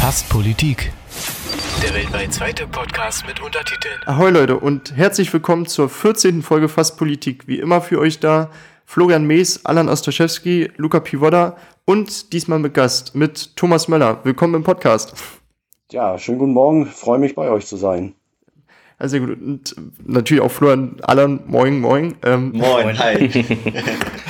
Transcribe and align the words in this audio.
Fast 0.00 0.28
Politik. 0.30 0.92
Der 1.82 1.92
weltweit 1.92 2.32
zweite 2.32 2.66
Podcast 2.68 3.26
mit 3.26 3.42
Untertiteln. 3.42 4.00
Ahoi 4.06 4.30
Leute 4.30 4.56
und 4.56 4.96
herzlich 4.96 5.30
willkommen 5.32 5.66
zur 5.66 5.88
14. 5.90 6.42
Folge 6.42 6.68
Fast 6.68 6.96
Politik. 6.96 7.48
Wie 7.48 7.58
immer 7.58 7.80
für 7.80 7.98
euch 7.98 8.20
da 8.20 8.48
Florian 8.86 9.26
Mees, 9.26 9.66
Alan 9.66 9.88
Ostaschewski, 9.88 10.70
Luca 10.76 11.00
Pivoda 11.00 11.56
und 11.84 12.32
diesmal 12.32 12.60
mit 12.60 12.74
Gast, 12.74 13.16
mit 13.16 13.56
Thomas 13.56 13.88
Möller. 13.88 14.20
Willkommen 14.22 14.54
im 14.54 14.62
Podcast. 14.62 15.14
Ja, 15.90 16.16
schönen 16.16 16.38
guten 16.38 16.52
Morgen. 16.52 16.86
Freue 16.86 17.18
mich 17.18 17.34
bei 17.34 17.50
euch 17.50 17.66
zu 17.66 17.76
sein. 17.76 18.14
Also 18.98 19.18
sehr 19.18 19.26
gut. 19.26 19.42
Und 19.42 19.74
natürlich 20.06 20.42
auch 20.42 20.52
Florian, 20.52 20.96
Alan, 21.02 21.40
moin, 21.48 21.80
moin. 21.80 22.14
Ähm, 22.22 22.52
moin, 22.54 22.98
hi. 22.98 23.28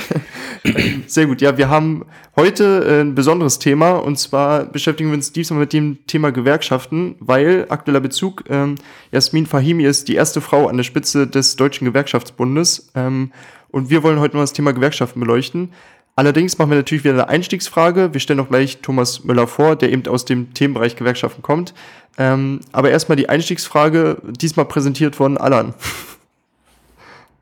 Sehr 1.07 1.25
gut. 1.25 1.41
Ja, 1.41 1.57
wir 1.57 1.69
haben 1.69 2.05
heute 2.35 2.85
äh, 2.85 3.01
ein 3.01 3.15
besonderes 3.15 3.59
Thema 3.59 3.91
und 3.91 4.17
zwar 4.17 4.65
beschäftigen 4.65 5.09
wir 5.09 5.15
uns 5.15 5.31
diesmal 5.31 5.61
mit 5.61 5.73
dem 5.73 6.05
Thema 6.07 6.31
Gewerkschaften, 6.31 7.15
weil 7.19 7.65
aktueller 7.69 8.01
Bezug 8.01 8.43
ähm, 8.49 8.75
Jasmin 9.11 9.45
Fahimi 9.45 9.85
ist 9.85 10.07
die 10.07 10.15
erste 10.15 10.41
Frau 10.41 10.67
an 10.67 10.77
der 10.77 10.83
Spitze 10.83 11.27
des 11.27 11.55
Deutschen 11.55 11.85
Gewerkschaftsbundes 11.85 12.91
ähm, 12.95 13.31
und 13.69 13.89
wir 13.89 14.03
wollen 14.03 14.19
heute 14.19 14.35
mal 14.35 14.43
das 14.43 14.53
Thema 14.53 14.73
Gewerkschaften 14.73 15.19
beleuchten. 15.19 15.71
Allerdings 16.15 16.57
machen 16.57 16.71
wir 16.71 16.77
natürlich 16.77 17.05
wieder 17.05 17.13
eine 17.13 17.29
Einstiegsfrage. 17.29 18.13
Wir 18.13 18.19
stellen 18.19 18.41
auch 18.41 18.49
gleich 18.49 18.79
Thomas 18.81 19.23
Müller 19.23 19.47
vor, 19.47 19.77
der 19.77 19.91
eben 19.91 20.05
aus 20.07 20.25
dem 20.25 20.53
Themenbereich 20.53 20.97
Gewerkschaften 20.97 21.41
kommt. 21.41 21.73
Ähm, 22.17 22.59
aber 22.73 22.89
erstmal 22.89 23.15
die 23.15 23.29
Einstiegsfrage, 23.29 24.21
diesmal 24.23 24.65
präsentiert 24.65 25.15
von 25.15 25.37
Alan. 25.37 25.73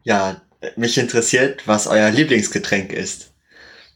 Ja, 0.04 0.38
mich 0.76 0.98
interessiert, 0.98 1.68
was 1.68 1.88
euer 1.88 2.10
Lieblingsgetränk 2.10 2.94
ist. 2.94 3.32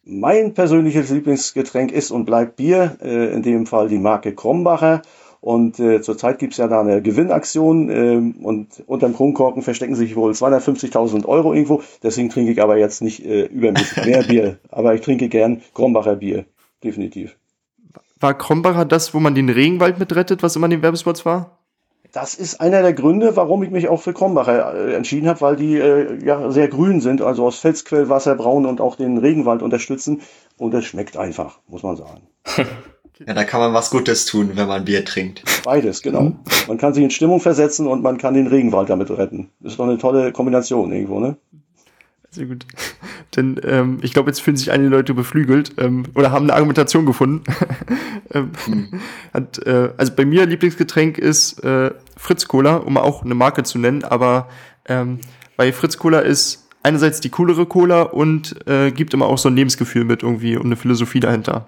Mein 0.03 0.53
persönliches 0.53 1.09
Lieblingsgetränk 1.09 1.91
ist 1.91 2.12
und 2.12 2.25
bleibt 2.25 2.55
Bier, 2.55 2.98
äh, 3.02 3.34
in 3.34 3.43
dem 3.43 3.67
Fall 3.67 3.88
die 3.88 3.99
Marke 3.99 4.34
Krombacher. 4.34 5.03
Und 5.41 5.79
äh, 5.79 6.02
zurzeit 6.02 6.38
gibt's 6.38 6.57
ja 6.57 6.67
da 6.67 6.81
eine 6.81 7.01
Gewinnaktion 7.01 7.90
äh, 7.90 8.43
und 8.46 8.84
unterm 8.85 9.15
Kronkorken 9.15 9.63
verstecken 9.63 9.96
sich 9.96 10.15
wohl 10.15 10.34
250.000 10.34 11.26
Euro 11.26 11.54
irgendwo. 11.54 11.81
Deswegen 12.04 12.29
trinke 12.29 12.51
ich 12.51 12.62
aber 12.62 12.77
jetzt 12.77 13.01
nicht 13.01 13.26
äh, 13.26 13.46
übermäßig 13.46 14.05
mehr 14.05 14.24
Bier. 14.24 14.57
Aber 14.70 14.93
ich 14.93 15.01
trinke 15.01 15.29
gern 15.29 15.62
Krombacher 15.74 16.18
Bier, 16.18 16.46
definitiv. 16.84 17.35
War 18.20 18.37
Krombacher 18.37 18.85
das, 18.85 19.15
wo 19.15 19.20
man 19.20 19.34
den 19.34 19.49
Regenwald 19.49 19.98
mitrettet, 19.98 20.43
was 20.43 20.55
immer 20.55 20.65
in 20.65 20.71
den 20.71 20.84
Werbespots 20.84 21.26
war? 21.26 21.57
Das 22.12 22.35
ist 22.35 22.59
einer 22.59 22.81
der 22.81 22.93
Gründe, 22.93 23.37
warum 23.37 23.63
ich 23.63 23.71
mich 23.71 23.87
auch 23.87 24.01
für 24.01 24.13
Krombacher 24.13 24.76
äh, 24.76 24.93
entschieden 24.95 25.29
habe, 25.29 25.40
weil 25.41 25.55
die 25.55 25.77
äh, 25.77 26.23
ja 26.26 26.51
sehr 26.51 26.68
grün 26.68 26.99
sind, 26.99 27.21
also 27.21 27.45
aus 27.45 27.59
Felsquellwasser 27.59 28.35
braun 28.35 28.65
und 28.65 28.81
auch 28.81 28.98
den 28.98 29.18
Regenwald 29.18 29.62
unterstützen. 29.62 30.21
Und 30.57 30.73
es 30.73 30.85
schmeckt 30.85 31.15
einfach, 31.15 31.59
muss 31.68 31.84
man 31.84 31.95
sagen. 31.95 32.21
ja, 33.26 33.34
da 33.34 33.43
kann 33.45 33.62
man 33.62 33.73
was 33.73 33.91
Gutes 33.91 34.26
tun, 34.26 34.51
wenn 34.55 34.68
man 34.68 34.84
Bier 34.84 35.05
trinkt. 35.05 35.43
Beides, 35.63 36.01
genau. 36.01 36.34
Man 36.68 36.77
kann 36.77 36.93
sich 36.93 37.03
in 37.03 37.12
Stimmung 37.12 37.40
versetzen 37.40 37.87
und 37.87 38.03
man 38.03 38.18
kann 38.18 38.34
den 38.34 38.48
Regenwald 38.48 38.90
damit 38.90 39.09
retten. 39.09 39.49
Das 39.62 39.73
ist 39.73 39.79
doch 39.79 39.87
eine 39.87 39.98
tolle 39.98 40.34
Kombination 40.34 40.91
irgendwo, 40.91 41.20
ne? 41.20 41.37
Sehr 42.29 42.46
gut. 42.46 42.65
Denn 43.35 43.60
ähm, 43.63 43.99
ich 44.01 44.13
glaube, 44.13 44.29
jetzt 44.29 44.41
fühlen 44.41 44.57
sich 44.57 44.71
einige 44.71 44.90
Leute 44.90 45.13
beflügelt 45.13 45.74
ähm, 45.77 46.04
oder 46.15 46.32
haben 46.32 46.43
eine 46.43 46.54
Argumentation 46.54 47.05
gefunden. 47.05 47.43
ähm, 48.34 48.51
hm. 48.65 49.01
hat, 49.34 49.65
äh, 49.65 49.90
also 49.98 50.13
bei 50.15 50.26
mir 50.26 50.46
Lieblingsgetränk 50.46 51.18
ist 51.18 51.63
äh, 51.63 51.91
Fritz 52.18 52.48
Cola, 52.48 52.77
um 52.77 52.98
auch 52.98 53.24
eine 53.24 53.35
Marke 53.35 53.63
zu 53.63 53.79
nennen, 53.79 54.04
aber 54.04 54.49
ähm, 54.85 55.20
bei 55.55 55.71
Fritz 55.71 55.98
Cola 55.98 56.20
ist 56.20 56.68
einerseits 56.84 57.21
die 57.21 57.29
coolere 57.29 57.65
Cola 57.65 58.02
und 58.02 58.68
äh, 58.68 58.91
gibt 58.91 59.13
immer 59.13 59.27
auch 59.27 59.37
so 59.37 59.49
ein 59.49 59.55
Lebensgefühl 59.55 60.04
mit 60.04 60.24
irgendwie 60.24 60.57
und 60.57 60.65
eine 60.65 60.76
Philosophie 60.76 61.20
dahinter. 61.20 61.68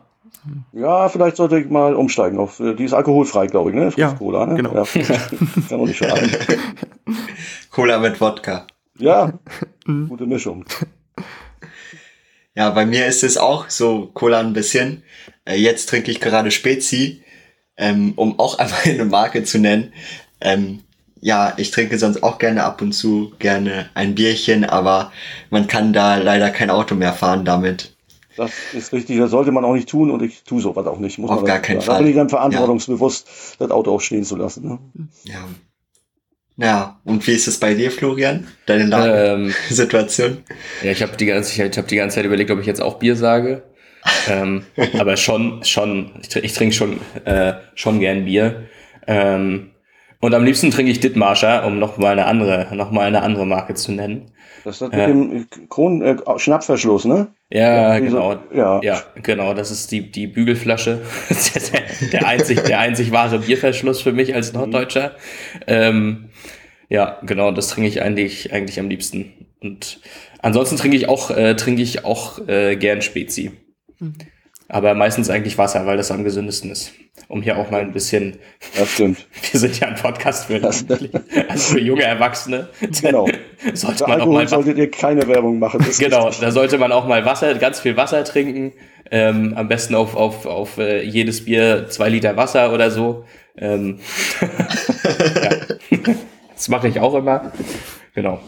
Ja, 0.74 1.08
vielleicht 1.08 1.38
sollte 1.38 1.58
ich 1.58 1.70
mal 1.70 1.96
umsteigen 1.96 2.38
auf, 2.38 2.60
äh, 2.60 2.74
die 2.74 2.84
ist 2.84 2.94
alkoholfrei, 2.94 3.48
glaube 3.48 3.70
ich, 3.70 3.76
ne? 3.76 3.92
Fritz 3.92 3.98
ja, 4.00 4.14
Cola, 4.14 4.46
ne? 4.46 4.56
genau. 4.56 4.74
Ja, 4.74 4.84
kann 5.70 5.80
auch 5.80 5.86
nicht 5.86 5.98
schaden. 5.98 6.30
Cola 7.72 8.00
mit 8.00 8.20
Wodka. 8.20 8.68
Ja, 8.98 9.34
mhm. 9.86 10.10
gute 10.10 10.26
Mischung. 10.26 10.66
Ja, 12.56 12.70
bei 12.70 12.86
mir 12.86 13.08
ist 13.08 13.24
es 13.24 13.38
auch 13.38 13.70
so 13.70 14.12
Cola 14.14 14.40
ein 14.40 14.54
bisschen. 14.54 15.04
Äh, 15.46 15.56
jetzt 15.56 15.90
trinke 15.90 16.12
ich 16.12 16.20
gerade 16.20 16.52
Spezi, 16.52 17.24
ähm, 17.78 18.14
um 18.16 18.40
auch 18.40 18.58
einmal 18.60 18.82
eine 18.86 19.06
Marke 19.06 19.44
zu 19.44 19.60
nennen. 19.60 19.94
Ähm, 20.40 20.82
ja, 21.20 21.54
ich 21.58 21.72
trinke 21.72 21.98
sonst 21.98 22.22
auch 22.22 22.38
gerne 22.38 22.64
ab 22.64 22.82
und 22.82 22.92
zu 22.92 23.32
gerne 23.40 23.90
ein 23.94 24.14
Bierchen, 24.14 24.66
aber 24.66 25.12
man 25.50 25.68
kann 25.68 25.94
da 25.94 26.18
leider 26.18 26.50
kein 26.50 26.70
Auto 26.70 26.96
mehr 26.96 27.14
fahren 27.14 27.46
damit. 27.46 27.96
Das 28.36 28.52
ist 28.74 28.92
richtig, 28.92 29.20
das 29.20 29.32
sollte 29.32 29.52
man 29.52 29.64
auch 29.64 29.74
nicht 29.74 29.88
tun 29.88 30.12
und 30.12 30.22
ich 30.22 30.44
tue 30.44 30.60
sowas 30.60 30.86
auch 30.86 31.00
nicht. 31.00 31.20
Muss 31.20 31.30
Auf 31.30 31.44
gar 31.46 31.60
keinen 31.60 31.82
Fall. 31.82 31.96
Da 31.96 32.02
bin 32.02 32.10
ich 32.10 32.16
dann 32.16 32.30
verantwortungsbewusst, 32.30 33.28
ja. 33.28 33.56
das 33.60 33.72
Auto 33.72 33.94
auch 33.96 34.02
stehen 34.02 34.24
zu 34.24 34.36
lassen. 34.36 34.68
Ne? 34.68 34.80
Ja, 35.24 35.46
ja, 36.58 37.00
und 37.04 37.26
wie 37.28 37.32
ist 37.32 37.48
es 37.48 37.60
bei 37.60 37.74
dir, 37.74 37.92
Florian? 37.92 38.48
Deine 38.66 38.86
Lage-Situation? 38.86 40.32
Ähm, 40.32 40.56
ja, 40.84 40.92
ich 40.92 41.02
habe 41.02 41.18
die 41.18 41.26
ganze, 41.26 41.64
ich 41.64 41.78
habe 41.78 41.88
die 41.88 41.96
ganze 41.96 42.16
Zeit 42.16 42.26
überlegt, 42.26 42.52
ob 42.52 42.60
ich 42.60 42.66
jetzt 42.66 42.82
auch 42.82 43.00
Bier 43.00 43.16
sage. 43.16 43.64
ähm, 44.28 44.66
aber 45.00 45.18
schon, 45.18 45.64
schon, 45.64 46.12
ich, 46.22 46.36
ich 46.36 46.54
trinke 46.54 46.76
schon, 46.76 47.00
äh, 47.26 47.54
schon 47.76 48.00
gern 48.00 48.26
Bier. 48.26 48.68
Ähm, 49.08 49.73
und 50.24 50.34
am 50.34 50.46
liebsten 50.46 50.72
trinke 50.72 50.90
ich 50.90 51.02
Dittmarscher, 51.02 51.66
um 51.66 51.80
noch 51.80 51.98
mal 51.98 52.14
eine 52.14 52.28
andere, 52.28 52.74
noch 52.74 52.92
mal 52.92 53.02
eine 53.02 53.24
andere 53.24 53.46
Marke 53.46 53.74
zu 53.74 53.92
nennen. 53.92 54.32
Das 54.64 54.76
ist 54.76 54.82
das 54.82 54.92
mit 54.92 55.00
äh, 55.02 55.08
dem 55.08 55.48
Kronen, 55.68 56.02
äh, 56.02 56.16
Schnappverschluss, 56.38 57.04
ne? 57.04 57.28
Ja, 57.50 57.92
ja 57.92 58.00
genau. 58.00 58.40
Ja. 58.54 58.80
ja, 58.82 59.04
genau. 59.22 59.54
Das 59.54 59.70
ist 59.70 59.92
die, 59.92 60.10
die 60.10 60.28
Bügelflasche. 60.28 61.02
der, 61.74 62.10
der, 62.10 62.26
einzig, 62.26 62.62
der 62.62 62.80
einzig 62.80 63.12
wahre 63.12 63.40
Bierverschluss 63.40 64.02
für 64.02 64.14
mich 64.14 64.34
als 64.34 64.54
Norddeutscher. 64.54 65.12
Ähm, 65.68 66.30
ja, 66.88 67.20
genau, 67.24 67.52
das 67.52 67.68
trinke 67.68 67.90
ich 67.90 68.02
eigentlich, 68.02 68.54
eigentlich 68.54 68.80
am 68.80 68.88
liebsten. 68.88 69.34
Und 69.62 70.00
ansonsten 70.42 70.78
trinke 70.78 70.96
ich 70.96 71.10
auch, 71.10 71.32
äh, 71.32 71.58
trinke 71.58 71.82
ich 71.82 72.06
auch 72.06 72.48
äh, 72.48 72.78
gern 72.78 73.02
Spezi. 73.02 73.52
Mhm. 74.00 74.14
Aber 74.70 74.94
meistens 74.96 75.30
eigentlich 75.30 75.58
Wasser, 75.58 75.86
weil 75.86 75.98
das 75.98 76.12
am 76.12 76.24
gesündesten 76.24 76.72
ist. 76.72 76.94
Um 77.28 77.42
hier 77.42 77.58
auch 77.58 77.70
mal 77.70 77.82
ein 77.82 77.92
bisschen. 77.92 78.38
Das 78.78 78.90
stimmt. 78.90 79.28
Wir 79.52 79.60
sind 79.60 79.80
ja 79.80 79.88
ein 79.88 79.96
Podcast 79.96 80.46
für, 80.46 80.64
also 80.64 81.74
für 81.74 81.80
junge 81.80 82.04
Erwachsene. 82.04 82.70
Genau. 83.02 83.28
sollte 83.74 84.04
man 84.04 84.12
Alkohol 84.14 84.30
auch 84.30 84.40
mal 84.40 84.48
solltet 84.48 84.78
ihr 84.78 84.90
keine 84.90 85.28
Werbung 85.28 85.60
machen. 85.60 85.86
genau, 86.00 86.30
da 86.30 86.52
sollte 86.52 86.78
man 86.78 86.92
auch 86.92 87.08
mal 87.08 87.26
Wasser, 87.26 87.54
ganz 87.56 87.80
viel 87.80 87.98
Wasser 87.98 88.24
trinken. 88.24 88.74
Ähm, 89.12 89.54
am 89.56 89.68
besten 89.68 89.96
auf, 89.96 90.16
auf, 90.16 90.46
auf 90.46 90.78
äh, 90.78 91.04
jedes 91.04 91.46
Bier 91.46 91.88
zwei 91.90 92.10
Liter 92.10 92.36
Wasser 92.36 92.74
oder 92.74 92.90
so. 92.90 93.26
Ähm, 93.58 94.00
ja. 95.92 96.16
Das 96.64 96.70
mache 96.70 96.88
ich 96.88 96.98
auch 97.02 97.14
immer. 97.14 97.52
Genau. 98.16 98.40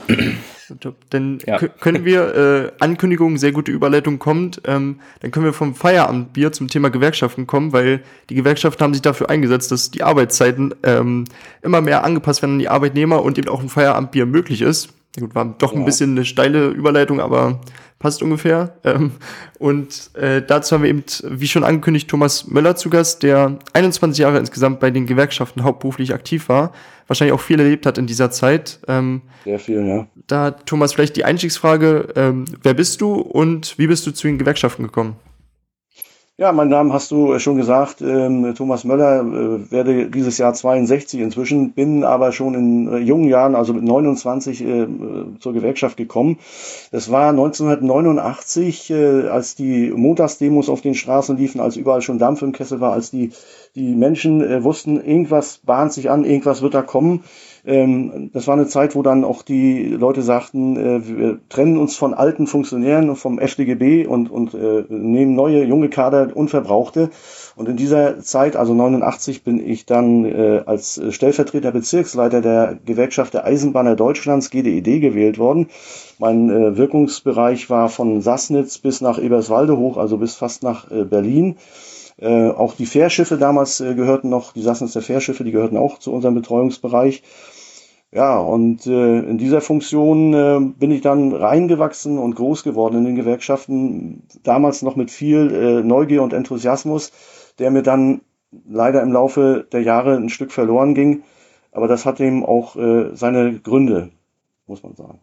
Dann 1.10 1.40
ja. 1.46 1.58
können 1.58 2.06
wir, 2.06 2.34
äh, 2.34 2.72
Ankündigung, 2.80 3.38
sehr 3.38 3.52
gute 3.52 3.74
Überleitung 3.74 4.20
kommt, 4.20 4.62
ähm, 4.66 5.02
dann 5.20 5.32
können 5.32 5.44
wir 5.46 5.52
vom 5.52 5.76
Feierabendbier 5.76 6.54
zum 6.54 6.70
Thema 6.70 6.90
Gewerkschaften 6.90 7.46
kommen, 7.46 7.74
weil 7.74 8.04
die 8.30 8.36
Gewerkschaften 8.36 8.82
haben 8.82 8.94
sich 8.94 9.02
dafür 9.02 9.30
eingesetzt, 9.30 9.70
dass 9.74 9.92
die 9.92 10.02
Arbeitszeiten 10.02 10.74
ähm, 10.84 11.26
immer 11.62 11.82
mehr 11.82 12.06
angepasst 12.06 12.42
werden 12.42 12.54
an 12.54 12.60
die 12.60 12.70
Arbeitnehmer 12.70 13.22
und 13.22 13.38
eben 13.38 13.50
auch 13.50 13.60
ein 13.60 13.68
Feierabendbier 13.68 14.26
möglich 14.26 14.62
ist. 14.62 14.94
Gut, 15.20 15.36
war 15.36 15.54
doch 15.58 15.74
ja. 15.74 15.80
ein 15.80 15.84
bisschen 15.84 16.12
eine 16.12 16.24
steile 16.24 16.70
Überleitung, 16.70 17.20
aber 17.20 17.60
passt 18.06 18.22
ungefähr. 18.22 18.78
Ähm, 18.84 19.14
und 19.58 20.12
äh, 20.14 20.44
dazu 20.44 20.76
haben 20.76 20.84
wir 20.84 20.92
eben, 20.92 21.04
wie 21.24 21.48
schon 21.48 21.64
angekündigt, 21.64 22.08
Thomas 22.08 22.46
Möller 22.46 22.76
zu 22.76 22.92
Gast, 22.92 23.24
der 23.24 23.58
21 23.74 24.20
Jahre 24.20 24.38
insgesamt 24.38 24.80
bei 24.80 24.92
den 24.92 25.08
Gewerkschaften 25.08 25.64
hauptberuflich 25.64 26.14
aktiv 26.14 26.48
war, 26.48 26.72
wahrscheinlich 27.08 27.34
auch 27.34 27.42
viel 27.42 27.60
erlebt 27.60 27.88
hat 27.88 27.98
in 27.98 28.06
dieser 28.06 28.30
Zeit. 28.30 28.80
Ähm, 28.88 29.24
Sehr 29.44 29.58
viel, 29.58 29.88
ja. 29.88 30.06
Da, 30.28 30.52
Thomas, 30.52 30.94
vielleicht 30.94 31.16
die 31.16 31.26
Einstiegsfrage, 31.26 32.10
ähm, 32.16 32.46
wer 32.62 32.76
bist 32.76 33.02
du 33.02 33.16
und 33.16 33.76
wie 33.80 33.88
bist 33.88 34.06
du 34.06 34.12
zu 34.12 34.28
den 34.28 34.38
Gewerkschaften 34.38 34.84
gekommen? 34.84 35.16
Ja, 36.38 36.52
mein 36.52 36.68
Name 36.68 36.92
hast 36.92 37.12
du 37.12 37.40
schon 37.40 37.56
gesagt, 37.56 38.02
ähm, 38.02 38.56
Thomas 38.56 38.84
Möller, 38.84 39.22
äh, 39.22 39.72
werde 39.72 40.10
dieses 40.10 40.38
Jahr 40.38 40.54
62 40.54 41.22
inzwischen, 41.22 41.72
bin 41.72 42.04
aber 42.04 42.34
schon 42.34 42.56
in 42.56 42.88
äh, 42.92 42.98
jungen 42.98 43.30
Jahren, 43.30 43.56
also 43.56 43.72
mit 43.72 43.84
29, 43.84 44.62
äh, 44.62 44.88
zur 45.40 45.54
Gewerkschaft 45.54 45.96
gekommen. 45.96 46.38
Das 46.92 47.10
war 47.10 47.30
1989, 47.30 48.92
äh, 48.92 49.30
als 49.30 49.56
die 49.56 49.92
Montagsdemos 49.92 50.68
auf 50.68 50.82
den 50.82 50.94
Straßen 50.94 51.38
liefen, 51.38 51.62
als 51.62 51.78
überall 51.78 52.02
schon 52.02 52.20
Dampf 52.20 52.42
im 52.42 52.52
Kessel 52.52 52.82
war, 52.82 52.92
als 52.92 53.12
die, 53.12 53.32
die 53.76 53.96
Menschen 53.96 54.42
äh, 54.42 54.64
wussten, 54.64 55.04
irgendwas 55.04 55.60
bahnt 55.60 55.94
sich 55.94 56.10
an, 56.10 56.26
irgendwas 56.26 56.62
wird 56.62 56.74
da 56.74 56.82
kommen 56.82 57.24
ähm, 57.68 58.30
das 58.32 58.48
war 58.48 58.54
eine 58.54 58.68
Zeit, 58.68 58.96
wo 58.96 59.02
dann 59.02 59.24
auch 59.24 59.42
die 59.42 59.88
Leute 59.88 60.22
sagten, 60.22 60.78
äh, 60.78 61.08
wir 61.08 61.40
trennen 61.50 61.78
uns 61.78 61.96
von 61.96 62.14
alten 62.14 62.46
Funktionären 62.46 63.16
vom 63.16 63.40
FDGB 63.40 64.06
und, 64.06 64.30
und 64.30 64.54
äh, 64.54 64.84
nehmen 64.90 65.34
neue, 65.34 65.64
junge 65.64 65.90
Kader, 65.90 66.30
unverbrauchte. 66.36 67.10
Und 67.56 67.68
in 67.68 67.78
dieser 67.78 68.20
Zeit, 68.20 68.56
also 68.56 68.74
89, 68.74 69.44
bin 69.44 69.66
ich 69.66 69.86
dann 69.86 70.26
äh, 70.26 70.62
als 70.66 71.02
Stellvertreter 71.10 71.72
Bezirksleiter 71.72 72.42
der 72.42 72.78
Gewerkschaft 72.86 73.34
der 73.34 73.46
Eisenbahner 73.46 73.96
Deutschlands, 73.96 74.52
GDED, 74.52 75.02
gewählt 75.02 75.40
worden. 75.40 75.70
Mein 76.20 76.50
äh, 76.50 76.78
Wirkungsbereich 76.78 77.70
war 77.70 77.90
von 77.90 78.22
Sassnitz 78.22 78.78
bis 78.78 79.02
nach 79.02 79.18
Eberswalde 79.18 79.78
hoch, 79.78 79.98
also 79.98 80.18
bis 80.18 80.36
fast 80.36 80.62
nach 80.62 80.92
äh, 80.92 81.04
Berlin. 81.04 81.56
Äh, 82.18 82.50
auch 82.50 82.76
die 82.76 82.86
Fährschiffe 82.86 83.38
damals 83.38 83.82
äh, 83.82 83.94
gehörten 83.94 84.30
noch, 84.30 84.54
die 84.54 84.62
Sassens 84.62 84.94
der 84.94 85.02
Fährschiffe, 85.02 85.44
die 85.44 85.52
gehörten 85.52 85.78
auch 85.78 86.00
zu 86.00 86.14
unserem 86.14 86.36
Betreuungsbereich. 86.36 87.24
Ja, 88.12 88.40
und 88.40 88.88
äh, 88.88 89.20
in 89.20 89.38
dieser 89.38 89.60
Funktion 89.60 90.34
äh, 90.34 90.60
bin 90.62 90.92
ich 90.92 91.02
dann 91.02 91.34
reingewachsen 91.34 92.18
und 92.18 92.36
groß 92.36 92.64
geworden 92.64 93.00
in 93.00 93.04
den 93.04 93.16
Gewerkschaften, 93.16 94.24
damals 94.44 94.82
noch 94.84 94.96
mit 94.96 95.12
viel 95.12 95.52
äh, 95.54 95.84
Neugier 95.84 96.24
und 96.24 96.32
Enthusiasmus, 96.32 97.12
der 97.60 97.72
mir 97.72 97.84
dann 97.84 98.22
leider 98.66 99.02
im 99.02 99.12
Laufe 99.12 99.68
der 99.70 99.82
Jahre 99.82 100.16
ein 100.16 100.30
Stück 100.30 100.54
verloren 100.54 100.96
ging. 100.96 101.24
Aber 101.74 101.90
das 101.90 102.06
hat 102.06 102.22
eben 102.22 102.46
auch 102.46 102.78
äh, 102.78 103.14
seine 103.16 103.60
Gründe, 103.60 104.12
muss 104.66 104.82
man 104.82 104.96
sagen. 104.96 105.20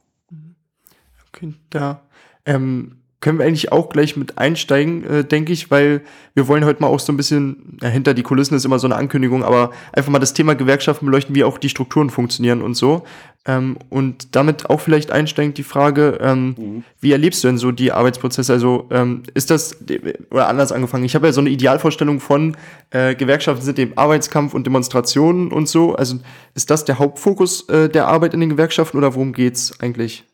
Okay, 1.29 1.55
da 1.71 2.03
ähm, 2.45 3.02
können 3.23 3.39
wir 3.39 3.47
eigentlich 3.47 3.73
auch 3.73 3.89
gleich 3.89 4.17
mit 4.17 4.37
einsteigen, 4.37 5.05
äh, 5.05 5.25
denke 5.25 5.53
ich, 5.53 5.71
weil 5.71 6.03
wir 6.35 6.49
wollen 6.49 6.65
heute 6.65 6.83
mal 6.83 6.89
auch 6.89 7.01
so 7.01 7.13
ein 7.13 7.17
bisschen, 7.17 7.79
ja, 7.81 7.89
hinter 7.89 8.15
die 8.15 8.25
Kulissen 8.25 8.55
ist 8.57 8.65
immer 8.65 8.81
so 8.81 8.89
eine 8.89 8.97
Ankündigung, 8.97 9.45
aber 9.45 9.71
einfach 9.93 10.11
mal 10.11 10.19
das 10.19 10.35
Thema 10.35 10.55
Gewerkschaften 10.55 11.07
beleuchten, 11.07 11.35
wie 11.35 11.45
auch 11.45 11.57
die 11.57 11.69
Strukturen 11.69 12.11
funktionieren 12.11 12.63
und 12.63 12.75
so. 12.75 13.05
Ähm, 13.47 13.77
und 13.91 14.35
damit 14.35 14.71
auch 14.71 14.81
vielleicht 14.81 15.13
einsteigend 15.13 15.57
die 15.57 15.63
Frage, 15.63 16.19
ähm, 16.21 16.55
mhm. 16.59 16.85
wie 17.01 17.13
erlebst 17.13 17.45
du 17.45 17.49
denn 17.49 17.59
so 17.59 17.71
die 17.71 17.93
Arbeitsprozesse? 17.93 18.53
Also 18.53 18.89
ähm, 18.91 19.23
ist 19.35 19.51
das, 19.51 19.77
oder 20.31 20.49
anders 20.49 20.73
angefangen, 20.73 21.05
ich 21.05 21.15
habe 21.15 21.27
ja 21.27 21.33
so 21.33 21.41
eine 21.41 21.51
Idealvorstellung 21.51 22.19
von 22.19 22.57
äh, 22.91 23.15
Gewerkschaften 23.15 23.65
sind 23.65 23.79
eben 23.79 23.97
Arbeitskampf 23.97 24.53
und 24.53 24.67
Demonstrationen 24.67 25.53
und 25.53 25.69
so. 25.69 25.95
Also 25.95 26.19
ist 26.55 26.71
das 26.71 26.85
der 26.85 26.99
Hauptfokus 26.99 27.69
äh, 27.69 27.89
der 27.89 28.09
Arbeit 28.09 28.35
in 28.35 28.41
den 28.41 28.51
Gewerkschaften 28.51 28.99
oder 28.99 29.15
worum 29.15 29.33
geht's 29.33 29.81
eigentlich? 29.81 30.25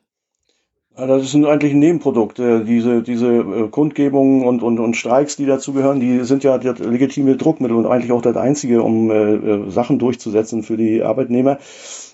Das 0.98 1.30
sind 1.30 1.46
eigentlich 1.46 1.74
ein 1.74 1.78
Nebenprodukt. 1.78 2.38
Diese, 2.38 3.02
diese 3.02 3.28
äh, 3.28 3.68
Kundgebungen 3.68 4.44
und, 4.44 4.64
und, 4.64 4.80
und 4.80 4.96
Streiks, 4.96 5.36
die 5.36 5.46
dazugehören, 5.46 6.00
die 6.00 6.24
sind 6.24 6.42
ja 6.42 6.58
das 6.58 6.80
legitime 6.80 7.36
Druckmittel 7.36 7.76
und 7.76 7.86
eigentlich 7.86 8.10
auch 8.10 8.20
das 8.20 8.36
einzige, 8.36 8.82
um 8.82 9.08
äh, 9.12 9.34
äh 9.34 9.70
Sachen 9.70 10.00
durchzusetzen 10.00 10.64
für 10.64 10.76
die 10.76 11.02
Arbeitnehmer. 11.02 11.58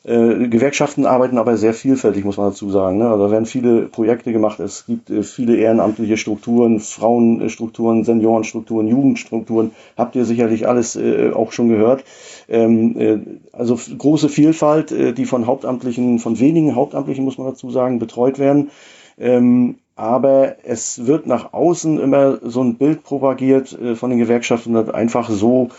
Äh, 0.04 0.48
Gewerkschaften 0.48 1.06
arbeiten 1.06 1.38
aber 1.38 1.56
sehr 1.56 1.72
vielfältig, 1.72 2.26
muss 2.26 2.36
man 2.36 2.50
dazu 2.50 2.68
sagen. 2.68 2.98
Ne? 2.98 3.08
Also 3.08 3.24
da 3.24 3.30
werden 3.30 3.46
viele 3.46 3.86
Projekte 3.86 4.32
gemacht. 4.32 4.60
Es 4.60 4.84
gibt 4.84 5.08
äh, 5.08 5.22
viele 5.22 5.56
ehrenamtliche 5.56 6.18
Strukturen, 6.18 6.78
Frauenstrukturen, 6.78 8.04
Seniorenstrukturen, 8.04 8.86
Jugendstrukturen. 8.86 9.70
Habt 9.96 10.14
ihr 10.14 10.26
sicherlich 10.26 10.68
alles 10.68 10.94
äh, 10.96 11.30
auch 11.32 11.52
schon 11.52 11.70
gehört. 11.70 12.04
Ähm, 12.50 13.00
äh, 13.00 13.18
also 13.52 13.78
große 13.96 14.28
Vielfalt, 14.28 14.92
äh, 14.92 15.14
die 15.14 15.24
von 15.24 15.46
Hauptamtlichen, 15.46 16.18
von 16.18 16.38
wenigen 16.38 16.74
Hauptamtlichen, 16.74 17.24
muss 17.24 17.38
man 17.38 17.46
dazu 17.46 17.70
sagen, 17.70 17.98
betreut 17.98 18.38
werden. 18.38 18.70
Ähm, 19.18 19.76
aber 19.96 20.56
es 20.64 21.06
wird 21.06 21.26
nach 21.26 21.54
außen 21.54 21.98
immer 21.98 22.40
so 22.42 22.62
ein 22.62 22.74
Bild 22.74 23.04
propagiert 23.04 23.78
von 23.94 24.10
den 24.10 24.18
Gewerkschaften, 24.18 24.74
das 24.74 24.90
einfach 24.90 25.30
so 25.30 25.70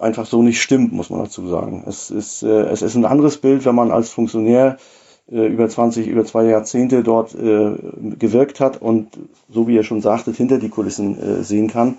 einfach 0.00 0.26
so 0.26 0.42
nicht 0.42 0.60
stimmt, 0.60 0.92
muss 0.92 1.10
man 1.10 1.20
dazu 1.20 1.46
sagen. 1.48 1.84
Es 1.86 2.10
ist, 2.10 2.42
äh, 2.42 2.62
es 2.62 2.82
ist 2.82 2.94
ein 2.94 3.04
anderes 3.04 3.38
Bild, 3.38 3.64
wenn 3.64 3.74
man 3.74 3.90
als 3.90 4.10
Funktionär 4.10 4.78
äh, 5.30 5.46
über 5.46 5.68
20, 5.68 6.06
über 6.06 6.24
zwei 6.24 6.44
Jahrzehnte 6.44 7.02
dort 7.02 7.34
äh, 7.34 7.72
gewirkt 8.18 8.60
hat 8.60 8.80
und, 8.80 9.08
so 9.48 9.68
wie 9.68 9.74
ihr 9.74 9.82
schon 9.82 10.00
sagtet, 10.00 10.36
hinter 10.36 10.58
die 10.58 10.68
Kulissen 10.68 11.18
äh, 11.20 11.42
sehen 11.42 11.68
kann. 11.68 11.98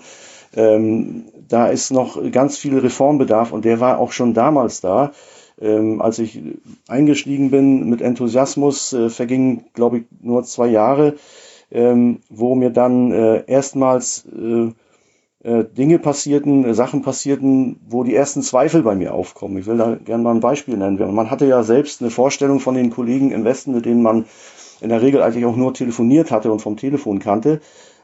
Ähm, 0.56 1.24
da 1.48 1.68
ist 1.68 1.90
noch 1.90 2.18
ganz 2.32 2.58
viel 2.58 2.76
Reformbedarf 2.78 3.52
und 3.52 3.64
der 3.64 3.80
war 3.80 3.98
auch 3.98 4.12
schon 4.12 4.34
damals 4.34 4.80
da. 4.80 5.12
Ähm, 5.60 6.00
als 6.00 6.18
ich 6.18 6.40
eingestiegen 6.88 7.50
bin 7.50 7.88
mit 7.88 8.00
Enthusiasmus, 8.00 8.92
äh, 8.92 9.10
vergingen, 9.10 9.64
glaube 9.74 9.98
ich, 9.98 10.04
nur 10.22 10.42
zwei 10.44 10.68
Jahre, 10.68 11.16
ähm, 11.70 12.20
wo 12.30 12.54
mir 12.54 12.70
dann 12.70 13.12
äh, 13.12 13.44
erstmals 13.46 14.24
äh, 14.26 14.72
äh, 15.42 15.64
Dinge 15.64 15.98
passierten, 15.98 16.64
äh, 16.64 16.74
Sachen 16.74 17.02
passierten, 17.02 17.80
wo 17.88 18.04
die 18.04 18.14
ersten 18.14 18.42
Zweifel 18.42 18.82
bei 18.82 18.94
mir 18.94 19.14
aufkommen. 19.14 19.56
Ich 19.58 19.66
will 19.66 19.78
da 19.78 19.96
gerne 19.96 20.22
mal 20.22 20.34
ein 20.34 20.40
Beispiel 20.40 20.76
nennen. 20.76 21.14
Man 21.14 21.30
hatte 21.30 21.46
ja 21.46 21.62
selbst 21.62 22.02
eine 22.02 22.10
Vorstellung 22.10 22.60
von 22.60 22.74
den 22.74 22.90
Kollegen 22.90 23.30
im 23.30 23.44
Westen, 23.44 23.72
mit 23.72 23.86
denen 23.86 24.02
man 24.02 24.26
in 24.80 24.90
der 24.90 25.02
Regel 25.02 25.22
eigentlich 25.22 25.46
auch 25.46 25.56
nur 25.56 25.74
telefoniert 25.74 26.30
hatte 26.30 26.52
und 26.52 26.60
vom 26.60 26.76
Telefon 26.76 27.18
kannte. 27.18 27.60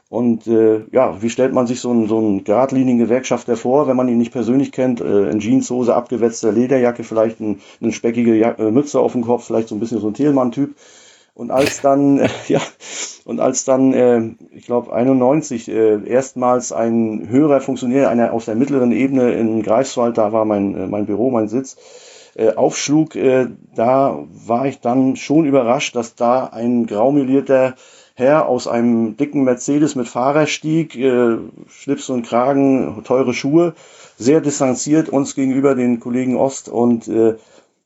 Und 0.09 0.47
äh, 0.47 0.85
ja, 0.91 1.21
wie 1.21 1.29
stellt 1.29 1.53
man 1.53 1.67
sich 1.67 1.81
so 1.81 1.91
einen, 1.91 2.07
so 2.07 2.17
einen 2.17 2.43
geradlinigen 2.45 2.97
Gewerkschafter 2.97 3.57
vor, 3.57 3.87
wenn 3.87 3.97
man 3.97 4.07
ihn 4.07 4.17
nicht 4.17 4.31
persönlich 4.31 4.71
kennt? 4.71 5.01
Äh, 5.01 5.29
in 5.29 5.39
Jeanshose, 5.39 5.93
abgewetzter 5.93 6.51
Lederjacke, 6.53 7.03
vielleicht 7.03 7.41
ein, 7.41 7.59
eine 7.81 7.91
speckige 7.91 8.39
äh, 8.39 8.71
Mütze 8.71 8.99
auf 8.99 9.11
dem 9.11 9.23
Kopf, 9.23 9.45
vielleicht 9.45 9.67
so 9.67 9.75
ein 9.75 9.79
bisschen 9.79 9.99
so 9.99 10.07
ein 10.07 10.13
Thielmann-Typ. 10.13 10.75
Und 11.37 11.51
als 11.51 11.81
dann, 11.81 12.27
ja, 12.47 12.59
und 13.23 13.39
als 13.39 13.63
dann, 13.63 13.93
äh, 13.93 14.21
ich 14.55 14.65
glaube 14.65 14.91
91, 14.91 15.69
äh, 15.69 16.03
erstmals 16.09 16.71
ein 16.71 17.27
höherer 17.29 17.61
Funktionär 17.61 18.09
einer 18.09 18.33
aus 18.33 18.45
der 18.45 18.55
mittleren 18.55 18.91
Ebene 18.91 19.33
in 19.33 19.61
Greifswald, 19.61 20.17
da 20.17 20.31
war 20.31 20.45
mein, 20.45 20.75
äh, 20.75 20.87
mein 20.87 21.05
Büro, 21.05 21.29
mein 21.29 21.47
Sitz, 21.47 21.77
äh, 22.35 22.55
aufschlug, 22.55 23.15
äh, 23.15 23.49
da 23.75 24.25
war 24.47 24.65
ich 24.65 24.79
dann 24.79 25.15
schon 25.15 25.45
überrascht, 25.45 25.95
dass 25.95 26.15
da 26.15 26.45
ein 26.45 26.87
graumelierter 26.87 27.75
Herr 28.15 28.47
aus 28.47 28.67
einem 28.67 29.15
dicken 29.15 29.43
Mercedes 29.43 29.93
mit 29.93 30.07
Fahrer 30.07 30.47
stieg, 30.47 30.95
äh, 30.95 31.37
Schlips 31.67 32.09
und 32.09 32.25
Kragen, 32.25 33.03
teure 33.03 33.35
Schuhe, 33.35 33.75
sehr 34.17 34.41
distanziert 34.41 35.09
uns 35.09 35.35
gegenüber 35.35 35.75
den 35.75 35.99
Kollegen 35.99 36.35
Ost 36.35 36.67
und 36.67 37.07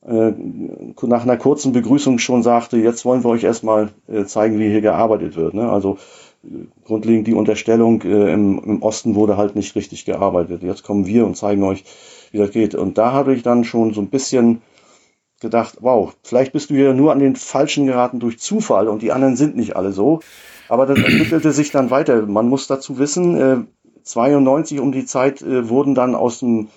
nach 0.04 1.22
einer 1.22 1.36
kurzen 1.36 1.72
Begrüßung 1.72 2.18
schon 2.18 2.42
sagte, 2.42 2.76
jetzt 2.76 3.04
wollen 3.04 3.22
wir 3.22 3.30
euch 3.30 3.44
erstmal 3.44 3.90
äh, 4.08 4.24
zeigen, 4.24 4.58
wie 4.58 4.68
hier 4.68 4.80
gearbeitet 4.80 5.36
wird. 5.36 5.54
Ne? 5.54 5.70
Also 5.70 5.98
äh, 6.44 6.66
grundlegend 6.84 7.28
die 7.28 7.34
Unterstellung, 7.34 8.02
im, 8.02 8.58
im 8.64 8.82
Osten 8.82 9.14
wurde 9.14 9.36
halt 9.36 9.54
nicht 9.54 9.76
richtig 9.76 10.04
gearbeitet. 10.04 10.62
Jetzt 10.62 10.82
kommen 10.82 11.06
wir 11.06 11.24
und 11.24 11.36
zeigen 11.36 11.62
euch, 11.62 11.84
wie 12.32 12.38
das 12.38 12.50
geht. 12.50 12.74
Und 12.74 12.98
da 12.98 13.12
habe 13.12 13.34
ich 13.34 13.42
dann 13.42 13.62
schon 13.62 13.94
so 13.94 14.00
ein 14.00 14.10
bisschen 14.10 14.62
gedacht, 15.40 15.78
wow, 15.80 16.12
vielleicht 16.22 16.52
bist 16.52 16.70
du 16.70 16.74
hier 16.74 16.94
nur 16.94 17.12
an 17.12 17.18
den 17.18 17.36
Falschen 17.36 17.86
geraten 17.86 18.18
durch 18.18 18.38
Zufall 18.38 18.88
und 18.88 19.02
die 19.02 19.12
anderen 19.12 19.36
sind 19.36 19.56
nicht 19.56 19.76
alle 19.76 19.92
so. 19.92 20.20
Aber 20.68 20.86
das 20.86 20.98
entwickelte 20.98 21.52
sich 21.52 21.70
dann 21.70 21.90
weiter. 21.90 22.26
Man 22.26 22.48
muss 22.48 22.66
dazu 22.66 22.98
wissen, 22.98 23.36
äh, 23.36 23.56
92 24.04 24.80
um 24.80 24.90
die 24.90 25.04
Zeit 25.04 25.42
äh, 25.42 25.68
wurden 25.68 25.94
dann 25.94 26.14
aus 26.14 26.38
dem 26.38 26.68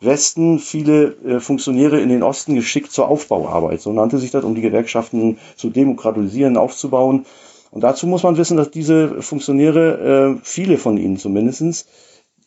Westen 0.00 0.58
viele 0.58 1.14
äh, 1.24 1.40
Funktionäre 1.40 2.00
in 2.00 2.08
den 2.08 2.22
Osten 2.22 2.54
geschickt 2.54 2.92
zur 2.92 3.08
Aufbauarbeit. 3.08 3.80
So 3.80 3.92
nannte 3.92 4.18
sich 4.18 4.30
das, 4.30 4.44
um 4.44 4.54
die 4.54 4.60
Gewerkschaften 4.60 5.38
zu 5.56 5.70
demokratisieren, 5.70 6.56
aufzubauen. 6.56 7.26
Und 7.70 7.82
dazu 7.82 8.06
muss 8.06 8.22
man 8.22 8.36
wissen, 8.36 8.56
dass 8.56 8.70
diese 8.70 9.22
Funktionäre, 9.22 10.36
äh, 10.36 10.40
viele 10.42 10.78
von 10.78 10.96
ihnen 10.96 11.16
zumindestens 11.16 11.86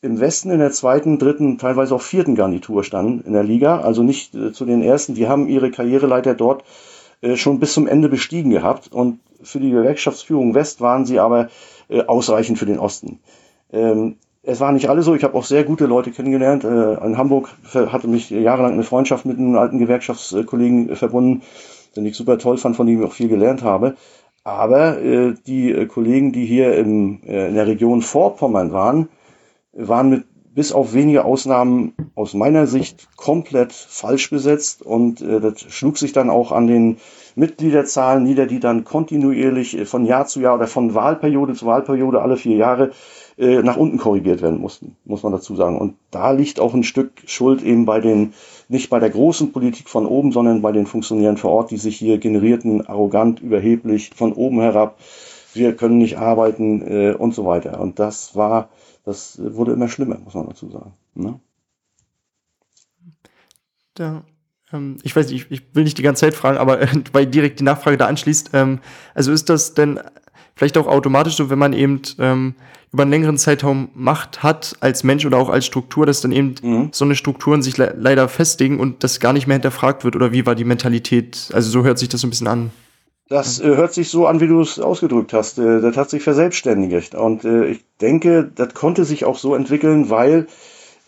im 0.01 0.19
Westen 0.19 0.51
in 0.51 0.59
der 0.59 0.71
zweiten, 0.71 1.17
dritten, 1.17 1.57
teilweise 1.57 1.95
auch 1.95 2.01
vierten 2.01 2.35
Garnitur 2.35 2.83
standen 2.83 3.25
in 3.25 3.33
der 3.33 3.43
Liga, 3.43 3.81
also 3.81 4.03
nicht 4.03 4.35
äh, 4.35 4.53
zu 4.53 4.65
den 4.65 4.81
ersten. 4.81 5.15
Die 5.15 5.27
haben 5.27 5.47
ihre 5.47 5.71
Karriereleiter 5.71 6.33
dort 6.35 6.63
äh, 7.21 7.35
schon 7.35 7.59
bis 7.59 7.73
zum 7.73 7.87
Ende 7.87 8.09
bestiegen 8.09 8.51
gehabt 8.51 8.91
und 8.91 9.19
für 9.41 9.59
die 9.59 9.71
Gewerkschaftsführung 9.71 10.53
West 10.53 10.81
waren 10.81 11.05
sie 11.05 11.19
aber 11.19 11.49
äh, 11.89 12.03
ausreichend 12.03 12.59
für 12.59 12.65
den 12.65 12.79
Osten. 12.79 13.19
Ähm, 13.71 14.17
es 14.47 14.61
waren 14.61 14.75
nicht 14.75 14.89
alle 14.89 15.01
so. 15.01 15.13
Ich 15.13 15.23
habe 15.23 15.37
auch 15.37 15.43
sehr 15.43 15.65
gute 15.65 15.85
Leute 15.85 16.11
kennengelernt. 16.11 16.63
Äh, 16.63 16.93
in 17.05 17.17
Hamburg 17.17 17.49
hatte 17.73 18.07
mich 18.07 18.29
jahrelang 18.29 18.73
eine 18.73 18.83
Freundschaft 18.83 19.25
mit 19.25 19.37
einem 19.37 19.57
alten 19.57 19.77
Gewerkschaftskollegen 19.77 20.95
verbunden, 20.95 21.43
den 21.95 22.05
ich 22.05 22.15
super 22.15 22.37
toll 22.37 22.57
fand, 22.57 22.75
von 22.75 22.87
dem 22.87 23.01
ich 23.01 23.07
auch 23.07 23.13
viel 23.13 23.27
gelernt 23.27 23.61
habe. 23.61 23.95
Aber 24.45 25.01
äh, 25.01 25.33
die 25.45 25.71
äh, 25.71 25.85
Kollegen, 25.85 26.31
die 26.31 26.45
hier 26.45 26.77
im, 26.77 27.19
äh, 27.27 27.49
in 27.49 27.55
der 27.55 27.67
Region 27.67 28.01
Vorpommern 28.01 28.71
waren, 28.71 29.09
waren 29.73 30.09
mit 30.09 30.23
bis 30.55 30.71
auf 30.71 30.93
wenige 30.95 31.23
Ausnahmen 31.23 31.93
aus 32.15 32.33
meiner 32.33 32.65
Sicht 32.65 33.09
komplett 33.15 33.73
falsch 33.73 34.31
besetzt 34.31 34.81
und 34.81 35.21
äh, 35.21 35.39
das 35.39 35.61
schlug 35.61 35.99
sich 35.99 36.13
dann 36.13 36.31
auch 36.31 36.51
an 36.51 36.65
den 36.65 36.97
Mitgliederzahlen 37.35 38.23
nieder, 38.23 38.47
die 38.47 38.59
dann 38.59 38.83
kontinuierlich 38.83 39.77
äh, 39.77 39.85
von 39.85 40.05
Jahr 40.05 40.25
zu 40.25 40.39
Jahr 40.39 40.55
oder 40.55 40.65
von 40.65 40.95
Wahlperiode 40.95 41.53
zu 41.53 41.67
Wahlperiode 41.67 42.23
alle 42.23 42.37
vier 42.37 42.55
Jahre 42.55 42.89
äh, 43.37 43.61
nach 43.61 43.77
unten 43.77 43.97
korrigiert 43.97 44.41
werden 44.41 44.59
mussten, 44.59 44.95
muss 45.05 45.23
man 45.23 45.31
dazu 45.31 45.55
sagen. 45.55 45.77
Und 45.77 45.95
da 46.11 46.31
liegt 46.31 46.59
auch 46.59 46.73
ein 46.73 46.83
Stück 46.83 47.11
Schuld 47.25 47.61
eben 47.61 47.85
bei 47.85 47.99
den, 47.99 48.33
nicht 48.67 48.89
bei 48.89 48.99
der 48.99 49.11
großen 49.11 49.51
Politik 49.51 49.89
von 49.89 50.05
oben, 50.05 50.31
sondern 50.31 50.61
bei 50.61 50.71
den 50.71 50.87
Funktionären 50.87 51.37
vor 51.37 51.51
Ort, 51.51 51.71
die 51.71 51.77
sich 51.77 51.97
hier 51.97 52.17
generierten, 52.17 52.87
arrogant, 52.87 53.39
überheblich, 53.39 54.11
von 54.15 54.33
oben 54.33 54.61
herab, 54.61 54.97
wir 55.53 55.75
können 55.75 55.97
nicht 55.97 56.17
arbeiten 56.17 56.81
äh, 56.81 57.13
und 57.13 57.33
so 57.35 57.45
weiter. 57.45 57.79
Und 57.79 57.99
das 57.99 58.35
war, 58.35 58.69
das 59.03 59.39
wurde 59.39 59.73
immer 59.73 59.87
schlimmer, 59.87 60.17
muss 60.17 60.33
man 60.33 60.47
dazu 60.47 60.69
sagen. 60.69 60.93
Ne? 61.13 61.39
Da, 63.93 64.23
ähm, 64.71 64.97
ich 65.03 65.15
weiß 65.15 65.29
nicht, 65.29 65.51
ich, 65.51 65.75
will 65.75 65.83
nicht 65.83 65.97
die 65.97 66.03
ganze 66.03 66.21
Zeit 66.21 66.33
fragen, 66.33 66.57
aber 66.57 66.81
äh, 66.81 66.87
weil 67.13 67.25
direkt 67.25 67.59
die 67.59 67.63
Nachfrage 67.63 67.97
da 67.97 68.07
anschließt, 68.07 68.51
ähm, 68.53 68.79
also 69.13 69.31
ist 69.31 69.49
das 69.49 69.73
denn 69.73 69.99
vielleicht 70.57 70.77
auch 70.77 70.87
automatisch 70.87 71.35
so, 71.35 71.49
wenn 71.49 71.59
man 71.59 71.71
eben 71.71 72.01
ähm, 72.19 72.55
über 72.91 73.03
einen 73.03 73.11
längeren 73.11 73.37
Zeitraum 73.37 73.89
Macht 73.93 74.43
hat 74.43 74.75
als 74.79 75.03
Mensch 75.03 75.25
oder 75.25 75.37
auch 75.37 75.49
als 75.49 75.65
Struktur, 75.65 76.05
dass 76.05 76.21
dann 76.21 76.31
eben 76.31 76.55
mhm. 76.61 76.89
so 76.91 77.05
eine 77.05 77.15
Strukturen 77.15 77.61
sich 77.61 77.77
le 77.77 77.95
leider 77.97 78.27
festigen 78.27 78.79
und 78.79 79.03
das 79.03 79.19
gar 79.19 79.33
nicht 79.33 79.47
mehr 79.47 79.55
hinterfragt 79.55 80.03
wird 80.03 80.15
oder 80.15 80.31
wie 80.31 80.45
war 80.45 80.55
die 80.55 80.65
Mentalität? 80.65 81.49
Also 81.53 81.69
so 81.69 81.83
hört 81.83 81.99
sich 81.99 82.09
das 82.09 82.21
so 82.21 82.27
ein 82.27 82.31
bisschen 82.31 82.47
an. 82.47 82.71
Das 83.29 83.59
äh, 83.59 83.75
hört 83.75 83.93
sich 83.93 84.09
so 84.09 84.25
an, 84.25 84.39
wie 84.39 84.47
du 84.47 84.61
es 84.61 84.79
ausgedrückt 84.79 85.33
hast. 85.33 85.59
Äh, 85.59 85.81
das 85.81 85.95
hat 85.95 86.09
sich 86.09 86.23
verselbstständigt. 86.23 87.13
Und 87.13 87.43
äh, 87.43 87.65
ich 87.65 87.85
denke, 88.01 88.49
das 88.55 88.73
konnte 88.73 89.05
sich 89.05 89.25
auch 89.25 89.37
so 89.37 89.53
entwickeln, 89.53 90.09
weil 90.09 90.47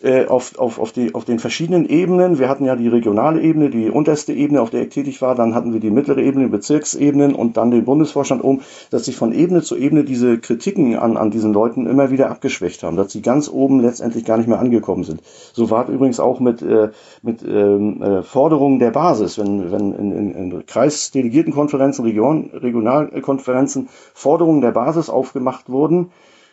äh, 0.02 0.26
auf, 0.26 0.58
auf, 0.58 0.78
auf, 0.78 0.92
die, 0.92 1.14
auf 1.14 1.24
den 1.24 1.38
verschiedenen 1.38 1.86
Ebenen. 1.86 2.38
Wir 2.38 2.48
hatten 2.48 2.64
ja 2.64 2.74
die 2.74 2.88
regionale 2.88 3.40
Ebene, 3.42 3.68
die 3.68 3.90
unterste 3.90 4.32
Ebene, 4.32 4.62
auf 4.62 4.70
der 4.70 4.82
ich 4.82 4.88
tätig 4.88 5.20
war. 5.20 5.34
Dann 5.34 5.54
hatten 5.54 5.72
wir 5.72 5.80
die 5.80 5.90
mittlere 5.90 6.20
Ebene, 6.20 6.44
die 6.44 6.50
Bezirksebenen 6.50 7.34
und 7.34 7.56
dann 7.56 7.70
den 7.70 7.84
Bundesvorstand 7.84 8.42
um, 8.42 8.62
dass 8.90 9.04
sich 9.04 9.16
von 9.16 9.32
Ebene 9.32 9.62
zu 9.62 9.76
Ebene 9.76 10.04
diese 10.04 10.38
Kritiken 10.38 10.96
an, 10.96 11.16
an 11.16 11.30
diesen 11.30 11.52
Leuten 11.52 11.86
immer 11.86 12.10
wieder 12.10 12.30
abgeschwächt 12.30 12.82
haben, 12.82 12.96
dass 12.96 13.12
sie 13.12 13.20
ganz 13.20 13.48
oben 13.48 13.80
letztendlich 13.80 14.24
gar 14.24 14.38
nicht 14.38 14.48
mehr 14.48 14.58
angekommen 14.58 15.04
sind. 15.04 15.20
So 15.52 15.70
war 15.70 15.84
es 15.84 15.94
übrigens 15.94 16.18
auch 16.18 16.40
mit, 16.40 16.62
äh, 16.62 16.90
mit 17.22 17.42
ähm, 17.42 18.02
äh, 18.02 18.22
Forderungen 18.22 18.78
der 18.78 18.92
Basis. 18.92 19.38
Wenn, 19.38 19.70
wenn 19.70 19.92
in, 19.92 20.12
in, 20.12 20.34
in 20.52 20.66
Kreisdelegiertenkonferenzen, 20.66 22.04
Region, 22.04 22.50
Regionalkonferenzen 22.54 23.88
Forderungen 24.14 24.62
der 24.62 24.72
Basis 24.72 25.10
aufgemacht 25.10 25.68
wurden, 25.68 26.10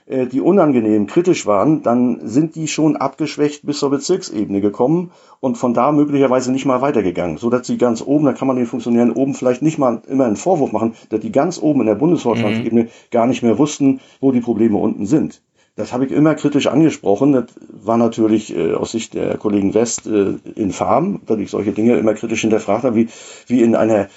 die 0.10 0.40
unangenehm 0.40 1.06
kritisch 1.08 1.46
waren, 1.46 1.84
dann 1.84 2.22
sind 2.24 2.56
die 2.56 2.68
schon 2.68 2.96
abgeschwächt 2.96 3.66
bis 3.66 3.80
zur 3.80 3.90
Bezirksebene 3.90 4.62
gekommen 4.62 5.12
und 5.42 5.58
von 5.58 5.74
da 5.74 5.92
möglicherweise 5.92 6.52
nicht 6.52 6.66
mal 6.66 6.82
weitergegangen, 6.82 7.38
so 7.38 7.50
dass 7.50 7.68
sie 7.68 7.78
ganz 7.78 8.02
oben, 8.02 8.26
da 8.26 8.34
kann 8.34 8.48
man 8.48 8.56
den 8.56 8.68
Funktionären 8.68 9.12
oben 9.12 9.34
vielleicht 9.34 9.62
nicht 9.62 9.78
mal 9.78 10.02
immer 10.08 10.26
einen 10.26 10.38
Vorwurf 10.38 10.72
machen, 10.72 10.96
dass 11.10 11.20
die 11.20 11.32
ganz 11.32 11.62
oben 11.62 11.82
in 11.82 11.88
der 11.88 11.96
Bundesvorstandsebene 11.96 12.84
mhm. 12.84 12.90
gar 13.12 13.28
nicht 13.28 13.44
mehr 13.44 13.58
wussten, 13.58 14.00
wo 14.22 14.32
die 14.32 14.40
Probleme 14.40 14.78
unten 14.78 15.06
sind. 15.06 15.42
Das 15.78 15.94
habe 15.94 16.06
ich 16.06 16.12
immer 16.12 16.34
kritisch 16.34 16.66
angesprochen. 16.66 17.34
Das 17.34 17.46
war 17.70 17.98
natürlich 17.98 18.56
äh, 18.56 18.74
aus 18.74 18.92
Sicht 18.92 19.14
der 19.14 19.38
Kollegen 19.38 19.76
West 19.76 20.08
äh, 20.08 20.34
infam, 20.56 21.22
dass 21.28 21.38
ich 21.38 21.52
solche 21.52 21.72
Dinge 21.72 21.98
immer 21.98 22.16
kritisch 22.16 22.42
hinterfragt 22.42 22.84
habe, 22.84 22.96
wie, 22.96 23.10
wie 23.46 23.62
in 23.62 23.76
einer 23.76 24.08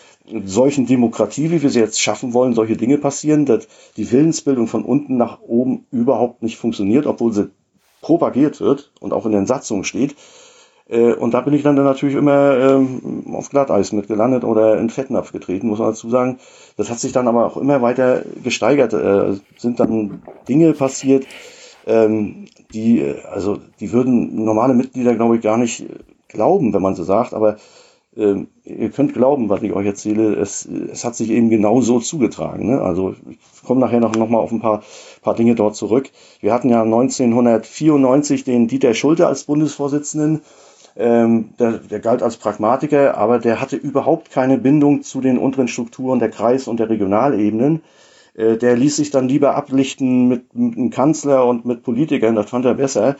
solchen 0.45 0.87
Demokratie, 0.87 1.51
wie 1.51 1.63
wir 1.63 1.71
sie 1.71 1.81
jetzt 1.81 2.01
schaffen 2.01 2.35
wollen, 2.35 2.55
solche 2.55 2.77
Dinge 2.77 2.99
passieren, 2.99 3.47
dass 3.47 3.67
die 3.97 4.11
Willensbildung 4.11 4.67
von 4.67 4.85
unten 4.85 5.17
nach 5.17 5.41
oben 5.41 5.87
überhaupt 5.91 6.43
nicht 6.43 6.57
funktioniert, 6.57 7.07
obwohl 7.07 7.33
sie 7.33 7.51
propagiert 8.01 8.61
wird 8.61 8.93
und 9.01 9.13
auch 9.13 9.27
in 9.27 9.33
den 9.33 9.47
Satzungen 9.47 9.85
steht. 9.85 10.17
Äh, 10.89 11.15
und 11.15 11.35
da 11.35 11.41
bin 11.41 11.55
ich 11.55 11.63
dann, 11.63 11.77
natürlich 11.77 12.17
immer 12.17 12.57
ähm, 12.59 13.35
auf 13.35 13.49
Glatteis 13.49 13.93
mitgelandet 13.93 14.45
oder 14.45 14.79
in 14.79 14.91
Fettnapf 14.91 15.33
getreten, 15.33 15.69
muss 15.69 15.79
man 15.79 15.89
dazu 15.89 16.11
sagen. 16.11 16.39
Das 16.77 16.91
hat 16.91 16.99
sich 16.99 17.13
dann 17.13 17.29
aber 17.29 17.47
auch 17.47 17.57
immer 17.57 17.81
weiter 17.83 18.23
gesteigert. 18.43 18.93
Äh, 18.93 19.39
sind 19.57 19.79
dann 19.81 20.23
Dinge 20.49 20.73
passiert, 20.73 21.27
ähm, 21.87 22.47
die, 22.73 23.01
äh, 23.01 23.23
also 23.31 23.59
die 23.79 23.93
würden 23.93 24.45
normale 24.45 24.75
Mitglieder, 24.75 25.15
glaube 25.15 25.37
ich, 25.37 25.43
gar 25.43 25.59
nicht 25.59 25.87
glauben, 26.29 26.73
wenn 26.73 26.83
man 26.83 26.95
so 26.95 27.05
sagt. 27.05 27.35
Aber 27.35 27.57
ähm, 28.17 28.49
ihr 28.79 28.91
könnt 28.91 29.15
glauben, 29.15 29.49
was 29.49 29.63
ich 29.63 29.73
euch 29.73 29.87
erzähle, 29.87 30.35
es, 30.35 30.67
es 30.67 31.05
hat 31.05 31.17
sich 31.17 31.31
eben 31.31 31.51
genau 31.51 31.81
so 31.81 32.01
zugetragen. 32.01 32.71
Ne? 32.71 32.81
Also 32.81 33.15
ich 33.29 33.39
komme 33.65 33.81
nachher 33.81 34.01
noch, 34.01 34.15
noch 34.15 34.29
mal 34.29 34.39
auf 34.39 34.53
ein 34.53 34.61
paar, 34.61 34.83
paar 35.23 35.35
Dinge 35.35 35.55
dort 35.55 35.77
zurück. 35.77 36.11
Wir 36.41 36.53
hatten 36.53 36.69
ja 36.69 36.83
1994 36.83 38.45
den 38.45 38.69
Dieter 38.69 38.95
Schulte 38.95 39.27
als 39.27 39.45
Bundesvorsitzenden. 39.45 40.43
Ähm, 40.97 41.51
der, 41.59 41.79
der 41.79 42.01
galt 42.01 42.23
als 42.23 42.37
Pragmatiker, 42.37 43.17
aber 43.17 43.39
der 43.39 43.61
hatte 43.61 43.77
überhaupt 43.77 44.31
keine 44.31 44.59
Bindung 44.59 45.03
zu 45.03 45.21
den 45.21 45.39
unteren 45.39 45.69
Strukturen 45.69 46.19
der 46.19 46.31
Kreis- 46.31 46.67
und 46.67 46.81
der 46.81 46.91
Regionalebenen. 46.91 47.83
Äh, 48.35 48.57
der 48.57 48.77
ließ 48.77 48.97
sich 48.97 49.11
dann 49.11 49.29
lieber 49.29 49.55
ablichten 49.55 50.29
mit, 50.29 50.55
mit 50.55 50.77
einem 50.77 50.91
Kanzler 50.91 51.47
und 51.47 51.65
mit 51.65 51.83
Politikern, 51.83 52.35
das 52.35 52.51
fand 52.51 52.65
er 52.65 52.75
besser. 52.75 53.17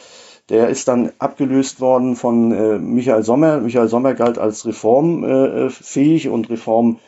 Der 0.51 0.69
ist 0.69 0.89
dann 0.89 1.13
abgelöst 1.19 1.81
worden 1.81 2.17
von 2.17 2.53
äh, 2.53 2.79
Michael 2.79 3.23
Sommer. 3.23 3.59
Michael 3.59 3.89
Sommer 3.89 4.15
galt 4.15 4.39
als 4.39 4.67
reformfähig 4.67 6.27
äh, 6.27 6.29
und 6.29 6.51
Reform, 6.51 6.99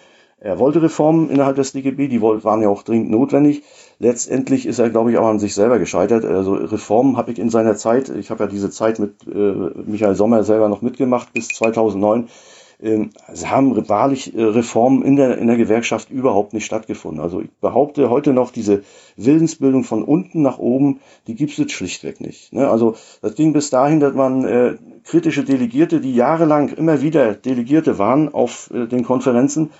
er 0.44 0.58
wollte 0.58 0.82
Reformen 0.82 1.30
innerhalb 1.30 1.54
des 1.54 1.70
DGB, 1.70 2.08
die 2.08 2.20
waren 2.20 2.62
ja 2.62 2.68
auch 2.68 2.82
dringend 2.82 3.12
notwendig. 3.12 3.62
Letztendlich 4.00 4.66
ist 4.66 4.80
er, 4.80 4.90
glaube 4.90 5.12
ich, 5.12 5.18
auch 5.18 5.28
an 5.28 5.38
sich 5.38 5.54
selber 5.54 5.78
gescheitert. 5.78 6.24
Also 6.24 6.54
Reformen 6.54 7.16
habe 7.16 7.30
ich 7.30 7.38
in 7.38 7.48
seiner 7.48 7.76
Zeit, 7.76 8.08
ich 8.08 8.28
habe 8.28 8.42
ja 8.42 8.50
diese 8.50 8.68
Zeit 8.68 8.98
mit 8.98 9.24
äh, 9.32 9.38
Michael 9.86 10.16
Sommer 10.16 10.42
selber 10.42 10.68
noch 10.68 10.82
mitgemacht 10.82 11.32
bis 11.32 11.46
2009, 11.46 12.22
ähm, 12.22 12.28
es 12.82 13.48
haben 13.48 13.88
wahrlich 13.88 14.34
äh, 14.34 14.42
Reformen 14.42 15.02
in 15.02 15.14
der, 15.14 15.38
in 15.38 15.46
der 15.46 15.56
Gewerkschaft 15.56 16.10
überhaupt 16.10 16.52
nicht 16.52 16.64
stattgefunden. 16.64 17.22
Also 17.22 17.40
ich 17.40 17.50
behaupte 17.60 18.10
heute 18.10 18.32
noch, 18.32 18.50
diese 18.50 18.82
Willensbildung 19.16 19.84
von 19.84 20.02
unten 20.02 20.42
nach 20.42 20.58
oben, 20.58 21.00
die 21.28 21.36
gibt 21.36 21.52
es 21.52 21.58
jetzt 21.58 21.72
schlichtweg 21.72 22.20
nicht. 22.20 22.52
Ne? 22.52 22.68
Also 22.68 22.96
das 23.20 23.36
ging 23.36 23.52
bis 23.52 23.70
dahin, 23.70 24.00
dass 24.00 24.14
man 24.14 24.44
äh, 24.44 24.74
kritische 25.04 25.44
Delegierte, 25.44 26.00
die 26.00 26.14
jahrelang 26.14 26.70
immer 26.70 27.02
wieder 27.02 27.34
Delegierte 27.34 27.98
waren 27.98 28.34
auf 28.34 28.70
äh, 28.74 28.86
den 28.88 29.04
Konferenzen, 29.04 29.70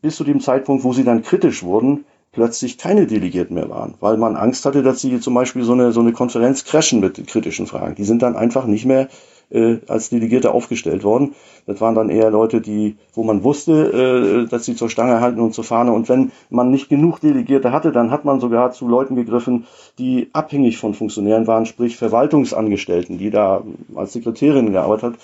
bis 0.00 0.16
zu 0.16 0.24
dem 0.24 0.40
Zeitpunkt, 0.40 0.82
wo 0.82 0.92
sie 0.92 1.04
dann 1.04 1.22
kritisch 1.22 1.62
wurden, 1.62 2.04
plötzlich 2.32 2.78
keine 2.78 3.06
Delegierten 3.06 3.54
mehr 3.54 3.68
waren, 3.68 3.94
weil 4.00 4.16
man 4.16 4.36
Angst 4.36 4.64
hatte, 4.64 4.82
dass 4.82 5.00
sie 5.00 5.20
zum 5.20 5.34
Beispiel 5.34 5.64
so 5.64 5.72
eine, 5.72 5.92
so 5.92 6.00
eine 6.00 6.12
Konferenz 6.12 6.64
crashen 6.64 7.00
mit 7.00 7.26
kritischen 7.26 7.66
Fragen. 7.66 7.94
Die 7.94 8.04
sind 8.04 8.22
dann 8.22 8.36
einfach 8.36 8.66
nicht 8.66 8.86
mehr 8.86 9.08
äh, 9.50 9.78
als 9.86 10.08
Delegierte 10.08 10.52
aufgestellt 10.52 11.04
worden. 11.04 11.34
Das 11.66 11.80
waren 11.80 11.94
dann 11.94 12.08
eher 12.08 12.30
Leute, 12.30 12.60
die, 12.60 12.96
wo 13.12 13.22
man 13.22 13.44
wusste, 13.44 14.44
äh, 14.46 14.48
dass 14.48 14.64
sie 14.64 14.74
zur 14.74 14.88
Stange 14.88 15.20
halten 15.20 15.40
und 15.40 15.52
zur 15.52 15.64
Fahne. 15.64 15.92
Und 15.92 16.08
wenn 16.08 16.32
man 16.48 16.70
nicht 16.70 16.88
genug 16.88 17.20
Delegierte 17.20 17.70
hatte, 17.70 17.92
dann 17.92 18.10
hat 18.10 18.24
man 18.24 18.40
sogar 18.40 18.72
zu 18.72 18.88
Leuten 18.88 19.14
gegriffen, 19.14 19.66
die 19.98 20.30
abhängig 20.32 20.78
von 20.78 20.94
Funktionären 20.94 21.46
waren, 21.46 21.66
sprich 21.66 21.96
Verwaltungsangestellten, 21.96 23.18
die 23.18 23.30
da 23.30 23.62
als 23.94 24.14
Sekretärin 24.14 24.72
gearbeitet 24.72 25.12
hat. 25.12 25.20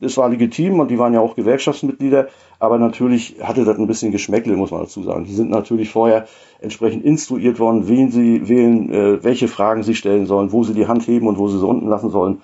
Das 0.00 0.16
war 0.16 0.28
legitim 0.28 0.78
und 0.78 0.92
die 0.92 0.98
waren 0.98 1.12
ja 1.12 1.20
auch 1.20 1.34
Gewerkschaftsmitglieder, 1.34 2.28
aber 2.60 2.78
natürlich 2.78 3.36
hatte 3.42 3.64
das 3.64 3.78
ein 3.78 3.88
bisschen 3.88 4.12
Geschmäckle, 4.12 4.56
muss 4.56 4.70
man 4.70 4.82
dazu 4.82 5.02
sagen. 5.02 5.24
Die 5.24 5.34
sind 5.34 5.50
natürlich 5.50 5.90
vorher 5.90 6.28
entsprechend 6.60 7.04
instruiert 7.04 7.58
worden, 7.58 7.88
wen 7.88 8.12
sie 8.12 8.48
wählen, 8.48 8.92
äh, 8.92 9.24
welche 9.24 9.48
Fragen 9.48 9.82
sie 9.82 9.96
stellen 9.96 10.26
sollen, 10.26 10.52
wo 10.52 10.62
sie 10.62 10.74
die 10.74 10.86
Hand 10.86 11.06
heben 11.08 11.26
und 11.26 11.38
wo 11.38 11.48
sie 11.48 11.58
sie 11.58 11.66
unten 11.66 11.88
lassen 11.88 12.10
sollen. 12.10 12.42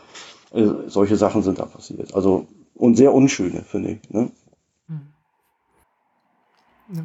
Äh, 0.52 0.66
solche 0.88 1.16
Sachen 1.16 1.42
sind 1.42 1.60
da 1.60 1.66
passiert. 1.66 2.14
Also, 2.14 2.46
und 2.74 2.96
sehr 2.96 3.14
unschöne, 3.14 3.62
finde 3.62 3.92
ich. 3.92 4.10
Ne? 4.10 4.32
Ja. 6.92 7.04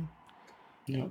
ja. 0.88 1.06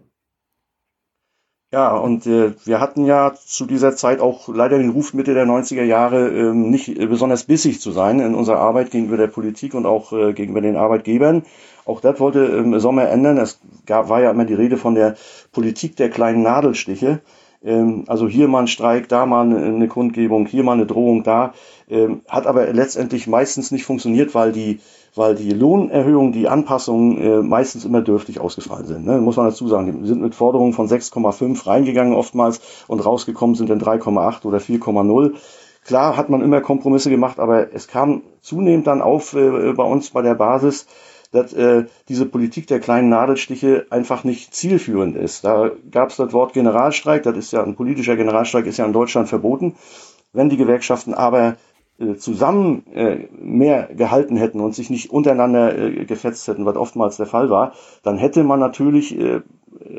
Ja, 1.70 1.94
und 1.98 2.26
äh, 2.26 2.54
wir 2.64 2.80
hatten 2.80 3.04
ja 3.04 3.34
zu 3.34 3.66
dieser 3.66 3.94
Zeit 3.94 4.20
auch 4.20 4.48
leider 4.48 4.78
den 4.78 4.88
Ruf 4.88 5.12
Mitte 5.12 5.34
der 5.34 5.44
90er 5.44 5.82
Jahre 5.82 6.28
ähm, 6.30 6.70
nicht 6.70 6.88
äh, 6.88 7.06
besonders 7.06 7.44
bissig 7.44 7.78
zu 7.78 7.92
sein 7.92 8.20
in 8.20 8.34
unserer 8.34 8.58
Arbeit 8.58 8.90
gegenüber 8.90 9.18
der 9.18 9.26
Politik 9.26 9.74
und 9.74 9.84
auch 9.84 10.12
äh, 10.14 10.32
gegenüber 10.32 10.62
den 10.62 10.76
Arbeitgebern. 10.76 11.42
Auch 11.84 12.00
das 12.00 12.20
wollte 12.20 12.46
ähm, 12.46 12.80
Sommer 12.80 13.10
ändern. 13.10 13.36
Es 13.36 13.60
gab, 13.84 14.08
war 14.08 14.22
ja 14.22 14.30
immer 14.30 14.46
die 14.46 14.54
Rede 14.54 14.78
von 14.78 14.94
der 14.94 15.16
Politik 15.52 15.94
der 15.96 16.08
kleinen 16.08 16.42
Nadelstiche. 16.42 17.20
Ähm, 17.62 18.04
also 18.06 18.28
hier 18.28 18.48
mal 18.48 18.60
ein 18.60 18.66
Streik, 18.68 19.10
da 19.10 19.26
mal 19.26 19.54
eine 19.54 19.88
Kundgebung, 19.88 20.46
hier 20.46 20.62
mal 20.62 20.72
eine 20.72 20.86
Drohung, 20.86 21.22
da. 21.22 21.52
Ähm, 21.90 22.22
hat 22.28 22.46
aber 22.46 22.72
letztendlich 22.72 23.26
meistens 23.26 23.72
nicht 23.72 23.84
funktioniert, 23.84 24.34
weil 24.34 24.52
die, 24.52 24.80
weil 25.18 25.34
die 25.34 25.50
Lohnerhöhungen, 25.50 26.32
die 26.32 26.48
Anpassungen 26.48 27.18
äh, 27.20 27.42
meistens 27.42 27.84
immer 27.84 28.00
dürftig 28.00 28.40
ausgefallen 28.40 28.86
sind. 28.86 29.04
Ne? 29.04 29.18
Muss 29.18 29.36
man 29.36 29.46
dazu 29.46 29.68
sagen. 29.68 30.02
Die 30.02 30.08
sind 30.08 30.22
mit 30.22 30.34
Forderungen 30.34 30.72
von 30.72 30.88
6,5 30.88 31.66
reingegangen 31.66 32.14
oftmals 32.14 32.60
und 32.86 33.04
rausgekommen 33.04 33.56
sind 33.56 33.68
dann 33.68 33.80
3,8 33.80 34.46
oder 34.46 34.58
4,0. 34.58 35.34
Klar 35.84 36.16
hat 36.16 36.28
man 36.28 36.40
immer 36.40 36.60
Kompromisse 36.60 37.10
gemacht, 37.10 37.40
aber 37.40 37.74
es 37.74 37.88
kam 37.88 38.22
zunehmend 38.40 38.86
dann 38.86 39.02
auf 39.02 39.34
äh, 39.34 39.72
bei 39.72 39.84
uns 39.84 40.10
bei 40.10 40.22
der 40.22 40.34
Basis, 40.34 40.86
dass 41.32 41.52
äh, 41.52 41.86
diese 42.08 42.24
Politik 42.24 42.66
der 42.68 42.80
kleinen 42.80 43.08
Nadelstiche 43.08 43.86
einfach 43.90 44.24
nicht 44.24 44.54
zielführend 44.54 45.16
ist. 45.16 45.44
Da 45.44 45.70
gab 45.90 46.10
es 46.10 46.16
das 46.16 46.32
Wort 46.32 46.52
Generalstreik, 46.52 47.24
das 47.24 47.36
ist 47.36 47.52
ja 47.52 47.62
ein 47.62 47.74
politischer 47.74 48.16
Generalstreik, 48.16 48.66
ist 48.66 48.78
ja 48.78 48.86
in 48.86 48.92
Deutschland 48.92 49.28
verboten. 49.28 49.74
Wenn 50.32 50.48
die 50.48 50.56
Gewerkschaften 50.56 51.14
aber 51.14 51.56
zusammen 52.16 52.84
äh, 52.94 53.26
mehr 53.40 53.88
gehalten 53.94 54.36
hätten 54.36 54.60
und 54.60 54.74
sich 54.74 54.88
nicht 54.88 55.10
untereinander 55.10 55.76
äh, 55.76 56.04
gefetzt 56.04 56.46
hätten, 56.46 56.64
was 56.64 56.76
oftmals 56.76 57.16
der 57.16 57.26
Fall 57.26 57.50
war, 57.50 57.72
dann 58.04 58.18
hätte 58.18 58.44
man 58.44 58.60
natürlich 58.60 59.18
äh, 59.18 59.40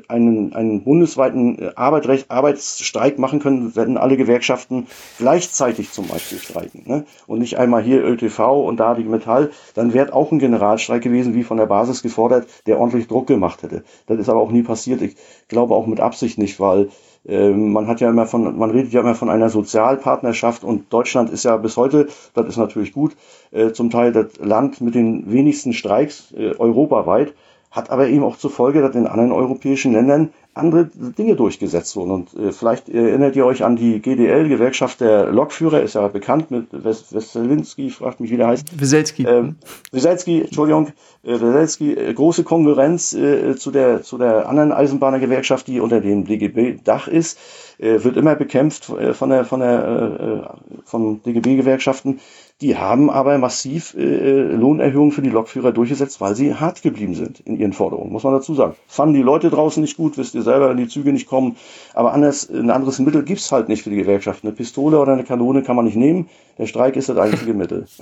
einen, 0.08 0.54
einen 0.54 0.84
bundesweiten 0.84 1.60
äh, 1.60 1.72
Arbeitsrecht, 1.76 2.32
Arbeitsstreik 2.32 3.20
machen 3.20 3.40
können, 3.40 3.76
wenn 3.76 3.98
alle 3.98 4.16
Gewerkschaften 4.16 4.88
gleichzeitig 5.18 5.92
zum 5.92 6.08
Beispiel 6.08 6.40
streiken. 6.40 6.84
Ne? 6.86 7.06
Und 7.28 7.40
nicht 7.40 7.58
einmal 7.58 7.84
hier 7.84 8.04
ÖTV 8.04 8.66
und 8.66 8.80
da 8.80 8.96
die 8.96 9.04
Metall, 9.04 9.52
dann 9.76 9.94
wäre 9.94 10.14
auch 10.14 10.32
ein 10.32 10.40
Generalstreik 10.40 11.04
gewesen, 11.04 11.34
wie 11.34 11.44
von 11.44 11.58
der 11.58 11.66
Basis 11.66 12.02
gefordert, 12.02 12.48
der 12.66 12.80
ordentlich 12.80 13.08
Druck 13.08 13.28
gemacht 13.28 13.64
hätte. 13.64 13.84
Das 14.08 14.20
ist 14.20 14.30
aber 14.30 14.40
auch 14.40 14.52
nie 14.52 14.64
passiert. 14.64 15.02
Ich 15.02 15.16
glaube 15.48 15.76
auch 15.76 15.86
mit 15.86 16.00
Absicht 16.00 16.38
nicht, 16.38 16.60
weil 16.62 16.84
äh, 16.84 16.90
man 17.30 17.88
hat 17.88 18.02
ja 18.02 18.10
immer 18.10 18.26
von, 18.26 18.58
man 18.58 18.72
redet 18.72 18.92
ja 18.92 19.02
immer 19.02 19.16
von 19.16 19.30
einer 19.30 19.50
Sozialpartnerschaft 19.50 20.64
und 20.64 20.92
Deutschland 20.92 21.30
ist 21.30 21.44
ja 21.44 21.58
bis 21.58 21.78
heute, 21.78 22.08
das 22.34 22.48
ist 22.48 22.58
natürlich 22.58 22.92
gut, 22.92 23.16
äh, 23.52 23.72
zum 23.72 23.90
Teil 23.90 24.12
das 24.12 24.38
Land 24.40 24.82
mit 24.82 24.96
den 24.96 25.32
wenigsten 25.32 25.74
Streiks 25.74 26.32
äh, 26.32 26.56
europaweit 26.58 27.34
hat 27.72 27.90
aber 27.92 28.08
eben 28.08 28.24
auch 28.24 28.38
zur 28.38 28.50
Folge, 28.50 28.82
dass 28.82 28.96
in 28.96 29.08
anderen 29.08 29.32
europäischen 29.32 29.94
Ländern 29.94 30.32
andere 30.56 30.90
Dinge 30.94 31.36
durchgesetzt 31.36 31.96
wurden. 31.96 32.12
Und 32.12 32.34
äh, 32.34 32.52
vielleicht 32.52 32.90
erinnert 32.90 33.36
ihr 33.36 33.46
euch 33.46 33.64
an 33.64 33.76
die 33.76 34.00
GDL, 34.02 34.50
Gewerkschaft 34.50 35.02
der 35.02 35.32
Lokführer, 35.32 35.82
ist 35.82 35.94
ja 35.94 36.08
bekannt 36.08 36.52
mit 36.52 36.68
Wes 36.72 37.14
Weselinski, 37.14 37.92
fragt 37.92 38.20
mich, 38.20 38.32
wie 38.32 38.38
der 38.38 38.48
heißt. 38.48 38.80
Weselski. 38.80 39.26
Ähm, 39.26 39.56
Weselski, 39.92 40.42
Entschuldigung, 40.42 40.88
äh, 41.24 41.40
Weselski, 41.40 41.94
äh, 41.94 42.14
große 42.14 42.44
Konkurrenz 42.44 43.14
äh, 43.14 43.56
zu, 43.56 43.72
der, 43.72 44.02
zu 44.02 44.18
der 44.18 44.50
anderen 44.50 44.72
Eisenbahnergewerkschaft, 44.72 45.68
die 45.68 45.80
unter 45.80 46.02
dem 46.02 46.26
DGB-Dach 46.26 47.08
ist, 47.08 47.38
äh, 47.78 48.04
wird 48.04 48.18
immer 48.18 48.36
bekämpft 48.36 48.90
äh, 48.90 49.14
von 49.14 49.30
der, 49.30 49.46
von 49.46 49.60
der, 49.60 50.50
äh 50.50 50.80
von 50.86 51.22
DGB-Gewerkschaften. 51.24 52.20
Die 52.62 52.76
haben 52.76 53.10
aber 53.10 53.38
massiv 53.38 53.96
äh, 53.98 54.02
äh, 54.02 54.42
Lohnerhöhungen 54.54 55.14
für 55.14 55.22
die 55.22 55.30
Lokführer 55.30 55.72
durchgesetzt, 55.72 56.20
weil 56.20 56.36
sie 56.36 56.56
hart 56.56 56.82
geblieben 56.82 57.16
sind 57.16 57.40
in 57.40 57.58
ihren 57.58 57.72
Forderungen, 57.72 58.12
muss 58.12 58.24
man 58.24 58.34
dazu 58.34 58.54
sagen. 58.54 58.76
Fanden 58.86 59.14
die 59.14 59.22
Leute 59.22 59.50
draußen 59.50 59.82
nicht 59.82 59.96
gut, 59.96 60.18
wisst 60.18 60.36
ihr 60.36 60.42
selber, 60.42 60.70
wenn 60.70 60.76
die 60.76 60.90
Züge 60.90 61.14
nicht 61.14 61.28
kommen. 61.28 61.56
Aber 61.94 62.14
anders, 62.14 62.50
ein 62.50 62.70
anderes 62.70 63.00
Mittel 63.00 63.24
gibt's 63.24 63.52
halt 63.54 63.70
nicht 63.70 63.84
für 63.84 63.92
die 63.92 63.96
Gewerkschaft. 63.96 64.44
Eine 64.44 64.52
Pistole 64.52 65.00
oder 65.00 65.14
eine 65.14 65.24
Kanone 65.24 65.64
kann 65.64 65.78
man 65.78 65.86
nicht 65.86 65.96
nehmen. 65.96 66.30
Der 66.58 66.66
Streik 66.66 66.98
ist 66.98 67.08
das 67.08 67.18
einzige 67.18 67.54
Mittel. 67.54 67.88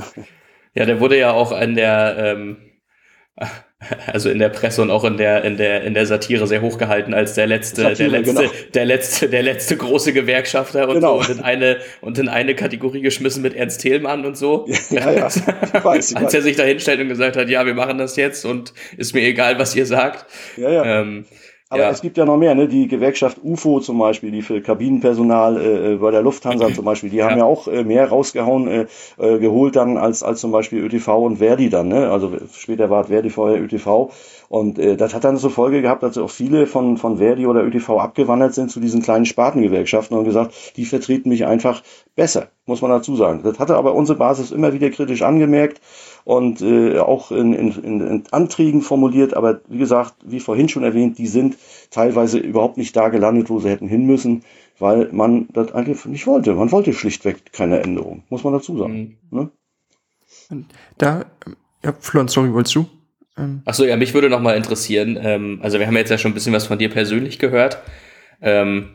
Ja, 0.74 0.86
der 0.86 1.00
wurde 1.00 1.18
ja 1.18 1.32
auch 1.32 1.52
an 1.52 1.74
der 1.74 2.18
ähm, 2.20 2.58
also 4.08 4.30
in 4.30 4.40
der 4.40 4.50
Presse 4.50 4.82
und 4.82 4.90
auch 4.90 5.04
in 5.04 5.18
der 5.18 5.44
in 5.44 5.58
der 5.58 5.84
in 5.84 5.94
der 5.94 6.08
Satire 6.08 6.48
sehr 6.48 6.62
hochgehalten 6.62 7.14
als 7.14 7.36
der 7.36 7.46
letzte 7.46 7.84
Satire, 7.84 8.10
der 8.10 8.20
letzte 8.20 8.34
genau. 8.34 8.54
der 8.74 8.86
letzte 8.86 9.30
der 9.30 9.44
letzte 9.44 9.78
große 9.78 10.14
Gewerkschafter 10.14 10.88
und 10.88 10.96
genau. 10.96 11.22
so 11.22 11.32
und 11.32 11.38
in 11.38 11.44
eine 11.44 11.78
und 12.02 12.18
in 12.18 12.28
eine 12.28 12.56
Kategorie 12.56 13.02
geschmissen 13.02 13.44
mit 13.44 13.56
Ernst 13.56 13.82
Thälmann 13.82 14.26
und 14.26 14.36
so 14.36 14.68
ja, 14.90 15.12
ja, 15.12 15.28
ich 15.74 15.84
weiß, 15.84 16.12
ich 16.12 16.18
als 16.18 16.34
er 16.34 16.42
sich 16.42 16.56
da 16.56 16.64
hinstellt 16.64 17.00
und 17.02 17.10
gesagt 17.10 17.38
hat 17.38 17.50
ja 17.50 17.68
wir 17.68 17.76
machen 17.76 18.00
das 18.00 18.16
jetzt 18.16 18.46
und 18.46 18.74
ist 18.98 19.14
mir 19.14 19.22
egal 19.22 19.60
was 19.60 19.76
ihr 19.76 19.86
sagt 19.86 20.26
ja, 20.58 20.72
ja. 20.72 21.02
Ähm, 21.02 21.26
aber 21.70 21.82
ja. 21.82 21.90
es 21.90 22.02
gibt 22.02 22.18
ja 22.18 22.24
noch 22.24 22.38
mehr, 22.38 22.56
ne? 22.56 22.68
Die 22.68 22.88
Gewerkschaft 22.88 23.40
UFO 23.44 23.82
zum 23.82 23.98
Beispiel, 24.00 24.32
die 24.32 24.42
für 24.42 24.62
Kabinenpersonal 24.62 25.58
äh, 25.58 25.94
äh 25.94 25.96
bei 25.98 26.12
der 26.12 26.22
Lufthansa 26.22 26.74
zum 26.74 26.86
Beispiel, 26.86 27.10
die 27.10 27.18
ja. 27.18 27.30
haben 27.30 27.38
ja 27.38 27.44
auch 27.44 27.68
äh, 27.68 27.84
mehr 27.84 28.08
rausgehauen, 28.08 28.68
äh, 28.68 28.86
äh, 29.18 29.40
geholt 29.40 29.76
dann 29.76 29.98
als 29.98 30.24
als 30.24 30.40
zum 30.40 30.52
Beispiel 30.52 30.82
ÖTV 30.82 31.08
und 31.26 31.38
Verdi 31.38 31.70
dann, 31.70 31.90
ne? 31.90 32.10
Also 32.10 32.32
später 32.54 32.90
war 32.90 33.06
Verdi 33.06 33.30
vorher 33.30 33.62
ÖTV 33.62 34.12
und 34.48 34.80
äh, 34.80 34.96
das 34.96 35.14
hat 35.14 35.26
dann 35.26 35.38
zur 35.38 35.52
Folge 35.52 35.82
gehabt, 35.82 36.04
dass 36.04 36.18
auch 36.18 36.30
viele 36.30 36.68
von 36.68 36.96
von 36.96 37.18
Verdi 37.18 37.46
oder 37.46 37.66
ÖTV 37.66 38.00
abgewandert 38.00 38.54
sind 38.54 38.72
zu 38.72 38.80
diesen 38.80 39.02
kleinen 39.02 39.26
Spartengewerkschaften 39.26 40.18
und 40.18 40.24
gesagt, 40.24 40.54
die 40.78 40.86
vertreten 40.86 41.28
mich 41.28 41.46
einfach 41.46 41.84
besser, 42.16 42.48
muss 42.66 42.82
man 42.82 42.92
dazu 42.92 43.18
sagen. 43.18 43.42
Das 43.44 43.60
hatte 43.60 43.76
aber 43.76 43.94
unsere 43.94 44.18
Basis 44.18 44.52
immer 44.52 44.72
wieder 44.72 44.90
kritisch 44.90 45.22
angemerkt 45.22 45.82
und 46.28 46.62
äh, 46.62 47.00
auch 47.00 47.32
in, 47.32 47.54
in, 47.54 47.72
in 47.72 48.24
Anträgen 48.32 48.82
formuliert. 48.82 49.34
Aber 49.34 49.62
wie 49.70 49.78
gesagt, 49.78 50.16
wie 50.26 50.42
vorhin 50.42 50.68
schon 50.68 50.84
erwähnt, 50.84 51.18
die 51.18 51.28
sind 51.28 51.56
teilweise 51.90 52.38
überhaupt 52.38 52.76
nicht 52.76 52.94
da 52.98 53.08
gelandet, 53.08 53.50
wo 53.50 53.62
sie 53.62 53.70
hätten 53.70 53.88
hin 53.88 54.06
müssen, 54.06 54.44
weil 54.78 55.08
man 55.14 55.48
das 55.54 55.72
eigentlich 55.72 56.04
nicht 56.04 56.28
wollte. 56.28 56.54
Man 56.54 56.74
wollte 56.74 56.92
schlichtweg 56.92 57.54
keine 57.54 57.80
Änderung, 57.80 58.24
muss 58.28 58.44
man 58.44 58.52
dazu 58.52 58.78
sagen. 58.78 59.18
Mhm. 59.32 59.52
Ne? 60.50 60.66
Da, 60.98 61.24
ja, 61.82 61.94
Florian, 61.98 62.28
sorry, 62.28 62.52
wolltest 62.52 62.76
du? 62.76 62.88
Ähm. 63.38 63.62
Achso, 63.64 63.86
ja, 63.86 63.96
mich 63.96 64.14
würde 64.14 64.30
noch 64.30 64.42
mal 64.42 64.58
interessieren, 64.58 65.18
ähm, 65.22 65.60
also 65.62 65.80
wir 65.80 65.88
haben 65.88 65.96
jetzt 65.96 66.10
ja 66.10 66.18
schon 66.18 66.32
ein 66.32 66.34
bisschen 66.34 66.52
was 66.52 66.68
von 66.68 66.78
dir 66.78 66.90
persönlich 66.90 67.40
gehört. 67.40 67.82
Ähm, 68.42 68.90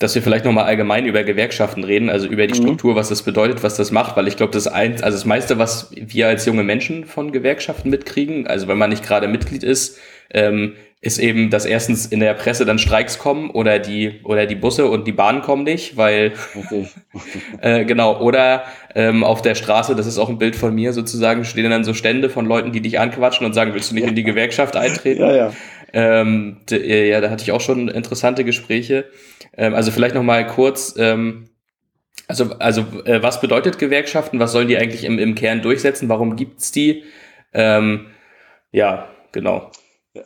dass 0.00 0.14
wir 0.14 0.22
vielleicht 0.22 0.46
nochmal 0.46 0.64
allgemein 0.64 1.04
über 1.04 1.22
Gewerkschaften 1.22 1.84
reden, 1.84 2.08
also 2.08 2.26
über 2.26 2.46
die 2.46 2.54
mhm. 2.58 2.64
Struktur, 2.64 2.96
was 2.96 3.10
das 3.10 3.22
bedeutet, 3.22 3.62
was 3.62 3.76
das 3.76 3.92
macht, 3.92 4.16
weil 4.16 4.26
ich 4.26 4.36
glaube, 4.36 4.52
das 4.52 4.66
eins, 4.66 5.02
also 5.02 5.16
das 5.16 5.26
meiste, 5.26 5.58
was 5.58 5.92
wir 5.94 6.26
als 6.26 6.46
junge 6.46 6.64
Menschen 6.64 7.04
von 7.04 7.32
Gewerkschaften 7.32 7.90
mitkriegen, 7.90 8.46
also 8.46 8.66
wenn 8.66 8.78
man 8.78 8.90
nicht 8.90 9.04
gerade 9.04 9.28
Mitglied 9.28 9.62
ist, 9.62 9.98
ähm, 10.32 10.74
ist 11.02 11.18
eben, 11.18 11.48
dass 11.48 11.64
erstens 11.64 12.06
in 12.06 12.20
der 12.20 12.34
Presse 12.34 12.66
dann 12.66 12.78
Streiks 12.78 13.18
kommen 13.18 13.48
oder 13.50 13.78
die 13.78 14.20
oder 14.22 14.44
die 14.44 14.54
Busse 14.54 14.86
und 14.86 15.06
die 15.06 15.12
Bahnen 15.12 15.40
kommen 15.40 15.64
nicht, 15.64 15.96
weil 15.96 16.32
okay. 16.54 16.88
äh, 17.62 17.84
genau 17.86 18.20
oder 18.20 18.64
ähm, 18.94 19.24
auf 19.24 19.40
der 19.40 19.54
Straße, 19.54 19.94
das 19.94 20.06
ist 20.06 20.18
auch 20.18 20.28
ein 20.28 20.36
Bild 20.36 20.56
von 20.56 20.74
mir 20.74 20.92
sozusagen, 20.92 21.44
stehen 21.46 21.70
dann 21.70 21.84
so 21.84 21.94
Stände 21.94 22.28
von 22.28 22.44
Leuten, 22.44 22.72
die 22.72 22.82
dich 22.82 23.00
anquatschen 23.00 23.46
und 23.46 23.54
sagen, 23.54 23.72
willst 23.72 23.90
du 23.90 23.94
nicht 23.94 24.04
ja. 24.04 24.10
in 24.10 24.14
die 24.14 24.24
Gewerkschaft 24.24 24.76
eintreten? 24.76 25.22
Ja, 25.22 25.34
ja. 25.34 25.52
Ähm, 25.92 26.58
ja, 26.70 27.20
da 27.20 27.30
hatte 27.30 27.42
ich 27.42 27.52
auch 27.52 27.60
schon 27.60 27.88
interessante 27.88 28.44
Gespräche. 28.44 29.06
Ähm, 29.56 29.74
also 29.74 29.90
vielleicht 29.90 30.14
noch 30.14 30.22
mal 30.22 30.46
kurz. 30.46 30.94
Ähm, 30.98 31.50
also, 32.28 32.54
also 32.58 32.82
äh, 33.04 33.22
was 33.22 33.40
bedeutet 33.40 33.78
Gewerkschaften? 33.78 34.38
Was 34.38 34.52
sollen 34.52 34.68
die 34.68 34.76
eigentlich 34.76 35.04
im, 35.04 35.18
im 35.18 35.34
Kern 35.34 35.62
durchsetzen? 35.62 36.08
Warum 36.08 36.36
gibt's 36.36 36.70
die? 36.70 37.02
Ähm, 37.52 38.06
ja, 38.70 39.08
genau. 39.32 39.70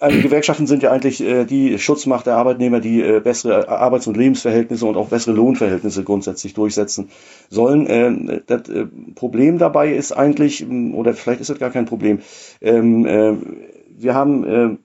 Also 0.01 0.23
Gewerkschaften 0.23 0.67
sind 0.67 0.83
ja 0.83 0.93
eigentlich 0.93 1.23
äh, 1.23 1.45
die 1.45 1.79
Schutzmacht 1.79 2.27
der 2.27 2.37
Arbeitnehmer, 2.37 2.81
die 2.81 3.03
äh, 3.03 3.21
bessere 3.21 3.69
Arbeits- 3.69 4.07
und 4.07 4.17
Lebensverhältnisse 4.17 4.87
und 4.87 4.97
auch 4.97 5.09
bessere 5.09 5.35
Lohnverhältnisse 5.35 6.05
grundsätzlich 6.05 6.55
durchsetzen 6.55 7.11
sollen. 7.51 7.87
Ähm, 7.88 8.43
das 8.47 8.69
äh, 8.71 8.87
Problem 9.15 9.59
dabei 9.59 9.93
ist 9.93 10.12
eigentlich, 10.12 10.67
oder 10.67 11.12
vielleicht 11.12 11.43
ist 11.43 11.51
das 11.51 11.59
gar 11.59 11.71
kein 11.71 11.85
Problem, 11.85 12.21
ähm, 12.62 13.05
äh, 13.05 13.35
wir 13.97 14.15
haben 14.15 14.45
äh, 14.45 14.77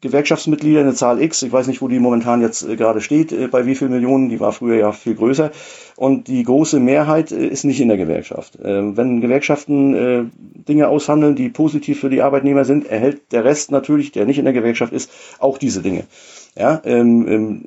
Gewerkschaftsmitglieder, 0.00 0.80
eine 0.80 0.94
Zahl 0.94 1.20
X, 1.20 1.42
ich 1.42 1.52
weiß 1.52 1.66
nicht, 1.66 1.82
wo 1.82 1.88
die 1.88 1.98
momentan 1.98 2.40
jetzt 2.40 2.66
äh, 2.66 2.76
gerade 2.76 3.00
steht, 3.00 3.32
äh, 3.32 3.48
bei 3.48 3.66
wie 3.66 3.74
viel 3.74 3.88
Millionen, 3.88 4.30
die 4.30 4.40
war 4.40 4.52
früher 4.52 4.76
ja 4.76 4.92
viel 4.92 5.14
größer. 5.14 5.50
Und 5.96 6.28
die 6.28 6.42
große 6.42 6.80
Mehrheit 6.80 7.32
äh, 7.32 7.46
ist 7.46 7.64
nicht 7.64 7.80
in 7.80 7.88
der 7.88 7.98
Gewerkschaft. 7.98 8.58
Ähm, 8.62 8.96
wenn 8.96 9.20
Gewerkschaften 9.20 10.30
Dinge 10.68 10.88
aushandeln, 10.88 11.34
die 11.34 11.48
positiv 11.48 12.00
für 12.00 12.10
die 12.10 12.22
Arbeitnehmer 12.22 12.64
sind, 12.64 12.86
erhält 12.86 13.32
der 13.32 13.44
Rest 13.44 13.70
natürlich, 13.70 14.12
der 14.12 14.24
nicht 14.24 14.38
in 14.38 14.44
der 14.44 14.54
Gewerkschaft 14.54 14.92
ist, 14.92 15.10
auch 15.38 15.58
diese 15.58 15.82
Dinge. 15.82 16.04
Ja, 16.56 16.80
ähm, 16.84 17.28
ähm, 17.28 17.64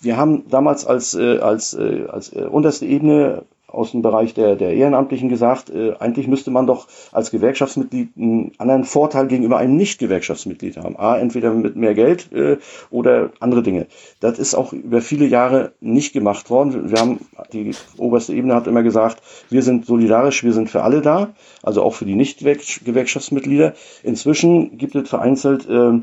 wir 0.00 0.16
haben 0.16 0.44
damals 0.48 0.86
als, 0.86 1.16
als, 1.16 1.76
als 1.76 2.30
unterste 2.30 2.86
Ebene 2.86 3.42
aus 3.72 3.92
dem 3.92 4.02
Bereich 4.02 4.34
der, 4.34 4.56
der 4.56 4.74
Ehrenamtlichen 4.74 5.28
gesagt, 5.28 5.70
äh, 5.70 5.94
eigentlich 5.98 6.26
müsste 6.26 6.50
man 6.50 6.66
doch 6.66 6.86
als 7.12 7.30
Gewerkschaftsmitglied 7.30 8.10
einen 8.16 8.52
anderen 8.58 8.84
Vorteil 8.84 9.26
gegenüber 9.26 9.58
einem 9.58 9.76
Nicht-Gewerkschaftsmitglied 9.76 10.76
haben. 10.76 10.98
A, 10.98 11.16
entweder 11.18 11.52
mit 11.52 11.76
mehr 11.76 11.94
Geld 11.94 12.32
äh, 12.32 12.58
oder 12.90 13.30
andere 13.40 13.62
Dinge. 13.62 13.86
Das 14.20 14.38
ist 14.38 14.54
auch 14.54 14.72
über 14.72 15.00
viele 15.00 15.26
Jahre 15.26 15.72
nicht 15.80 16.12
gemacht 16.12 16.50
worden. 16.50 16.90
Wir 16.90 16.98
haben, 16.98 17.20
die 17.52 17.72
oberste 17.96 18.34
Ebene 18.34 18.54
hat 18.54 18.66
immer 18.66 18.82
gesagt, 18.82 19.22
wir 19.48 19.62
sind 19.62 19.86
solidarisch, 19.86 20.44
wir 20.44 20.52
sind 20.52 20.70
für 20.70 20.82
alle 20.82 21.00
da, 21.00 21.30
also 21.62 21.82
auch 21.82 21.94
für 21.94 22.04
die 22.04 22.16
Nicht-Gewerkschaftsmitglieder. 22.16 23.74
Inzwischen 24.02 24.78
gibt 24.78 24.94
es 24.94 25.08
vereinzelt 25.08 25.68
äh, 25.68 26.00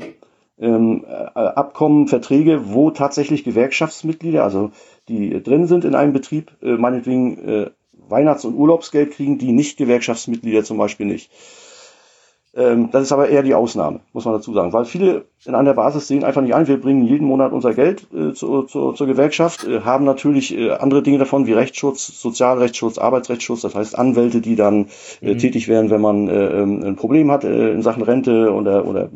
Abkommen, 0.60 2.08
Verträge, 2.08 2.72
wo 2.72 2.90
tatsächlich 2.90 3.44
Gewerkschaftsmitglieder, 3.44 4.42
also 4.42 4.72
die 5.08 5.42
drin 5.42 5.66
sind 5.66 5.84
in 5.84 5.94
einem 5.94 6.12
Betrieb, 6.12 6.52
äh, 6.62 6.76
meinetwegen 6.76 7.38
äh, 7.38 7.70
Weihnachts- 7.92 8.44
und 8.44 8.54
Urlaubsgeld 8.54 9.12
kriegen, 9.12 9.38
die 9.38 9.52
nicht 9.52 9.76
Gewerkschaftsmitglieder 9.76 10.64
zum 10.64 10.78
Beispiel 10.78 11.06
nicht. 11.06 11.30
Ähm, 12.54 12.90
das 12.90 13.02
ist 13.02 13.12
aber 13.12 13.28
eher 13.28 13.42
die 13.42 13.54
Ausnahme, 13.54 14.00
muss 14.12 14.24
man 14.24 14.34
dazu 14.34 14.54
sagen, 14.54 14.72
weil 14.72 14.86
viele 14.86 15.26
in 15.44 15.54
einer 15.54 15.74
Basis 15.74 16.08
sehen 16.08 16.24
einfach 16.24 16.40
nicht 16.40 16.54
ein, 16.54 16.66
wir 16.66 16.80
bringen 16.80 17.06
jeden 17.06 17.26
Monat 17.26 17.52
unser 17.52 17.74
Geld 17.74 18.06
äh, 18.12 18.32
zu, 18.32 18.62
zu, 18.62 18.92
zur 18.92 19.06
Gewerkschaft, 19.06 19.64
äh, 19.64 19.80
haben 19.80 20.04
natürlich 20.04 20.56
äh, 20.56 20.70
andere 20.70 21.02
Dinge 21.02 21.18
davon 21.18 21.46
wie 21.46 21.52
Rechtsschutz, 21.52 22.20
Sozialrechtsschutz, 22.20 22.98
Arbeitsrechtsschutz, 22.98 23.60
das 23.60 23.74
heißt 23.74 23.98
Anwälte, 23.98 24.40
die 24.40 24.56
dann 24.56 24.86
äh, 25.20 25.34
mhm. 25.34 25.38
tätig 25.38 25.68
werden, 25.68 25.90
wenn 25.90 26.00
man 26.00 26.28
äh, 26.28 26.62
ähm, 26.62 26.82
ein 26.82 26.96
Problem 26.96 27.30
hat 27.30 27.44
äh, 27.44 27.72
in 27.72 27.82
Sachen 27.82 28.02
Rente 28.02 28.52
oder, 28.52 28.86
oder 28.86 29.10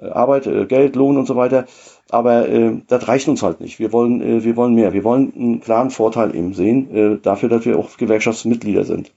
Arbeit, 0.00 0.68
Geld, 0.68 0.96
Lohn 0.96 1.16
und 1.16 1.26
so 1.26 1.36
weiter. 1.36 1.66
Aber 2.10 2.48
äh, 2.48 2.76
das 2.88 3.06
reicht 3.06 3.28
uns 3.28 3.42
halt 3.42 3.60
nicht. 3.60 3.78
Wir 3.78 3.92
wollen, 3.92 4.20
äh, 4.20 4.44
wir 4.44 4.56
wollen 4.56 4.74
mehr. 4.74 4.92
Wir 4.92 5.04
wollen 5.04 5.32
einen 5.34 5.60
klaren 5.60 5.90
Vorteil 5.90 6.34
eben 6.34 6.54
sehen, 6.54 6.94
äh, 6.94 7.18
dafür, 7.22 7.48
dass 7.48 7.64
wir 7.64 7.78
auch 7.78 7.96
Gewerkschaftsmitglieder 7.96 8.84
sind. 8.84 9.12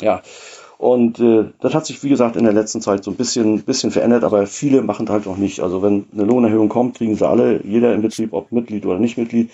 Ja. 0.00 0.22
Und 0.84 1.18
äh, 1.18 1.46
das 1.60 1.72
hat 1.72 1.86
sich, 1.86 2.02
wie 2.02 2.10
gesagt, 2.10 2.36
in 2.36 2.44
der 2.44 2.52
letzten 2.52 2.82
Zeit 2.82 3.04
so 3.04 3.10
ein 3.10 3.16
bisschen, 3.16 3.62
bisschen 3.62 3.90
verändert, 3.90 4.22
aber 4.22 4.46
viele 4.46 4.82
machen 4.82 5.08
halt 5.08 5.24
noch 5.24 5.38
nicht. 5.38 5.60
Also 5.60 5.80
wenn 5.80 6.04
eine 6.12 6.24
Lohnerhöhung 6.24 6.68
kommt, 6.68 6.98
kriegen 6.98 7.16
sie 7.16 7.26
alle, 7.26 7.64
jeder 7.64 7.94
im 7.94 8.02
Betrieb, 8.02 8.34
ob 8.34 8.52
Mitglied 8.52 8.84
oder 8.84 8.98
nicht 8.98 9.16
Mitglied, 9.16 9.50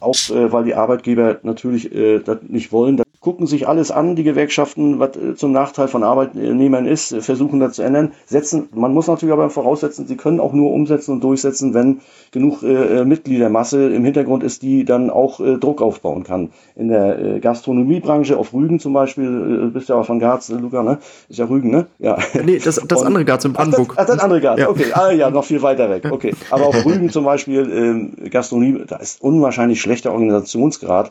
auch 0.00 0.14
äh, 0.28 0.52
weil 0.52 0.64
die 0.64 0.74
Arbeitgeber 0.74 1.38
natürlich 1.44 1.90
äh, 1.94 2.18
das 2.18 2.40
nicht 2.42 2.72
wollen 2.72 2.98
gucken 3.26 3.48
sich 3.48 3.66
alles 3.66 3.90
an, 3.90 4.14
die 4.14 4.22
Gewerkschaften, 4.22 5.00
was 5.00 5.16
äh, 5.16 5.34
zum 5.34 5.50
Nachteil 5.50 5.88
von 5.88 6.04
Arbeitnehmern 6.04 6.86
ist, 6.86 7.10
äh, 7.10 7.20
versuchen 7.20 7.58
das 7.58 7.72
zu 7.72 7.82
ändern, 7.82 8.12
setzen, 8.24 8.68
man 8.72 8.94
muss 8.94 9.08
natürlich 9.08 9.32
aber 9.32 9.50
voraussetzen, 9.50 10.06
sie 10.06 10.16
können 10.16 10.38
auch 10.38 10.52
nur 10.52 10.70
umsetzen 10.70 11.10
und 11.10 11.24
durchsetzen, 11.24 11.74
wenn 11.74 12.02
genug 12.30 12.62
äh, 12.62 13.00
äh, 13.00 13.04
Mitgliedermasse 13.04 13.88
im 13.88 14.04
Hintergrund 14.04 14.44
ist, 14.44 14.62
die 14.62 14.84
dann 14.84 15.10
auch 15.10 15.40
äh, 15.40 15.56
Druck 15.56 15.82
aufbauen 15.82 16.22
kann. 16.22 16.50
In 16.76 16.86
der 16.86 17.18
äh, 17.18 17.40
Gastronomiebranche, 17.40 18.36
auf 18.36 18.54
Rügen 18.54 18.78
zum 18.78 18.92
Beispiel, 18.92 19.72
bist 19.74 19.88
ja 19.88 19.96
auch 19.96 20.06
von 20.06 20.20
Garz, 20.20 20.48
Luca, 20.48 20.84
ne? 20.84 20.98
Ist 21.28 21.40
ja 21.40 21.46
Rügen, 21.46 21.70
ne? 21.70 21.88
Ja. 21.98 22.18
Nee, 22.44 22.60
das, 22.64 22.76
das 22.76 23.02
andere 23.02 23.24
Garz 23.24 23.44
in 23.44 23.54
Brandenburg. 23.54 23.94
Ach, 23.94 23.96
das, 23.96 24.10
ach, 24.10 24.14
das 24.14 24.22
andere 24.22 24.40
Garz, 24.40 24.60
ja. 24.60 24.68
okay. 24.68 24.92
Ah 24.92 25.10
ja, 25.10 25.30
noch 25.30 25.44
viel 25.44 25.62
weiter 25.62 25.90
weg. 25.90 26.06
Okay. 26.08 26.32
Aber 26.52 26.68
auf 26.68 26.84
Rügen 26.86 27.10
zum 27.10 27.24
Beispiel, 27.24 28.12
äh, 28.22 28.28
Gastronomie, 28.28 28.84
da 28.86 28.98
ist 28.98 29.20
unwahrscheinlich 29.20 29.80
schlechter 29.80 30.12
Organisationsgrad 30.12 31.10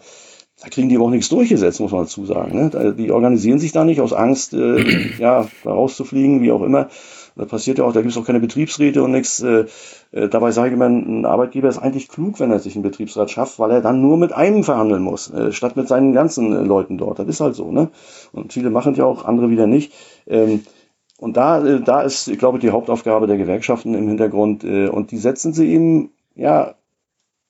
da 0.62 0.70
kriegen 0.70 0.88
die 0.88 0.96
aber 0.96 1.06
auch 1.06 1.10
nichts 1.10 1.30
durchgesetzt, 1.30 1.80
muss 1.82 1.92
man 1.92 2.04
dazu 2.04 2.26
sagen. 2.26 2.70
Ne? 2.70 2.96
Die 2.98 3.12
organisieren 3.12 3.60
sich 3.60 3.74
da 3.74 3.84
nicht 3.84 4.00
aus 4.00 4.14
Angst, 4.14 4.54
äh, 4.54 5.18
ja, 5.20 5.48
da 5.64 5.72
rauszufliegen, 5.72 6.42
wie 6.42 6.52
auch 6.52 6.62
immer. 6.62 6.90
Da 7.36 7.44
passiert 7.44 7.80
ja 7.80 7.84
auch, 7.84 7.92
da 7.92 8.02
gibt 8.02 8.14
es 8.14 8.18
auch 8.18 8.26
keine 8.26 8.40
Betriebsräte 8.40 9.04
und 9.04 9.12
nichts. 9.12 9.42
Äh, 9.42 9.66
äh, 10.12 10.30
dabei 10.30 10.52
sage 10.52 10.70
ich 10.70 10.74
immer, 10.74 10.86
ein 10.86 11.26
Arbeitgeber 11.26 11.68
ist 11.68 11.78
eigentlich 11.78 12.08
klug, 12.08 12.40
wenn 12.40 12.52
er 12.52 12.60
sich 12.60 12.76
einen 12.76 12.84
Betriebsrat 12.84 13.30
schafft, 13.30 13.60
weil 13.60 13.72
er 13.72 13.82
dann 13.82 14.02
nur 14.02 14.18
mit 14.18 14.32
einem 14.32 14.64
verhandeln 14.64 15.02
muss, 15.02 15.30
äh, 15.32 15.52
statt 15.52 15.76
mit 15.76 15.90
seinen 15.90 16.14
ganzen 16.14 16.54
äh, 16.54 16.62
Leuten 16.62 16.98
dort. 16.98 17.20
Das 17.20 17.28
ist 17.28 17.42
halt 17.42 17.56
so, 17.56 17.72
ne? 17.72 17.90
Und 18.32 18.54
viele 18.54 18.70
machen 18.70 18.96
ja 18.96 19.04
auch, 19.04 19.26
andere 19.26 19.50
wieder 19.50 19.68
nicht. 19.68 19.92
Ähm, 20.28 20.64
und 21.18 21.36
da, 21.36 21.66
äh, 21.66 21.82
da 21.82 22.02
ist, 22.02 22.30
ich 22.30 22.40
glaube, 22.40 22.60
die 22.60 22.72
Hauptaufgabe 22.72 23.28
der 23.28 23.38
Gewerkschaften 23.38 23.94
im 23.94 24.08
Hintergrund. 24.08 24.64
Äh, 24.64 24.88
und 24.88 25.12
die 25.12 25.18
setzen 25.18 25.52
sie 25.52 25.70
eben, 25.70 26.12
ja, 26.36 26.76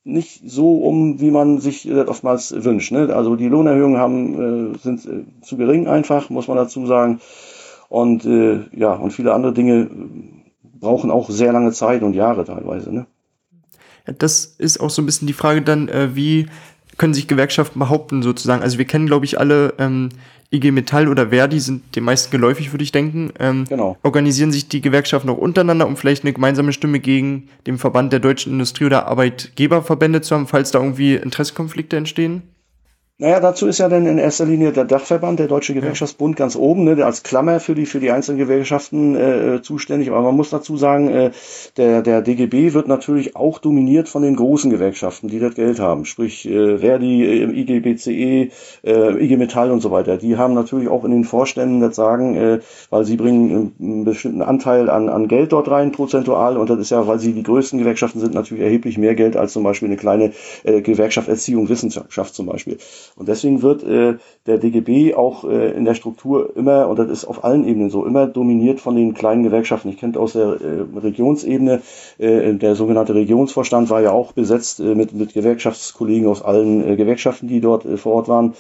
nicht 0.06 0.42
so 0.46 0.78
um, 0.78 1.20
wie 1.20 1.32
man 1.32 1.60
sich 1.60 1.88
äh, 1.88 2.02
oftmals 2.02 2.54
wünscht. 2.64 2.92
Ne? 2.92 3.14
Also 3.14 3.36
die 3.36 3.48
Lohnerhöhungen 3.48 3.98
haben, 3.98 4.74
äh, 4.74 4.78
sind 4.78 5.06
äh, 5.06 5.26
zu 5.42 5.58
gering 5.58 5.88
einfach, 5.88 6.30
muss 6.30 6.48
man 6.48 6.58
dazu 6.58 6.86
sagen. 6.86 7.20
Und 7.88 8.26
ja, 8.26 8.94
und 8.94 9.12
viele 9.12 9.32
andere 9.32 9.54
Dinge 9.54 9.88
brauchen 10.80 11.12
auch 11.12 11.30
sehr 11.30 11.54
lange 11.54 11.72
Zeit 11.72 12.02
und 12.02 12.14
Jahre 12.14 12.44
teilweise. 12.44 12.92
Ne? 12.92 13.06
Das 14.18 14.44
ist 14.46 14.80
auch 14.80 14.90
so 14.90 15.04
ein 15.04 15.06
bisschen 15.06 15.28
die 15.28 15.34
Frage 15.34 15.62
dann, 15.62 15.88
wie 16.16 16.48
können 16.98 17.14
sich 17.14 17.28
Gewerkschaften 17.28 17.80
behaupten 17.80 18.22
sozusagen? 18.24 18.62
Also 18.62 18.78
wir 18.78 18.86
kennen, 18.86 19.08
glaube 19.08 19.26
ich, 19.26 19.40
alle 19.40 19.74
ähm, 19.78 20.10
IG 20.52 20.72
Metall 20.72 21.08
oder 21.08 21.30
Verdi 21.30 21.60
sind 21.60 21.96
den 21.96 22.04
meisten 22.04 22.32
geläufig, 22.32 22.72
würde 22.72 22.84
ich 22.84 22.92
denken. 22.92 23.32
Ähm, 23.40 23.66
genau. 23.68 23.98
Organisieren 24.04 24.52
sich 24.52 24.68
die 24.68 24.82
Gewerkschaften 24.82 25.30
auch 25.30 25.38
untereinander, 25.38 25.88
um 25.88 25.98
vielleicht 25.98 26.24
eine 26.24 26.34
gemeinsame 26.34 26.72
Stimme 26.72 27.00
gegen 27.00 27.50
den 27.68 27.78
Verband 27.78 28.14
der 28.14 28.20
deutschen 28.20 28.54
Industrie- 28.54 28.86
oder 28.86 29.08
Arbeitgeberverbände 29.08 30.22
zu 30.22 30.36
haben, 30.36 30.48
falls 30.48 30.72
da 30.72 30.80
irgendwie 30.80 31.16
Interessenkonflikte 31.16 31.98
entstehen? 31.98 32.44
Naja, 33.18 33.40
dazu 33.40 33.68
ist 33.68 33.78
ja 33.78 33.88
dann 33.88 34.06
in 34.08 34.18
erster 34.18 34.44
Linie 34.46 34.74
der 34.74 34.84
Dachverband, 34.84 35.40
der 35.40 35.48
Deutsche 35.48 35.74
Gewerkschaftsbund, 35.74 36.36
ganz 36.36 36.58
oben, 36.58 36.84
ne, 36.84 37.06
als 37.06 37.24
Klammer 37.24 37.62
für 37.62 37.74
die, 37.74 37.86
für 37.86 38.02
die 38.02 38.12
einzelnen 38.12 38.40
Gewerkschaften 38.40 39.16
äh, 39.16 39.62
zuständig. 39.62 40.10
Aber 40.10 40.22
man 40.22 40.36
muss 40.36 40.50
dazu 40.50 40.76
sagen, 40.76 41.08
äh, 41.08 41.32
der, 41.78 42.02
der 42.02 42.22
DGB 42.22 42.74
wird 42.74 42.90
natürlich 42.90 43.38
auch 43.38 43.60
dominiert 43.60 44.10
von 44.10 44.22
den 44.22 44.36
großen 44.36 44.70
Gewerkschaften, 44.70 45.30
die 45.30 45.40
das 45.40 45.56
Geld 45.56 45.80
haben. 45.80 46.04
Sprich 46.04 46.46
äh, 46.46 46.80
Verdi, 46.80 47.24
äh, 47.24 47.58
IG 47.58 47.80
BCE, 47.80 48.52
äh, 48.84 49.24
IG 49.24 49.38
Metall 49.38 49.72
und 49.72 49.80
so 49.80 49.92
weiter. 49.92 50.18
Die 50.18 50.36
haben 50.36 50.54
natürlich 50.54 50.90
auch 50.90 51.06
in 51.06 51.12
den 51.12 51.24
Vorständen 51.24 51.80
das 51.80 51.96
Sagen, 51.96 52.36
äh, 52.36 52.60
weil 52.90 53.06
sie 53.06 53.16
bringen 53.16 53.76
einen 53.80 54.04
bestimmten 54.04 54.42
Anteil 54.42 54.90
an, 54.90 55.08
an 55.08 55.30
Geld 55.30 55.54
dort 55.54 55.72
rein, 55.72 55.94
prozentual. 55.94 56.58
Und 56.58 56.70
das 56.70 56.80
ist 56.80 56.90
ja, 56.90 57.08
weil 57.08 57.20
sie 57.20 57.32
die 57.32 57.44
größten 57.44 57.80
Gewerkschaften 57.80 58.20
sind, 58.20 58.34
natürlich 58.34 58.62
erheblich 58.62 58.98
mehr 58.98 59.16
Geld 59.16 59.38
als 59.38 59.54
zum 59.54 59.64
Beispiel 59.64 59.88
eine 59.88 59.96
kleine 59.96 60.34
äh, 60.66 60.82
Gewerkschaft 60.82 61.30
Erziehung, 61.30 61.70
Wissenschaft 61.70 62.36
zum 62.36 62.48
Beispiel. 62.48 62.78
Und 63.16 63.28
deswegen 63.28 63.62
wird 63.62 63.84
äh, 63.84 64.18
der 64.46 64.58
DGB 64.58 65.16
auch 65.16 65.44
äh, 65.44 65.72
in 65.72 65.86
der 65.86 65.96
Struktur 65.96 66.56
immer, 66.56 66.88
und 66.90 67.00
das 67.00 67.10
ist 67.10 67.26
auf 67.26 67.44
allen 67.44 67.68
Ebenen 67.68 67.90
so, 67.90 68.06
immer 68.06 68.28
dominiert 68.28 68.80
von 68.80 68.96
den 68.96 69.14
kleinen 69.14 69.44
Gewerkschaften. 69.44 69.90
Ich 69.90 69.98
kenne 69.98 70.20
aus 70.20 70.34
der 70.34 70.60
äh, 70.62 71.00
Regionsebene, 71.00 71.82
äh, 72.18 72.54
der 72.54 72.76
sogenannte 72.76 73.16
Regionsvorstand 73.16 73.90
war 73.90 74.02
ja 74.02 74.12
auch 74.12 74.34
besetzt 74.34 74.80
äh, 74.80 74.96
mit, 74.96 75.14
mit 75.14 75.34
Gewerkschaftskollegen 75.34 76.28
aus 76.28 76.42
allen 76.42 76.88
äh, 76.88 76.96
Gewerkschaften, 76.96 77.48
die 77.48 77.62
dort 77.62 77.86
äh, 77.86 77.98
vor 77.98 78.14
Ort 78.14 78.28
waren. 78.28 78.54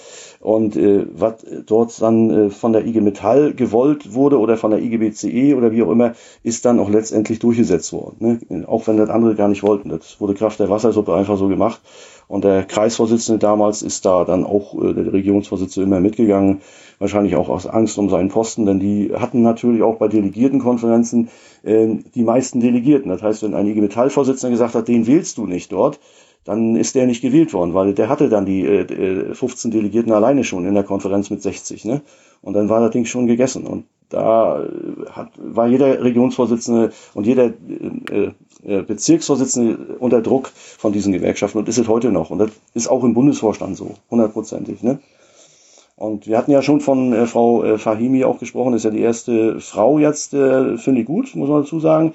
Und 0.45 0.75
äh, 0.75 1.07
was 1.11 1.43
dort 1.65 1.99
dann 1.99 2.29
äh, 2.29 2.49
von 2.51 2.71
der 2.71 2.85
IG 2.85 3.01
Metall 3.01 3.55
gewollt 3.55 4.13
wurde 4.13 4.37
oder 4.37 4.57
von 4.57 4.69
der 4.69 4.79
IGBCE 4.79 5.55
oder 5.55 5.71
wie 5.71 5.81
auch 5.81 5.89
immer, 5.89 6.13
ist 6.43 6.65
dann 6.65 6.79
auch 6.79 6.87
letztendlich 6.87 7.39
durchgesetzt 7.39 7.91
worden. 7.91 8.39
Ne? 8.49 8.67
Auch 8.67 8.85
wenn 8.85 8.97
das 8.97 9.09
andere 9.09 9.33
gar 9.33 9.47
nicht 9.47 9.63
wollten. 9.63 9.89
Das 9.89 10.21
wurde 10.21 10.35
Kraft 10.35 10.59
der 10.59 10.69
Wassersuppe 10.69 11.15
einfach 11.15 11.35
so 11.37 11.47
gemacht. 11.47 11.81
Und 12.27 12.43
der 12.43 12.63
Kreisvorsitzende 12.63 13.39
damals 13.39 13.81
ist 13.81 14.05
da 14.05 14.23
dann 14.23 14.43
auch, 14.43 14.79
äh, 14.79 14.93
der 14.93 15.13
Regionsvorsitzende 15.13 15.87
immer 15.87 15.99
mitgegangen, 15.99 16.61
wahrscheinlich 16.99 17.35
auch 17.35 17.49
aus 17.49 17.65
Angst 17.65 17.97
um 17.97 18.11
seinen 18.11 18.29
Posten, 18.29 18.67
denn 18.67 18.79
die 18.79 19.13
hatten 19.15 19.41
natürlich 19.41 19.81
auch 19.81 19.95
bei 19.95 20.07
Delegiertenkonferenzen 20.09 21.29
äh, 21.63 21.87
die 22.13 22.23
meisten 22.23 22.59
Delegierten. 22.59 23.09
Das 23.09 23.23
heißt, 23.23 23.41
wenn 23.41 23.55
ein 23.55 23.65
IG 23.65 23.81
Metall-Vorsitzender 23.81 24.51
gesagt 24.51 24.75
hat, 24.75 24.87
den 24.87 25.07
wählst 25.07 25.39
du 25.39 25.47
nicht 25.47 25.71
dort, 25.71 25.99
dann 26.45 26.75
ist 26.75 26.95
der 26.95 27.07
nicht 27.07 27.21
gewählt 27.21 27.53
worden, 27.53 27.73
weil 27.73 27.93
der 27.93 28.07
hatte 28.07 28.29
dann 28.29 28.45
die 28.45 28.63
äh, 28.63 29.33
15 29.33 29.71
äh, 29.71 29.73
Delegierten 29.73 30.13
alleine 30.13 30.43
schon 30.43 30.65
in 30.65 30.75
der 30.75 30.83
Konferenz 30.83 31.29
mit 31.31 31.41
60. 31.41 31.85
Ne? 31.85 32.01
Und 32.41 32.53
dann 32.53 32.69
war 32.69 32.79
das 32.79 32.91
Ding 32.91 33.05
schon 33.05 33.25
gegessen. 33.25 33.65
Und 33.65 33.85
da 34.09 34.63
äh, 34.63 34.67
hat, 35.09 35.31
war 35.37 35.67
jeder 35.67 36.03
Regionsvorsitzende 36.03 36.93
und 37.15 37.25
jeder 37.25 37.45
äh, 37.45 38.31
äh, 38.63 38.81
Bezirksvorsitzende 38.83 39.95
unter 39.97 40.21
Druck 40.21 40.51
von 40.77 40.93
diesen 40.93 41.11
Gewerkschaften 41.11 41.57
und 41.57 41.67
ist 41.67 41.79
es 41.79 41.87
heute 41.87 42.11
noch. 42.11 42.29
Und 42.29 42.37
das 42.37 42.51
ist 42.75 42.87
auch 42.87 43.03
im 43.03 43.15
Bundesvorstand 43.15 43.75
so, 43.75 43.95
hundertprozentig. 44.11 44.83
Ne? 44.83 44.99
Und 45.95 46.27
wir 46.27 46.37
hatten 46.37 46.51
ja 46.51 46.61
schon 46.61 46.79
von 46.79 47.11
äh, 47.11 47.25
Frau 47.25 47.77
Fahimi 47.79 48.23
auch 48.23 48.37
gesprochen, 48.37 48.75
ist 48.75 48.85
ja 48.85 48.91
die 48.91 49.01
erste 49.01 49.59
Frau 49.59 49.97
jetzt, 49.97 50.29
finde 50.29 51.01
ich 51.01 51.07
gut, 51.07 51.35
muss 51.35 51.49
man 51.49 51.63
dazu 51.63 51.79
sagen. 51.79 52.13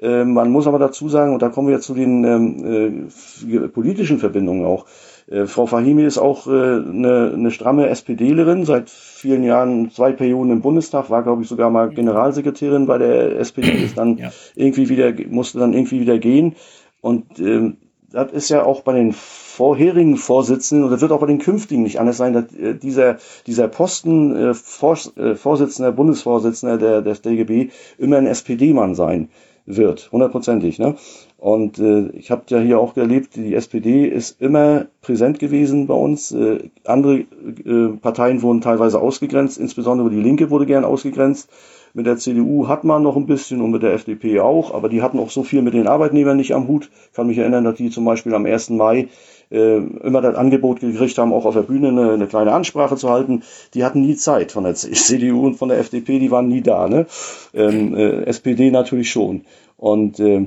Äh, 0.00 0.24
man 0.24 0.50
muss 0.50 0.66
aber 0.66 0.78
dazu 0.78 1.08
sagen, 1.08 1.34
und 1.34 1.42
da 1.42 1.48
kommen 1.48 1.68
wir 1.68 1.80
zu 1.80 1.94
den 1.94 2.24
ähm, 2.24 3.08
äh, 3.52 3.68
politischen 3.68 4.18
Verbindungen 4.18 4.64
auch. 4.64 4.86
Äh, 5.30 5.46
Frau 5.46 5.66
Fahimi 5.66 6.04
ist 6.04 6.18
auch 6.18 6.46
äh, 6.46 6.50
eine, 6.50 7.32
eine 7.34 7.50
stramme 7.50 7.88
SPDlerin, 7.88 8.64
seit 8.64 8.88
vielen 8.90 9.44
Jahren, 9.44 9.90
zwei 9.90 10.12
Perioden 10.12 10.52
im 10.52 10.62
Bundestag, 10.62 11.10
war 11.10 11.22
glaube 11.22 11.42
ich 11.42 11.48
sogar 11.48 11.70
mal 11.70 11.90
Generalsekretärin 11.90 12.86
bei 12.86 12.98
der 12.98 13.38
SPD, 13.38 13.70
ist 13.84 13.98
dann 13.98 14.16
ja. 14.16 14.32
irgendwie 14.54 14.88
wieder, 14.88 15.12
musste 15.28 15.58
dann 15.58 15.74
irgendwie 15.74 16.00
wieder 16.00 16.18
gehen. 16.18 16.56
Und 17.02 17.38
ähm, 17.38 17.76
das 18.10 18.32
ist 18.32 18.48
ja 18.48 18.64
auch 18.64 18.80
bei 18.82 18.94
den 18.94 19.12
vorherigen 19.12 20.16
Vorsitzenden 20.16 20.84
und 20.84 20.90
das 20.90 21.00
wird 21.00 21.12
auch 21.12 21.20
bei 21.20 21.26
den 21.26 21.38
künftigen 21.38 21.82
nicht 21.82 22.00
anders 22.00 22.16
sein, 22.16 22.32
dass 22.32 22.52
äh, 22.54 22.74
dieser, 22.74 23.18
dieser 23.46 23.68
Posten 23.68 24.34
äh, 24.34 24.54
Vors, 24.54 25.16
äh, 25.16 25.36
Vorsitzender, 25.36 25.92
Bundesvorsitzender 25.92 26.78
der, 26.78 27.02
des 27.02 27.22
DGB 27.22 27.70
immer 27.98 28.16
ein 28.16 28.26
SPD-Mann 28.26 28.94
sein 28.94 29.28
wird, 29.76 30.10
hundertprozentig. 30.12 30.78
Ne? 30.78 30.96
Und 31.38 31.78
äh, 31.78 32.08
ich 32.10 32.30
habe 32.30 32.42
ja 32.48 32.60
hier 32.60 32.78
auch 32.78 32.96
erlebt, 32.96 33.36
die 33.36 33.54
SPD 33.54 34.06
ist 34.06 34.40
immer 34.40 34.86
präsent 35.00 35.38
gewesen 35.38 35.86
bei 35.86 35.94
uns. 35.94 36.32
Äh, 36.32 36.70
andere 36.84 37.20
äh, 37.64 37.88
Parteien 38.00 38.42
wurden 38.42 38.60
teilweise 38.60 39.00
ausgegrenzt, 39.00 39.58
insbesondere 39.58 40.10
die 40.10 40.20
Linke 40.20 40.50
wurde 40.50 40.66
gern 40.66 40.84
ausgegrenzt. 40.84 41.48
Mit 41.92 42.06
der 42.06 42.18
CDU 42.18 42.68
hat 42.68 42.84
man 42.84 43.02
noch 43.02 43.16
ein 43.16 43.26
bisschen 43.26 43.60
und 43.60 43.72
mit 43.72 43.82
der 43.82 43.94
FDP 43.94 44.38
auch, 44.38 44.72
aber 44.72 44.88
die 44.88 45.02
hatten 45.02 45.18
auch 45.18 45.30
so 45.30 45.42
viel 45.42 45.60
mit 45.60 45.74
den 45.74 45.88
Arbeitnehmern 45.88 46.36
nicht 46.36 46.54
am 46.54 46.68
Hut. 46.68 46.88
Ich 47.10 47.16
kann 47.16 47.26
mich 47.26 47.38
erinnern, 47.38 47.64
dass 47.64 47.76
die 47.76 47.90
zum 47.90 48.04
Beispiel 48.04 48.34
am 48.34 48.46
1. 48.46 48.70
Mai 48.70 49.08
äh, 49.50 49.76
immer 49.78 50.20
das 50.20 50.36
Angebot 50.36 50.80
gekriegt 50.80 51.18
haben, 51.18 51.32
auch 51.32 51.44
auf 51.44 51.54
der 51.54 51.62
Bühne 51.62 51.88
eine, 51.88 52.12
eine 52.12 52.26
kleine 52.26 52.52
Ansprache 52.52 52.96
zu 52.96 53.10
halten. 53.10 53.42
Die 53.74 53.84
hatten 53.84 54.02
nie 54.02 54.16
Zeit 54.16 54.52
von 54.52 54.64
der 54.64 54.74
CDU 54.74 55.46
und 55.46 55.54
von 55.54 55.68
der 55.68 55.78
FDP, 55.78 56.18
die 56.18 56.30
waren 56.30 56.48
nie 56.48 56.62
da. 56.62 56.88
Ne? 56.88 57.06
Ähm, 57.54 57.94
äh, 57.94 58.22
SPD 58.24 58.70
natürlich 58.70 59.10
schon. 59.10 59.42
Und 59.76 60.20
äh, 60.20 60.46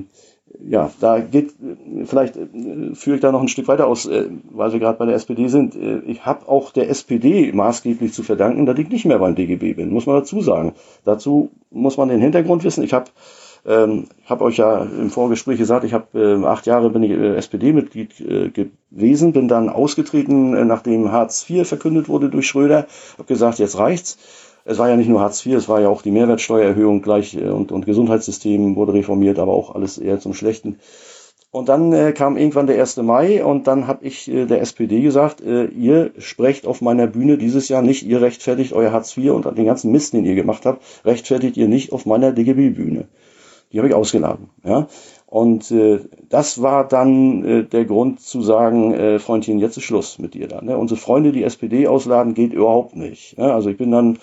ja, 0.66 0.90
da 1.00 1.18
geht, 1.18 1.52
vielleicht 2.04 2.36
äh, 2.36 2.94
führe 2.94 3.16
ich 3.16 3.20
da 3.20 3.32
noch 3.32 3.40
ein 3.40 3.48
Stück 3.48 3.68
weiter 3.68 3.86
aus, 3.86 4.06
äh, 4.06 4.26
weil 4.50 4.72
wir 4.72 4.80
gerade 4.80 4.98
bei 4.98 5.06
der 5.06 5.16
SPD 5.16 5.48
sind. 5.48 5.74
Äh, 5.74 6.00
ich 6.06 6.24
habe 6.24 6.48
auch 6.48 6.70
der 6.70 6.88
SPD 6.88 7.52
maßgeblich 7.52 8.12
zu 8.12 8.22
verdanken, 8.22 8.66
dass 8.66 8.78
ich 8.78 8.88
nicht 8.88 9.04
mehr 9.04 9.18
beim 9.18 9.34
DGB 9.34 9.74
bin, 9.74 9.90
muss 9.90 10.06
man 10.06 10.16
dazu 10.16 10.40
sagen. 10.40 10.74
Dazu 11.04 11.50
muss 11.70 11.96
man 11.96 12.08
den 12.08 12.20
Hintergrund 12.20 12.64
wissen. 12.64 12.84
Ich 12.84 12.92
habe 12.92 13.10
ähm, 13.66 14.06
hab 14.26 14.40
euch 14.40 14.58
ja 14.58 14.82
im 14.82 15.10
Vorgespräch 15.10 15.58
gesagt, 15.58 15.84
ich 15.84 15.92
habe 15.94 16.18
äh, 16.18 16.44
acht 16.44 16.66
Jahre 16.66 16.90
bin 16.90 17.02
ich 17.02 17.10
äh, 17.10 17.36
SPD-Mitglied 17.36 18.20
äh, 18.20 18.50
gewesen, 18.50 19.32
bin 19.32 19.48
dann 19.48 19.68
ausgetreten, 19.68 20.54
äh, 20.54 20.64
nachdem 20.64 21.12
Hartz 21.12 21.48
IV 21.48 21.66
verkündet 21.66 22.08
wurde 22.08 22.28
durch 22.28 22.46
Schröder, 22.46 22.86
habe 23.18 23.28
gesagt, 23.28 23.58
jetzt 23.58 23.78
reicht's 23.78 24.18
es 24.66 24.78
war 24.78 24.88
ja 24.88 24.96
nicht 24.96 25.08
nur 25.08 25.20
Hartz 25.20 25.44
IV, 25.44 25.56
es 25.56 25.68
war 25.68 25.80
ja 25.80 25.88
auch 25.88 26.02
die 26.02 26.10
Mehrwertsteuererhöhung 26.10 27.02
gleich 27.02 27.36
äh, 27.36 27.48
und, 27.48 27.70
und 27.70 27.86
Gesundheitssystem 27.86 28.76
wurde 28.76 28.94
reformiert, 28.94 29.38
aber 29.38 29.52
auch 29.52 29.74
alles 29.74 29.98
eher 29.98 30.20
zum 30.20 30.34
Schlechten. 30.34 30.78
Und 31.50 31.68
dann 31.68 31.92
äh, 31.92 32.12
kam 32.12 32.36
irgendwann 32.36 32.66
der 32.66 32.80
1. 32.80 32.96
Mai 32.96 33.44
und 33.44 33.68
dann 33.68 33.86
habe 33.86 34.04
ich 34.04 34.28
äh, 34.28 34.46
der 34.46 34.60
SPD 34.60 35.02
gesagt, 35.02 35.40
äh, 35.40 35.66
ihr 35.66 36.12
sprecht 36.18 36.66
auf 36.66 36.80
meiner 36.80 37.06
Bühne 37.06 37.38
dieses 37.38 37.68
Jahr 37.68 37.82
nicht, 37.82 38.02
ihr 38.02 38.20
rechtfertigt 38.20 38.72
euer 38.72 38.90
Hartz 38.90 39.16
IV 39.16 39.32
und 39.32 39.46
den 39.56 39.66
ganzen 39.66 39.92
Mist, 39.92 40.14
den 40.14 40.24
ihr 40.24 40.34
gemacht 40.34 40.66
habt, 40.66 40.82
rechtfertigt 41.04 41.56
ihr 41.56 41.68
nicht 41.68 41.92
auf 41.92 42.06
meiner 42.06 42.32
DGB-Bühne. 42.32 43.06
Die 43.72 43.78
habe 43.78 43.88
ich 43.88 43.94
ausgeladen. 43.94 44.50
Ja? 44.64 44.86
Und 45.26 45.70
äh, 45.70 46.00
das 46.28 46.62
war 46.62 46.86
dann 46.86 47.44
äh, 47.44 47.64
der 47.64 47.84
Grund 47.84 48.20
zu 48.20 48.40
sagen, 48.42 48.94
äh, 48.94 49.18
Freundchen, 49.18 49.58
jetzt 49.58 49.76
ist 49.76 49.84
Schluss 49.84 50.18
mit 50.18 50.34
dir 50.34 50.46
dann. 50.46 50.66
Ne? 50.66 50.78
Unsere 50.78 51.00
Freunde, 51.00 51.32
die 51.32 51.42
SPD 51.42 51.88
ausladen, 51.88 52.34
geht 52.34 52.52
überhaupt 52.52 52.94
nicht. 52.94 53.36
Ja? 53.36 53.54
Also 53.54 53.70
ich 53.70 53.76
bin 53.76 53.90
dann 53.90 54.18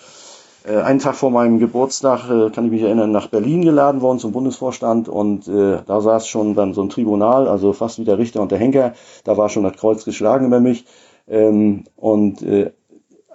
äh, 0.64 0.76
einen 0.76 1.00
Tag 1.00 1.16
vor 1.16 1.30
meinem 1.30 1.58
Geburtstag, 1.58 2.30
äh, 2.30 2.50
kann 2.50 2.66
ich 2.66 2.70
mich 2.70 2.82
erinnern, 2.82 3.10
nach 3.10 3.26
Berlin 3.28 3.62
geladen 3.62 4.00
worden 4.00 4.18
zum 4.18 4.32
Bundesvorstand 4.32 5.08
und 5.08 5.48
äh, 5.48 5.78
da 5.86 6.00
saß 6.00 6.28
schon 6.28 6.54
dann 6.54 6.72
so 6.74 6.82
ein 6.82 6.88
Tribunal, 6.88 7.48
also 7.48 7.72
fast 7.72 7.98
wie 7.98 8.04
der 8.04 8.18
Richter 8.18 8.40
und 8.40 8.52
der 8.52 8.58
Henker, 8.58 8.94
da 9.24 9.36
war 9.36 9.48
schon 9.48 9.64
das 9.64 9.76
Kreuz 9.76 10.04
geschlagen 10.04 10.46
über 10.46 10.60
mich 10.60 10.84
ähm, 11.28 11.84
und 11.96 12.42
äh, 12.42 12.70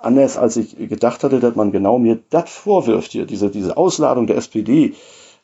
anders 0.02 0.38
als 0.38 0.58
ich 0.58 0.78
gedacht 0.78 1.24
hatte, 1.24 1.40
dass 1.40 1.56
man 1.56 1.72
genau 1.72 2.00
mir 2.00 2.20
das 2.30 2.50
vorwirft 2.50 3.12
hier, 3.12 3.26
diese, 3.26 3.50
diese 3.50 3.76
Ausladung 3.78 4.28
der 4.28 4.38
SPD, 4.38 4.94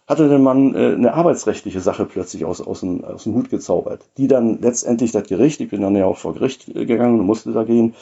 hatte 0.08 0.28
denn 0.30 0.44
man 0.44 0.76
äh, 0.76 0.94
eine 0.94 1.14
arbeitsrechtliche 1.14 1.80
Sache 1.80 2.06
plötzlich 2.06 2.46
aus, 2.46 2.62
aus, 2.62 2.82
dem, 2.82 3.04
aus 3.04 3.24
dem 3.24 3.36
Hut 3.36 3.50
gezaubert, 3.50 4.02
die 4.18 4.28
dann 4.28 4.60
letztendlich 4.62 5.12
das 5.12 5.28
Gericht, 5.28 5.62
ich 5.62 5.70
bin 5.70 5.82
dann 5.82 5.96
ja 5.96 6.06
auch 6.06 6.18
vor 6.18 6.34
Gericht 6.34 6.68
äh, 6.70 6.86
gegangen 6.86 7.20
und 7.20 7.26
musste 7.26 7.54
da 7.54 7.64
gehen, 7.64 7.96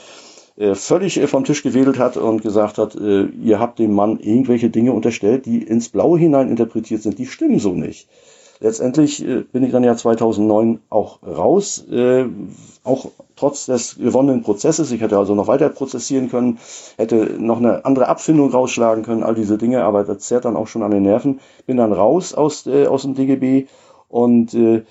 äh, 0.58 0.76
völlig 0.76 1.18
äh, 1.18 1.28
vom 1.28 1.44
Tisch 1.44 1.64
gewedelt 1.64 2.00
hat 2.00 2.18
und 2.18 2.42
gesagt 2.42 2.78
hat, 2.78 2.96
äh, 2.96 3.26
ihr 3.26 3.60
habt 3.60 3.80
dem 3.80 3.94
Mann 3.94 4.20
irgendwelche 4.20 4.70
Dinge 4.70 4.94
unterstellt, 4.94 5.46
die 5.46 5.64
ins 5.64 5.90
Blaue 5.90 6.20
hinein 6.20 6.50
interpretiert 6.50 7.02
sind, 7.02 7.20
die 7.20 7.28
stimmen 7.28 7.60
so 7.60 7.74
nicht. 7.74 8.08
Letztendlich 8.62 9.28
äh, 9.28 9.42
bin 9.42 9.64
ich 9.64 9.72
dann 9.72 9.84
ja 9.84 9.96
2009 9.96 10.82
auch 10.92 11.24
raus, 11.24 11.84
äh, 11.92 12.26
auch 12.84 13.08
trotz 13.36 13.66
des 13.66 13.98
gewonnenen 13.98 14.44
Prozesses. 14.44 14.92
Ich 14.92 15.02
hätte 15.02 15.18
also 15.18 15.34
noch 15.34 15.48
weiter 15.48 15.68
prozessieren 15.70 16.30
können, 16.30 16.60
hätte 16.96 17.38
noch 17.40 17.58
eine 17.58 17.86
andere 17.86 18.08
Abfindung 18.08 18.52
rausschlagen 18.52 19.04
können, 19.04 19.24
all 19.24 19.34
diese 19.34 19.58
Dinge, 19.58 19.84
aber 19.84 20.04
das 20.04 20.20
zerrt 20.20 20.46
dann 20.46 20.56
auch 20.56 20.68
schon 20.68 20.84
an 20.84 20.92
den 20.92 21.02
Nerven. 21.02 21.40
Bin 21.66 21.78
dann 21.78 21.92
raus 21.92 22.36
aus, 22.36 22.68
äh, 22.68 22.86
aus 22.86 23.02
dem 23.02 23.16
DGB 23.16 23.66
und 24.10 24.54
äh, 24.54 24.84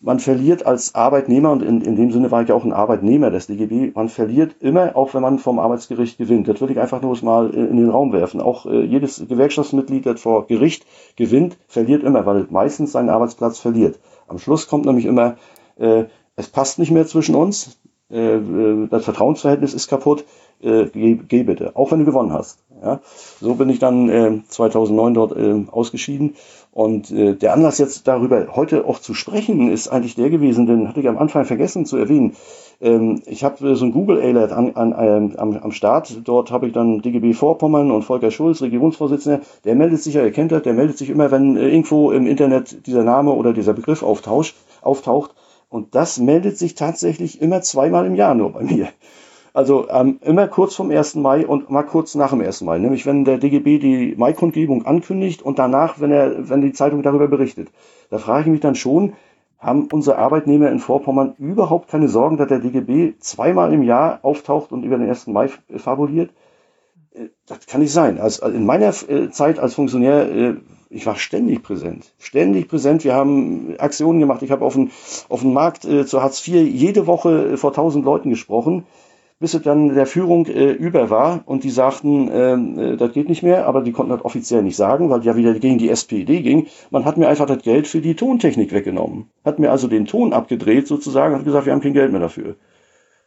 man 0.00 0.20
verliert 0.20 0.64
als 0.64 0.94
Arbeitnehmer, 0.94 1.50
und 1.50 1.62
in, 1.62 1.82
in 1.82 1.96
dem 1.96 2.10
Sinne 2.12 2.30
war 2.30 2.42
ich 2.42 2.52
auch 2.52 2.64
ein 2.64 2.72
Arbeitnehmer 2.72 3.30
des 3.30 3.46
DGB, 3.46 3.92
man 3.94 4.08
verliert 4.08 4.56
immer, 4.60 4.96
auch 4.96 5.12
wenn 5.12 5.22
man 5.22 5.38
vom 5.38 5.58
Arbeitsgericht 5.58 6.16
gewinnt. 6.16 6.48
Das 6.48 6.60
würde 6.60 6.72
ich 6.72 6.80
einfach 6.80 7.02
nur 7.02 7.16
mal 7.22 7.50
in 7.50 7.76
den 7.76 7.90
Raum 7.90 8.12
werfen. 8.12 8.40
Auch 8.40 8.64
äh, 8.66 8.84
jedes 8.84 9.26
Gewerkschaftsmitglied, 9.28 10.06
das 10.06 10.20
vor 10.20 10.46
Gericht 10.46 10.86
gewinnt, 11.16 11.58
verliert 11.68 12.04
immer, 12.04 12.24
weil 12.24 12.46
meistens 12.50 12.92
seinen 12.92 13.10
Arbeitsplatz 13.10 13.58
verliert. 13.58 13.98
Am 14.28 14.38
Schluss 14.38 14.66
kommt 14.66 14.86
nämlich 14.86 15.04
immer, 15.04 15.36
äh, 15.76 16.04
es 16.36 16.48
passt 16.48 16.78
nicht 16.78 16.90
mehr 16.90 17.06
zwischen 17.06 17.34
uns, 17.34 17.78
äh, 18.10 18.36
äh 18.36 18.88
das 18.88 19.04
Vertrauensverhältnis 19.04 19.74
ist 19.74 19.88
kaputt, 19.88 20.24
äh, 20.64 20.86
geh, 20.92 21.18
geh 21.28 21.42
bitte, 21.42 21.76
auch 21.76 21.92
wenn 21.92 22.00
du 22.00 22.04
gewonnen 22.04 22.32
hast. 22.32 22.64
Ja? 22.82 23.00
So 23.40 23.54
bin 23.54 23.68
ich 23.70 23.78
dann 23.78 24.08
äh, 24.08 24.40
2009 24.48 25.14
dort 25.14 25.36
äh, 25.36 25.64
ausgeschieden. 25.70 26.34
Und 26.72 27.12
äh, 27.12 27.34
der 27.34 27.52
Anlass 27.52 27.78
jetzt 27.78 28.08
darüber 28.08 28.48
heute 28.56 28.84
auch 28.84 28.98
zu 28.98 29.14
sprechen, 29.14 29.70
ist 29.70 29.88
eigentlich 29.88 30.16
der 30.16 30.28
gewesen, 30.28 30.66
den 30.66 30.88
hatte 30.88 31.00
ich 31.00 31.08
am 31.08 31.18
Anfang 31.18 31.44
vergessen 31.44 31.86
zu 31.86 31.96
erwähnen. 31.96 32.34
Ähm, 32.80 33.22
ich 33.26 33.44
habe 33.44 33.70
äh, 33.70 33.74
so 33.76 33.84
ein 33.84 33.92
Google 33.92 34.20
Alert 34.20 34.50
an, 34.50 34.74
an, 34.74 34.92
äh, 34.92 35.38
am, 35.38 35.56
am 35.56 35.72
Start. 35.72 36.20
Dort 36.24 36.50
habe 36.50 36.66
ich 36.66 36.72
dann 36.72 37.00
DGB 37.00 37.32
Vorpommern 37.32 37.92
und 37.92 38.02
Volker 38.02 38.32
Schulz, 38.32 38.60
Regierungsvorsitzender. 38.60 39.40
Der 39.64 39.76
meldet 39.76 40.02
sich 40.02 40.14
ja, 40.14 40.24
ihr 40.24 40.32
kennt 40.32 40.50
das, 40.50 40.62
der 40.62 40.74
meldet 40.74 40.98
sich 40.98 41.10
immer, 41.10 41.30
wenn 41.30 41.56
äh, 41.56 41.68
irgendwo 41.68 42.10
im 42.10 42.26
Internet 42.26 42.86
dieser 42.86 43.04
Name 43.04 43.32
oder 43.32 43.52
dieser 43.52 43.72
Begriff 43.72 44.02
auftaucht. 44.02 45.34
Und 45.68 45.94
das 45.94 46.18
meldet 46.18 46.58
sich 46.58 46.74
tatsächlich 46.74 47.40
immer 47.40 47.62
zweimal 47.62 48.06
im 48.06 48.16
Jahr 48.16 48.34
nur 48.34 48.50
bei 48.50 48.62
mir. 48.62 48.88
Also 49.54 49.88
ähm, 49.88 50.18
immer 50.20 50.48
kurz 50.48 50.74
vom 50.74 50.90
1. 50.90 51.14
Mai 51.14 51.46
und 51.46 51.70
mal 51.70 51.84
kurz 51.84 52.16
nach 52.16 52.30
dem 52.30 52.40
1. 52.40 52.62
Mai. 52.62 52.78
Nämlich 52.78 53.06
wenn 53.06 53.24
der 53.24 53.38
DGB 53.38 53.78
die 53.78 54.14
Mai-Kundgebung 54.16 54.84
ankündigt 54.84 55.42
und 55.42 55.60
danach, 55.60 56.00
wenn 56.00 56.10
er, 56.10 56.50
wenn 56.50 56.60
die 56.60 56.72
Zeitung 56.72 57.04
darüber 57.04 57.28
berichtet. 57.28 57.68
Da 58.10 58.18
frage 58.18 58.40
ich 58.40 58.46
mich 58.48 58.60
dann 58.60 58.74
schon, 58.74 59.12
haben 59.60 59.86
unsere 59.92 60.18
Arbeitnehmer 60.18 60.72
in 60.72 60.80
Vorpommern 60.80 61.34
überhaupt 61.38 61.88
keine 61.88 62.08
Sorgen, 62.08 62.36
dass 62.36 62.48
der 62.48 62.58
DGB 62.58 63.14
zweimal 63.20 63.72
im 63.72 63.84
Jahr 63.84 64.18
auftaucht 64.22 64.72
und 64.72 64.82
über 64.82 64.98
den 64.98 65.08
1. 65.08 65.28
Mai 65.28 65.48
fabuliert? 65.76 66.32
Äh, 67.14 67.28
das 67.46 67.64
kann 67.66 67.80
nicht 67.80 67.92
sein. 67.92 68.18
Also 68.18 68.46
in 68.46 68.66
meiner 68.66 68.88
äh, 69.08 69.30
Zeit 69.30 69.60
als 69.60 69.74
Funktionär, 69.74 70.32
äh, 70.32 70.54
ich 70.90 71.06
war 71.06 71.14
ständig 71.14 71.62
präsent. 71.62 72.12
Ständig 72.18 72.66
präsent. 72.66 73.04
Wir 73.04 73.14
haben 73.14 73.76
Aktionen 73.78 74.18
gemacht. 74.18 74.42
Ich 74.42 74.50
habe 74.50 74.64
auf 74.64 74.74
dem, 74.74 74.90
auf 75.28 75.44
Markt 75.44 75.82
zu 75.82 76.22
Hartz 76.22 76.46
IV 76.46 76.54
jede 76.68 77.06
Woche 77.06 77.56
vor 77.56 77.72
tausend 77.72 78.04
Leuten 78.04 78.30
gesprochen 78.30 78.84
bis 79.40 79.54
es 79.54 79.62
dann 79.62 79.94
der 79.94 80.06
Führung 80.06 80.46
äh, 80.46 80.72
über 80.72 81.10
war 81.10 81.42
und 81.46 81.64
die 81.64 81.70
sagten, 81.70 82.30
ähm, 82.32 82.78
äh, 82.78 82.96
das 82.96 83.12
geht 83.12 83.28
nicht 83.28 83.42
mehr, 83.42 83.66
aber 83.66 83.82
die 83.82 83.92
konnten 83.92 84.12
das 84.12 84.24
offiziell 84.24 84.62
nicht 84.62 84.76
sagen, 84.76 85.10
weil 85.10 85.24
ja 85.24 85.36
wieder 85.36 85.54
gegen 85.54 85.78
die 85.78 85.90
SPD 85.90 86.40
ging. 86.40 86.68
Man 86.90 87.04
hat 87.04 87.16
mir 87.16 87.28
einfach 87.28 87.46
das 87.46 87.62
Geld 87.62 87.88
für 87.88 88.00
die 88.00 88.14
Tontechnik 88.14 88.72
weggenommen. 88.72 89.30
Hat 89.44 89.58
mir 89.58 89.70
also 89.70 89.88
den 89.88 90.06
Ton 90.06 90.32
abgedreht 90.32 90.86
sozusagen, 90.86 91.34
hat 91.34 91.44
gesagt, 91.44 91.66
wir 91.66 91.72
haben 91.72 91.80
kein 91.80 91.94
Geld 91.94 92.12
mehr 92.12 92.20
dafür. 92.20 92.56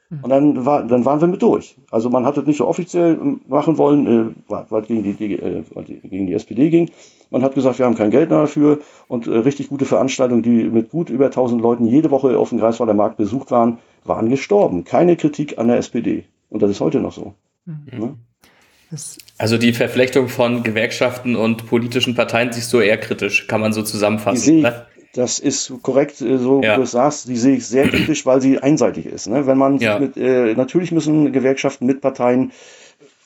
Hm. 0.09 0.19
Und 0.21 0.29
dann, 0.29 0.65
war, 0.65 0.83
dann 0.83 1.03
waren 1.03 1.19
wir 1.19 1.27
mit 1.27 1.41
durch. 1.41 1.77
Also 1.91 2.09
man 2.09 2.25
hat 2.25 2.37
es 2.37 2.45
nicht 2.45 2.57
so 2.57 2.67
offiziell 2.67 3.17
ähm, 3.21 3.41
machen 3.47 3.77
wollen, 3.77 4.07
äh, 4.07 4.53
weil 4.69 4.81
gegen 4.83 5.03
die, 5.03 5.33
äh, 5.33 5.63
gegen 6.03 6.27
die 6.27 6.33
SPD 6.33 6.69
ging. 6.69 6.89
Man 7.29 7.43
hat 7.43 7.55
gesagt, 7.55 7.79
wir 7.79 7.85
haben 7.85 7.95
kein 7.95 8.11
Geld 8.11 8.29
mehr 8.29 8.41
dafür 8.41 8.79
und 9.07 9.27
äh, 9.27 9.31
richtig 9.31 9.69
gute 9.69 9.85
Veranstaltungen, 9.85 10.43
die 10.43 10.63
mit 10.63 10.89
gut 10.89 11.09
über 11.09 11.25
1000 11.25 11.61
Leuten 11.61 11.85
jede 11.85 12.11
Woche 12.11 12.37
auf 12.37 12.49
dem 12.49 12.59
Greifswalder 12.59 12.93
Markt 12.93 13.17
besucht 13.17 13.51
waren, 13.51 13.79
waren 14.03 14.29
gestorben. 14.29 14.83
Keine 14.83 15.15
Kritik 15.17 15.57
an 15.57 15.67
der 15.67 15.77
SPD. 15.77 16.25
Und 16.49 16.61
das 16.61 16.71
ist 16.71 16.79
heute 16.79 16.99
noch 16.99 17.11
so. 17.11 17.33
Mhm. 17.65 17.99
Ne? 17.99 18.15
Also 19.37 19.57
die 19.57 19.73
Verflechtung 19.73 20.29
von 20.29 20.63
Gewerkschaften 20.63 21.35
und 21.35 21.67
politischen 21.67 22.15
Parteien 22.15 22.53
siehst 22.53 22.71
du 22.71 22.79
eher 22.79 22.97
kritisch, 22.97 23.47
kann 23.47 23.59
man 23.59 23.73
so 23.73 23.83
zusammenfassen. 23.83 24.61
Ne? 24.61 24.85
Das 25.13 25.39
ist 25.39 25.73
korrekt, 25.81 26.21
äh, 26.21 26.37
so 26.37 26.61
ja. 26.61 26.73
wie 26.75 26.81
du 26.81 26.85
sagst, 26.85 27.27
die 27.27 27.35
sehe 27.35 27.57
ich 27.57 27.67
sehr 27.67 27.87
kritisch, 27.89 28.25
weil 28.25 28.41
sie 28.41 28.59
einseitig 28.59 29.07
ist. 29.07 29.27
Ne? 29.27 29.47
Wenn 29.47 29.57
man 29.57 29.79
ja. 29.79 29.99
mit, 29.99 30.15
äh, 30.15 30.53
natürlich 30.53 30.91
müssen 30.91 31.33
Gewerkschaften 31.33 31.85
mit 31.85 32.01
Parteien 32.01 32.51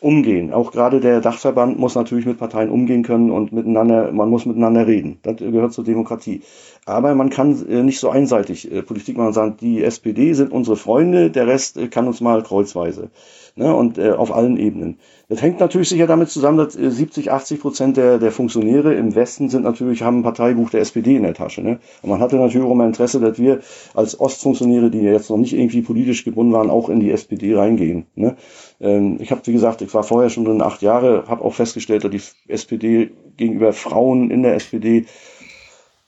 umgehen. 0.01 0.51
Auch 0.51 0.71
gerade 0.71 0.99
der 0.99 1.21
Dachverband 1.21 1.77
muss 1.77 1.93
natürlich 1.93 2.25
mit 2.25 2.39
Parteien 2.39 2.71
umgehen 2.71 3.03
können 3.03 3.29
und 3.29 3.53
miteinander, 3.53 4.11
man 4.11 4.29
muss 4.29 4.47
miteinander 4.47 4.87
reden. 4.87 5.19
Das 5.21 5.37
gehört 5.37 5.73
zur 5.73 5.83
Demokratie. 5.83 6.41
Aber 6.85 7.13
man 7.13 7.29
kann 7.29 7.65
äh, 7.67 7.83
nicht 7.83 7.99
so 7.99 8.09
einseitig 8.09 8.71
äh, 8.71 8.81
Politik 8.81 9.15
machen 9.15 9.27
und 9.27 9.33
sagen, 9.33 9.57
die 9.61 9.83
SPD 9.83 10.33
sind 10.33 10.51
unsere 10.51 10.75
Freunde, 10.75 11.29
der 11.29 11.45
Rest 11.45 11.77
äh, 11.77 11.87
kann 11.87 12.07
uns 12.07 12.19
mal 12.19 12.41
kreuzweise. 12.41 13.11
Ne? 13.55 13.75
Und 13.75 13.99
auf 13.99 14.33
allen 14.33 14.57
Ebenen. 14.57 14.97
Das 15.31 15.41
hängt 15.41 15.61
natürlich 15.61 15.87
sicher 15.87 16.07
damit 16.07 16.29
zusammen, 16.29 16.57
dass 16.57 16.73
70, 16.73 17.27
äh, 17.27 17.29
80 17.29 17.61
Prozent 17.61 17.95
der, 17.95 18.19
der 18.19 18.33
Funktionäre 18.33 18.93
im 18.95 19.15
Westen 19.15 19.47
sind 19.47 19.63
natürlich, 19.63 20.01
haben 20.01 20.19
ein 20.19 20.23
Parteibuch 20.23 20.69
der 20.69 20.81
SPD 20.81 21.15
in 21.15 21.23
der 21.23 21.33
Tasche. 21.33 21.61
Ne? 21.61 21.79
Und 22.01 22.09
man 22.09 22.19
hatte 22.19 22.35
natürlich 22.35 22.67
auch 22.67 22.73
immer 22.73 22.85
Interesse, 22.85 23.21
dass 23.21 23.39
wir 23.39 23.61
als 23.93 24.19
Ostfunktionäre, 24.19 24.91
die 24.91 24.99
jetzt 24.99 25.29
noch 25.29 25.37
nicht 25.37 25.53
irgendwie 25.53 25.83
politisch 25.83 26.25
gebunden 26.25 26.51
waren, 26.51 26.69
auch 26.69 26.89
in 26.89 26.99
die 26.99 27.11
SPD 27.11 27.55
reingehen. 27.55 28.07
Ne? 28.15 28.35
Ähm, 28.81 29.19
ich 29.21 29.31
habe, 29.31 29.39
wie 29.45 29.53
gesagt, 29.53 29.81
ich 29.81 29.93
war 29.93 30.03
vorher 30.03 30.29
schon 30.29 30.47
in 30.47 30.61
acht 30.61 30.81
Jahre, 30.81 31.23
habe 31.29 31.45
auch 31.45 31.53
festgestellt, 31.53 32.03
dass 32.03 32.11
die 32.11 32.51
SPD 32.51 33.11
gegenüber 33.37 33.71
Frauen 33.71 34.31
in 34.31 34.43
der 34.43 34.55
SPD, 34.55 35.05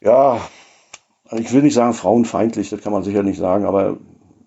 ja, 0.01 0.41
ich 1.31 1.53
will 1.53 1.61
nicht 1.61 1.75
sagen 1.75 1.93
frauenfeindlich, 1.93 2.69
das 2.69 2.81
kann 2.81 2.91
man 2.91 3.03
sicher 3.03 3.23
nicht 3.23 3.39
sagen, 3.39 3.63
aber 3.63 3.99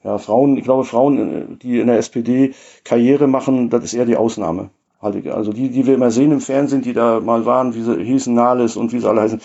ja, 0.06 0.18
Frauen, 0.18 0.56
ich 0.56 0.62
glaube, 0.62 0.84
Frauen, 0.84 1.18
äh, 1.18 1.56
die 1.56 1.80
in 1.80 1.88
der 1.88 1.98
SPD 1.98 2.54
Karriere 2.84 3.26
machen, 3.26 3.70
das 3.70 3.82
ist 3.84 3.94
eher 3.94 4.06
die 4.06 4.16
Ausnahme. 4.16 4.70
Also 5.00 5.52
die, 5.52 5.68
die 5.68 5.86
wir 5.86 5.94
immer 5.94 6.10
sehen 6.10 6.32
im 6.32 6.40
Fernsehen, 6.40 6.82
die 6.82 6.92
da 6.92 7.20
mal 7.20 7.44
waren, 7.44 7.74
wie 7.74 7.82
sie 7.82 8.02
hießen, 8.02 8.32
Nahles 8.32 8.76
und 8.76 8.92
wie 8.92 9.00
sie 9.00 9.08
alle 9.08 9.20
heißen, 9.22 9.40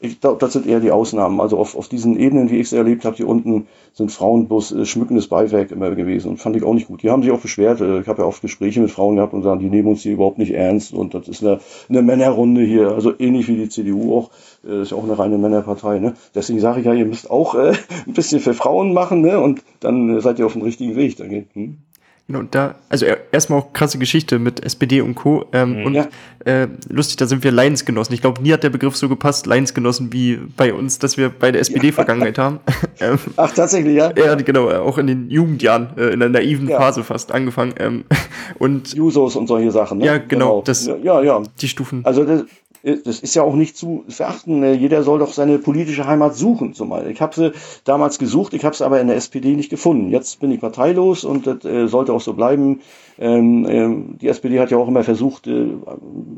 ich 0.00 0.20
glaube, 0.20 0.38
das 0.38 0.52
sind 0.52 0.66
eher 0.66 0.80
die 0.80 0.90
Ausnahmen. 0.90 1.40
Also 1.40 1.58
auf, 1.58 1.76
auf 1.76 1.88
diesen 1.88 2.18
Ebenen, 2.18 2.50
wie 2.50 2.58
ich 2.58 2.68
sie 2.68 2.76
erlebt 2.76 3.04
habe, 3.04 3.16
hier 3.16 3.28
unten 3.28 3.66
sind 3.92 4.10
Frauen 4.10 4.48
bloß 4.48 4.72
äh, 4.72 4.86
schmückendes 4.86 5.28
Beiwerk 5.28 5.70
immer 5.70 5.94
gewesen 5.94 6.30
und 6.30 6.36
fand 6.38 6.56
ich 6.56 6.64
auch 6.64 6.74
nicht 6.74 6.88
gut. 6.88 7.02
Die 7.02 7.10
haben 7.10 7.22
sich 7.22 7.32
auch 7.32 7.40
beschwert. 7.40 7.80
Äh, 7.80 8.00
ich 8.00 8.08
habe 8.08 8.22
ja 8.22 8.28
oft 8.28 8.42
Gespräche 8.42 8.80
mit 8.80 8.90
Frauen 8.90 9.16
gehabt 9.16 9.32
und 9.32 9.42
sagen, 9.42 9.60
die 9.60 9.70
nehmen 9.70 9.88
uns 9.88 10.02
hier 10.02 10.12
überhaupt 10.12 10.38
nicht 10.38 10.52
ernst 10.52 10.92
und 10.92 11.14
das 11.14 11.28
ist 11.28 11.42
eine, 11.42 11.60
eine 11.88 12.02
Männerrunde 12.02 12.62
hier, 12.62 12.92
also 12.92 13.12
ähnlich 13.18 13.48
wie 13.48 13.56
die 13.56 13.68
CDU 13.68 14.18
auch. 14.18 14.30
Äh, 14.66 14.82
ist 14.82 14.90
ja 14.90 14.96
auch 14.96 15.04
eine 15.04 15.18
reine 15.18 15.38
Männerpartei. 15.38 15.98
Ne? 15.98 16.14
Deswegen 16.34 16.60
sage 16.60 16.80
ich 16.80 16.86
ja, 16.86 16.94
ihr 16.94 17.06
müsst 17.06 17.30
auch 17.30 17.54
äh, 17.54 17.72
ein 18.06 18.14
bisschen 18.14 18.40
für 18.40 18.54
Frauen 18.54 18.92
machen 18.92 19.20
ne? 19.20 19.40
und 19.40 19.62
dann 19.80 20.16
äh, 20.16 20.20
seid 20.20 20.38
ihr 20.38 20.46
auf 20.46 20.54
dem 20.54 20.62
richtigen 20.62 20.96
Weg. 20.96 21.16
Dann, 21.16 21.46
hm? 21.52 21.78
Genau, 22.26 22.42
da, 22.50 22.76
also 22.88 23.04
erstmal 23.32 23.58
auch 23.58 23.74
krasse 23.74 23.98
Geschichte 23.98 24.38
mit 24.38 24.64
SPD 24.64 25.02
und 25.02 25.14
Co. 25.14 25.44
Ähm, 25.52 25.80
mhm. 25.80 25.86
Und 25.86 25.94
ja. 25.94 26.08
äh, 26.46 26.68
lustig, 26.88 27.16
da 27.18 27.26
sind 27.26 27.44
wir 27.44 27.52
Leidensgenossen. 27.52 28.14
Ich 28.14 28.22
glaube, 28.22 28.40
nie 28.40 28.50
hat 28.50 28.62
der 28.62 28.70
Begriff 28.70 28.96
so 28.96 29.10
gepasst, 29.10 29.44
Leidensgenossen, 29.44 30.10
wie 30.14 30.36
bei 30.56 30.72
uns, 30.72 30.98
dass 30.98 31.18
wir 31.18 31.28
bei 31.28 31.52
der 31.52 31.60
SPD-Vergangenheit 31.60 32.38
ja. 32.38 32.44
haben. 32.44 32.60
ähm, 33.00 33.18
Ach, 33.36 33.52
tatsächlich, 33.52 33.96
ja? 33.96 34.10
Ja, 34.16 34.36
genau, 34.36 34.70
auch 34.70 34.96
in 34.96 35.06
den 35.06 35.28
Jugendjahren, 35.28 35.98
äh, 35.98 36.14
in 36.14 36.20
der 36.20 36.30
naiven 36.30 36.66
ja. 36.66 36.78
Phase 36.78 37.04
fast 37.04 37.30
angefangen. 37.30 37.74
Ähm, 37.78 38.04
und 38.58 38.94
Jusos 38.94 39.36
und 39.36 39.46
solche 39.46 39.70
Sachen, 39.70 39.98
ne? 39.98 40.06
Ja, 40.06 40.16
genau, 40.16 40.26
genau. 40.28 40.62
Das, 40.62 40.86
ja, 40.86 41.20
ja. 41.20 41.42
Die 41.60 41.68
Stufen. 41.68 42.06
Also 42.06 42.24
das, 42.24 42.44
das 42.84 43.20
ist 43.20 43.34
ja 43.34 43.42
auch 43.42 43.54
nicht 43.54 43.78
zu 43.78 44.04
verachten. 44.08 44.62
Äh, 44.62 44.74
jeder 44.74 45.02
soll 45.02 45.18
doch 45.18 45.32
seine 45.32 45.58
politische 45.58 46.06
Heimat 46.06 46.36
suchen. 46.36 46.74
Zumal. 46.74 47.10
Ich 47.10 47.20
habe 47.22 47.34
sie 47.34 47.52
damals 47.84 48.18
gesucht, 48.18 48.52
ich 48.52 48.64
habe 48.64 48.76
sie 48.76 48.84
aber 48.84 49.00
in 49.00 49.06
der 49.06 49.16
SPD 49.16 49.56
nicht 49.56 49.70
gefunden. 49.70 50.10
Jetzt 50.10 50.40
bin 50.40 50.50
ich 50.50 50.60
parteilos 50.60 51.24
und 51.24 51.46
das 51.46 51.64
äh, 51.64 51.88
sollte 51.88 52.12
auch 52.12 52.20
so 52.20 52.34
bleiben. 52.34 52.80
Ähm, 53.18 53.66
ähm, 53.68 54.18
die 54.20 54.28
SPD 54.28 54.60
hat 54.60 54.70
ja 54.70 54.76
auch 54.76 54.88
immer 54.88 55.02
versucht, 55.04 55.48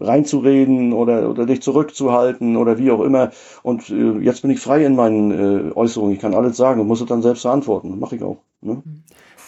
reinzureden 0.00 0.92
oder, 0.92 1.30
oder 1.30 1.46
dich 1.46 1.62
zurückzuhalten 1.62 2.56
oder 2.56 2.78
wie 2.78 2.90
auch 2.90 3.00
immer. 3.00 3.30
Und 3.62 3.88
jetzt 3.88 4.42
bin 4.42 4.50
ich 4.50 4.60
frei 4.60 4.84
in 4.84 4.94
meinen 4.94 5.72
Äußerungen. 5.72 6.14
Ich 6.14 6.20
kann 6.20 6.34
alles 6.34 6.56
sagen 6.56 6.80
und 6.80 6.86
muss 6.86 7.00
es 7.00 7.06
dann 7.06 7.22
selbst 7.22 7.42
verantworten. 7.42 7.98
Mache 7.98 8.16
ich 8.16 8.22
auch. 8.22 8.38
Ne? 8.60 8.82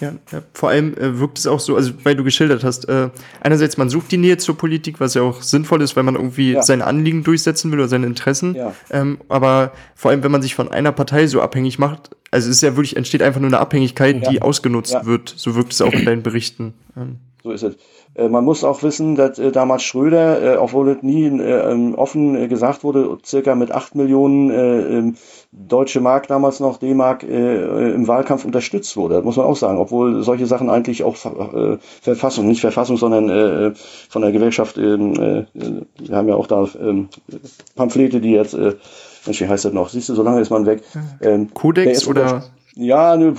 Ja, 0.01 0.13
ja, 0.31 0.43
vor 0.55 0.69
allem 0.69 0.95
äh, 0.95 1.19
wirkt 1.19 1.39
es 1.39 1.47
auch 1.47 1.59
so, 1.59 1.75
also 1.75 1.93
weil 2.05 2.15
du 2.15 2.23
geschildert 2.23 2.63
hast, 2.63 2.89
äh, 2.89 3.11
einerseits 3.41 3.77
man 3.77 3.91
sucht 3.91 4.13
die 4.13 4.17
Nähe 4.17 4.37
zur 4.37 4.57
Politik, 4.57 5.01
was 5.01 5.15
ja 5.15 5.23
auch 5.23 5.43
sinnvoll 5.43 5.83
ist, 5.83 5.97
weil 5.97 6.05
man 6.05 6.15
irgendwie 6.15 6.53
ja. 6.53 6.63
seine 6.63 6.87
Anliegen 6.87 7.25
durchsetzen 7.25 7.73
will 7.73 7.81
oder 7.81 7.89
seine 7.89 8.07
Interessen. 8.07 8.55
Ja. 8.55 8.75
Ähm, 8.91 9.19
aber 9.29 9.73
vor 9.97 10.11
allem, 10.11 10.23
wenn 10.23 10.31
man 10.31 10.43
sich 10.43 10.55
von 10.55 10.71
einer 10.71 10.93
Partei 10.93 11.27
so 11.27 11.41
abhängig 11.41 11.79
macht, 11.79 12.11
also 12.31 12.49
es 12.49 12.57
ist 12.57 12.63
ja 12.63 12.77
wirklich, 12.77 12.97
entsteht 12.97 13.23
einfach 13.23 13.41
nur 13.41 13.49
eine 13.49 13.59
Abhängigkeit, 13.59 14.31
die 14.31 14.43
ausgenutzt 14.43 15.05
wird. 15.05 15.33
So 15.37 15.55
wirkt 15.55 15.73
es 15.73 15.81
auch 15.81 15.93
in 15.93 16.05
deinen 16.05 16.23
Berichten. 16.23 16.75
Ähm. 16.97 17.17
So 17.43 17.53
ist 17.53 17.63
es. 17.63 17.77
Äh, 18.19 18.29
man 18.29 18.45
muss 18.45 18.65
auch 18.65 18.83
wissen, 18.83 19.15
dass 19.15 19.39
äh, 19.39 19.53
damals 19.53 19.83
Schröder, 19.85 20.55
äh, 20.55 20.57
obwohl 20.57 20.91
es 20.91 21.03
nie 21.03 21.27
äh, 21.27 21.71
ähm, 21.71 21.95
offen 21.95 22.35
äh, 22.35 22.49
gesagt 22.49 22.83
wurde, 22.85 23.17
circa 23.25 23.55
mit 23.55 23.71
acht 23.71 23.95
Millionen 23.95 24.51
äh, 24.51 24.81
ähm, 24.99 25.15
deutsche 25.53 26.01
Mark 26.01 26.27
damals 26.27 26.61
noch 26.61 26.79
D-Mark 26.79 27.23
äh, 27.23 27.93
im 27.93 28.09
Wahlkampf 28.09 28.45
unterstützt 28.45 28.97
wurde. 28.97 29.15
Das 29.15 29.25
muss 29.25 29.37
man 29.37 29.47
auch 29.47 29.57
sagen, 29.57 29.79
obwohl 29.79 30.23
solche 30.23 30.47
Sachen 30.47 30.69
eigentlich 30.69 31.05
auch 31.05 31.15
äh, 31.15 31.79
Verfassung, 32.03 32.49
nicht 32.49 32.61
Verfassung, 32.61 32.97
sondern 32.97 33.29
äh, 33.29 33.73
von 34.09 34.23
der 34.23 34.33
Gewerkschaft, 34.33 34.77
äh, 34.79 34.95
äh, 34.95 35.47
wir 35.55 36.17
haben 36.17 36.29
ja 36.29 36.35
auch 36.35 36.49
da 36.49 36.65
äh, 36.65 37.05
Pamphlete, 37.77 38.21
die 38.21 38.33
jetzt, 38.33 38.55
äh, 38.55 38.75
Mensch, 39.27 39.41
wie 39.41 39.49
heißt 39.49 39.65
das 39.65 39.73
noch? 39.73 39.89
Siehst 39.89 40.09
du, 40.09 40.15
so 40.15 40.23
lange 40.23 40.41
ist 40.41 40.51
man 40.51 40.67
weg. 40.67 40.83
Ähm, 41.21 41.53
Kodex 41.55 42.07
oder? 42.07 42.45
Ja, 42.75 43.17
ne, 43.17 43.35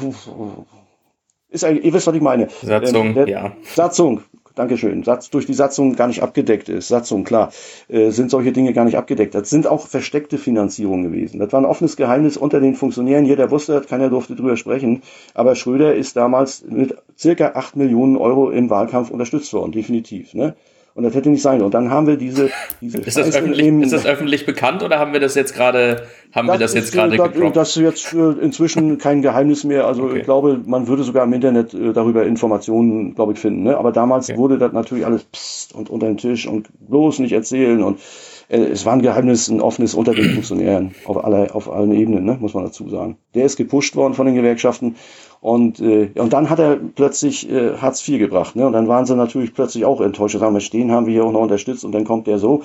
ist 1.51 1.63
eigentlich, 1.63 1.85
ihr 1.85 1.93
wisst, 1.93 2.05
was 2.05 2.15
ich 2.15 2.21
meine. 2.21 2.47
Satzung, 2.61 3.07
ähm, 3.07 3.13
der, 3.15 3.27
ja. 3.27 3.51
Satzung, 3.63 4.21
Dankeschön. 4.59 5.05
Satz 5.05 5.29
durch 5.29 5.45
die 5.45 5.53
Satzung 5.53 5.95
gar 5.95 6.07
nicht 6.07 6.21
abgedeckt 6.21 6.67
ist. 6.67 6.89
Satzung, 6.89 7.23
klar, 7.23 7.53
äh, 7.87 8.09
sind 8.09 8.29
solche 8.29 8.51
Dinge 8.51 8.73
gar 8.73 8.83
nicht 8.83 8.97
abgedeckt. 8.97 9.33
Das 9.33 9.49
sind 9.49 9.67
auch 9.67 9.87
versteckte 9.87 10.37
Finanzierungen 10.37 11.09
gewesen. 11.09 11.39
Das 11.39 11.53
war 11.53 11.61
ein 11.61 11.65
offenes 11.65 11.95
Geheimnis 11.95 12.35
unter 12.35 12.59
den 12.59 12.75
Funktionären. 12.75 13.23
Jeder 13.23 13.51
wusste 13.51 13.71
das, 13.71 13.87
keiner 13.87 14.09
durfte 14.09 14.35
drüber 14.35 14.57
sprechen. 14.57 15.01
Aber 15.33 15.55
Schröder 15.55 15.95
ist 15.95 16.17
damals 16.17 16.65
mit 16.67 16.93
circa 17.17 17.53
acht 17.55 17.77
Millionen 17.77 18.17
Euro 18.17 18.49
im 18.49 18.69
Wahlkampf 18.69 19.11
unterstützt 19.11 19.53
worden, 19.53 19.71
definitiv. 19.71 20.33
Ne? 20.33 20.55
Und 20.99 21.05
das 21.05 21.15
hätte 21.15 21.29
nicht 21.29 21.41
sein. 21.41 21.61
Und 21.61 21.73
dann 21.73 21.89
haben 21.91 22.07
wir 22.07 22.17
diese, 22.17 22.49
diese 22.81 22.97
ist, 22.97 23.17
das 23.17 23.33
öffentlich, 23.33 23.65
ist 23.65 23.93
das 23.93 24.05
öffentlich 24.05 24.45
bekannt 24.45 24.83
oder 24.83 24.99
haben 24.99 25.13
wir 25.13 25.21
das 25.21 25.33
jetzt 25.33 25.55
gerade, 25.55 26.03
haben 26.33 26.49
das 26.49 26.55
wir 26.55 26.59
das 26.59 26.73
jetzt 26.73 26.91
gerade 26.91 27.15
gedroppt? 27.15 27.55
Das 27.55 27.69
ist 27.69 27.81
jetzt 27.81 28.11
inzwischen 28.11 28.97
kein 28.97 29.21
Geheimnis 29.21 29.63
mehr. 29.63 29.87
Also 29.87 30.03
okay. 30.03 30.17
ich 30.17 30.23
glaube, 30.25 30.59
man 30.65 30.89
würde 30.89 31.03
sogar 31.03 31.23
im 31.23 31.31
Internet 31.31 31.73
äh, 31.73 31.93
darüber 31.93 32.25
Informationen, 32.25 33.15
glaube 33.15 33.31
ich, 33.31 33.39
finden. 33.39 33.63
Ne? 33.63 33.77
Aber 33.77 33.93
damals 33.93 34.29
okay. 34.29 34.37
wurde 34.37 34.57
das 34.57 34.73
natürlich 34.73 35.05
alles 35.05 35.23
psst 35.23 35.73
und 35.73 35.89
unter 35.89 36.05
den 36.05 36.17
Tisch 36.17 36.45
und 36.45 36.67
bloß 36.89 37.19
nicht 37.19 37.31
erzählen 37.31 37.81
und 37.81 38.01
äh, 38.49 38.57
es 38.57 38.85
war 38.85 38.91
ein 38.91 39.01
Geheimnis, 39.01 39.47
ein 39.47 39.61
offenes 39.61 39.93
unter 39.93 40.13
den 40.13 40.33
Funktionären 40.33 40.93
auf, 41.05 41.23
aller, 41.23 41.55
auf 41.55 41.71
allen 41.71 41.93
Ebenen, 41.93 42.25
ne, 42.25 42.37
muss 42.41 42.53
man 42.53 42.65
dazu 42.65 42.89
sagen. 42.89 43.17
Der 43.35 43.45
ist 43.45 43.55
gepusht 43.55 43.95
worden 43.95 44.15
von 44.15 44.25
den 44.25 44.35
Gewerkschaften 44.35 44.95
und, 45.41 45.79
äh, 45.79 46.11
und 46.15 46.33
dann 46.33 46.49
hat 46.49 46.59
er 46.59 46.75
plötzlich 46.75 47.49
äh, 47.49 47.77
Hartz 47.77 48.05
IV 48.07 48.19
gebracht. 48.19 48.55
Ne? 48.55 48.67
Und 48.67 48.73
dann 48.73 48.87
waren 48.87 49.05
sie 49.05 49.15
natürlich 49.15 49.53
plötzlich 49.53 49.85
auch 49.85 50.01
enttäuscht. 50.01 50.37
Sagen 50.37 50.53
wir, 50.53 50.59
stehen 50.59 50.91
haben 50.91 51.05
wir 51.05 51.13
hier 51.13 51.23
auch 51.23 51.31
noch 51.31 51.41
unterstützt 51.41 51.85
und 51.85 51.93
dann 51.93 52.03
kommt 52.03 52.27
der 52.27 52.39
so. 52.39 52.63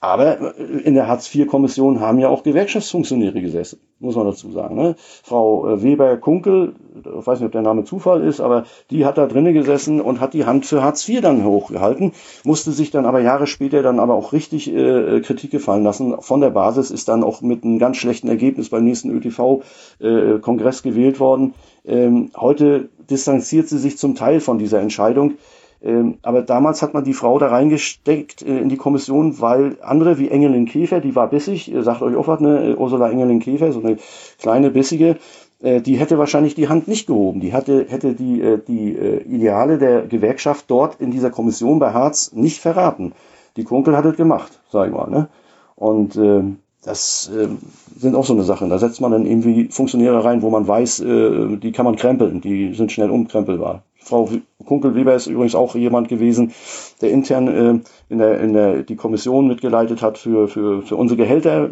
Aber 0.00 0.56
äh, 0.58 0.62
in 0.82 0.94
der 0.94 1.08
Hartz-IV-Kommission 1.08 2.00
haben 2.00 2.18
ja 2.18 2.28
auch 2.28 2.42
Gewerkschaftsfunktionäre 2.42 3.42
gesessen, 3.42 3.80
muss 3.98 4.16
man 4.16 4.24
dazu 4.24 4.50
sagen. 4.50 4.74
Ne? 4.74 4.96
Frau 4.98 5.68
äh, 5.68 5.82
Weber-Kunkel, 5.82 6.74
ich 6.96 7.26
weiß 7.26 7.40
nicht, 7.40 7.46
ob 7.46 7.52
der 7.52 7.60
Name 7.60 7.84
Zufall 7.84 8.24
ist, 8.24 8.40
aber 8.40 8.64
die 8.90 9.04
hat 9.04 9.18
da 9.18 9.26
drinnen 9.26 9.52
gesessen 9.52 10.00
und 10.00 10.20
hat 10.20 10.32
die 10.32 10.46
Hand 10.46 10.64
für 10.64 10.82
Hartz 10.82 11.06
IV 11.06 11.20
dann 11.20 11.44
hochgehalten, 11.44 12.12
musste 12.44 12.72
sich 12.72 12.90
dann 12.90 13.04
aber 13.04 13.20
Jahre 13.20 13.46
später 13.46 13.82
dann 13.82 14.00
aber 14.00 14.14
auch 14.14 14.32
richtig 14.32 14.74
äh, 14.74 15.20
Kritik 15.20 15.50
gefallen 15.50 15.84
lassen. 15.84 16.16
Von 16.20 16.40
der 16.40 16.50
Basis 16.50 16.90
ist 16.90 17.08
dann 17.08 17.22
auch 17.22 17.42
mit 17.42 17.62
einem 17.62 17.78
ganz 17.78 17.98
schlechten 17.98 18.28
Ergebnis 18.28 18.70
beim 18.70 18.84
nächsten 18.84 19.10
ÖTV-Kongress 19.10 20.80
äh, 20.80 20.88
gewählt 20.88 21.20
worden. 21.20 21.52
Ähm, 21.84 22.30
heute 22.36 22.88
distanziert 23.10 23.68
sie 23.68 23.78
sich 23.78 23.98
zum 23.98 24.14
Teil 24.14 24.40
von 24.40 24.58
dieser 24.58 24.80
Entscheidung. 24.80 25.34
Ähm, 25.82 26.18
aber 26.22 26.42
damals 26.42 26.82
hat 26.82 26.92
man 26.92 27.04
die 27.04 27.14
Frau 27.14 27.38
da 27.38 27.48
reingesteckt 27.48 28.42
äh, 28.42 28.58
in 28.58 28.68
die 28.68 28.76
Kommission, 28.76 29.40
weil 29.40 29.78
andere 29.82 30.18
wie 30.18 30.28
Engelin 30.28 30.66
Käfer, 30.66 31.00
die 31.00 31.16
war 31.16 31.28
bissig, 31.30 31.72
sagt 31.80 32.02
euch 32.02 32.16
auch 32.16 32.28
was, 32.28 32.40
ne, 32.40 32.76
Ursula 32.76 33.10
Engelin 33.10 33.40
Käfer, 33.40 33.72
so 33.72 33.80
eine 33.80 33.96
kleine 34.38 34.70
bissige, 34.70 35.16
äh, 35.62 35.80
die 35.80 35.96
hätte 35.96 36.18
wahrscheinlich 36.18 36.54
die 36.54 36.68
Hand 36.68 36.86
nicht 36.86 37.06
gehoben. 37.06 37.40
Die 37.40 37.52
hatte, 37.52 37.86
hätte 37.88 38.14
die, 38.14 38.40
äh, 38.42 38.58
die 38.66 38.92
Ideale 38.92 39.78
der 39.78 40.02
Gewerkschaft 40.02 40.66
dort 40.68 41.00
in 41.00 41.10
dieser 41.10 41.30
Kommission 41.30 41.78
bei 41.78 41.92
Harz 41.92 42.32
nicht 42.32 42.60
verraten. 42.60 43.12
Die 43.56 43.64
Kunkel 43.64 43.96
hat 43.96 44.04
es 44.04 44.16
gemacht, 44.16 44.60
sag 44.70 44.88
ich 44.88 44.94
mal. 44.94 45.10
Ne? 45.10 45.28
Und 45.76 46.16
äh, 46.16 46.42
das 46.82 47.30
äh, 47.34 47.48
sind 47.96 48.14
auch 48.14 48.24
so 48.24 48.32
eine 48.32 48.42
Sachen. 48.42 48.70
Da 48.70 48.78
setzt 48.78 49.00
man 49.00 49.12
dann 49.12 49.26
irgendwie 49.26 49.68
Funktionäre 49.70 50.24
rein, 50.24 50.42
wo 50.42 50.50
man 50.50 50.66
weiß, 50.66 51.00
äh, 51.00 51.56
die 51.56 51.72
kann 51.72 51.84
man 51.84 51.96
krempeln, 51.96 52.40
die 52.40 52.74
sind 52.74 52.92
schnell 52.92 53.10
umkrempelbar. 53.10 53.82
Frau 54.10 54.28
Kunkel-Weber 54.66 55.14
ist 55.14 55.28
übrigens 55.28 55.54
auch 55.54 55.74
jemand 55.74 56.08
gewesen, 56.08 56.52
der 57.00 57.10
intern 57.10 57.48
äh, 57.48 57.80
in 58.08 58.18
der, 58.18 58.40
in 58.40 58.52
der, 58.52 58.82
die 58.82 58.96
Kommission 58.96 59.46
mitgeleitet 59.46 60.02
hat 60.02 60.18
für, 60.18 60.48
für, 60.48 60.82
für 60.82 60.96
unsere 60.96 61.16
Gehälter. 61.16 61.70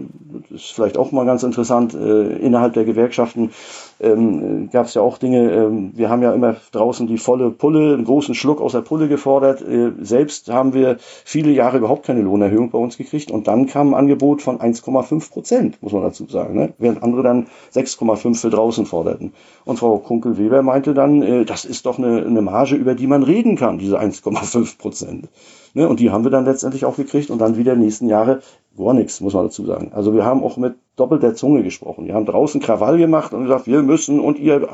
Das 0.51 0.63
ist 0.63 0.73
vielleicht 0.73 0.97
auch 0.97 1.13
mal 1.13 1.27
ganz 1.27 1.43
interessant. 1.43 1.95
Äh, 1.95 2.37
innerhalb 2.39 2.75
der 2.75 2.85
Gewerkschaften 2.85 3.51
ähm, 4.01 4.69
gab 4.71 4.87
es 4.87 4.95
ja 4.95 5.03
auch 5.03 5.19
Dinge, 5.19 5.51
ähm, 5.51 5.93
wir 5.95 6.09
haben 6.09 6.23
ja 6.23 6.33
immer 6.33 6.57
draußen 6.73 7.07
die 7.07 7.19
volle 7.19 7.51
Pulle, 7.51 7.95
einen 7.95 8.05
großen 8.05 8.35
Schluck 8.35 8.61
aus 8.61 8.73
der 8.73 8.83
Pulle 8.83 9.09
gefordert. 9.09 9.63
Äh, 9.63 9.93
selbst 10.01 10.51
haben 10.51 10.75
wir 10.75 10.97
viele 10.99 11.51
Jahre 11.51 11.79
überhaupt 11.79 12.07
keine 12.07 12.23
Lohnerhöhung 12.23 12.71
bei 12.71 12.79
uns 12.79 12.97
gekriegt 12.97 13.31
und 13.31 13.49
dann 13.49 13.67
kam 13.67 13.95
ein 13.95 13.99
Angebot 13.99 14.43
von 14.43 14.59
1,5 14.59 15.31
Prozent, 15.31 15.83
muss 15.83 15.93
man 15.93 16.03
dazu 16.03 16.27
sagen, 16.27 16.55
ne? 16.55 16.73
während 16.79 17.03
andere 17.03 17.23
dann 17.23 17.47
6,5 17.75 18.41
für 18.41 18.51
draußen 18.51 18.87
forderten. 18.87 19.33
Und 19.65 19.79
Frau 19.79 19.99
Kunkel-Weber 19.99 20.63
meinte 20.63 20.95
dann, 20.95 21.23
äh, 21.23 21.45
das 21.45 21.65
ist 21.65 21.87
doch 21.87 21.99
eine, 21.99 22.25
eine 22.25 22.43
Marge, 22.43 22.77
über 22.77 22.95
die 22.95 23.07
man 23.07 23.23
reden 23.23 23.57
kann, 23.57 23.79
diese 23.79 23.99
1,5 23.99 24.79
Prozent. 24.79 25.29
Ne? 25.75 25.89
Und 25.89 26.01
die 26.01 26.11
haben 26.11 26.25
wir 26.25 26.31
dann 26.31 26.45
letztendlich 26.45 26.85
auch 26.85 26.97
gekriegt 26.97 27.31
und 27.31 27.39
dann 27.39 27.57
wieder 27.57 27.75
nächsten 27.77 28.09
Jahre 28.09 28.43
gar 28.77 28.95
nichts, 28.95 29.21
muss 29.21 29.35
man 29.35 29.47
dazu 29.47 29.65
sagen. 29.65 29.93
Also 29.93 30.15
wir 30.15 30.25
haben 30.25 30.43
auch 30.43 30.57
mit 30.57 30.77
doppelter 30.97 31.35
Zunge 31.35 31.63
gesprochen. 31.63 32.07
Wir 32.07 32.15
haben 32.15 32.27
draußen 32.27 32.61
Krawall 32.61 32.99
gemacht 32.99 33.33
und 33.33 33.43
gesagt, 33.43 33.67
wir 33.67 33.83
müssen 33.83 34.21
und 34.21 34.39
ihr 34.39 34.69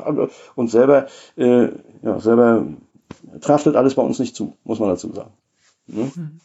und 0.55 0.69
selber, 0.69 1.07
äh, 1.37 1.69
ja, 2.01 2.19
selber 2.19 2.65
traftet 3.41 3.75
alles 3.75 3.95
bei 3.95 4.03
uns 4.03 4.19
nicht 4.19 4.35
zu, 4.35 4.53
muss 4.63 4.79
man 4.79 4.89
dazu 4.89 5.11
sagen. 5.11 5.31
Ne? 5.87 6.11
Mhm. 6.15 6.39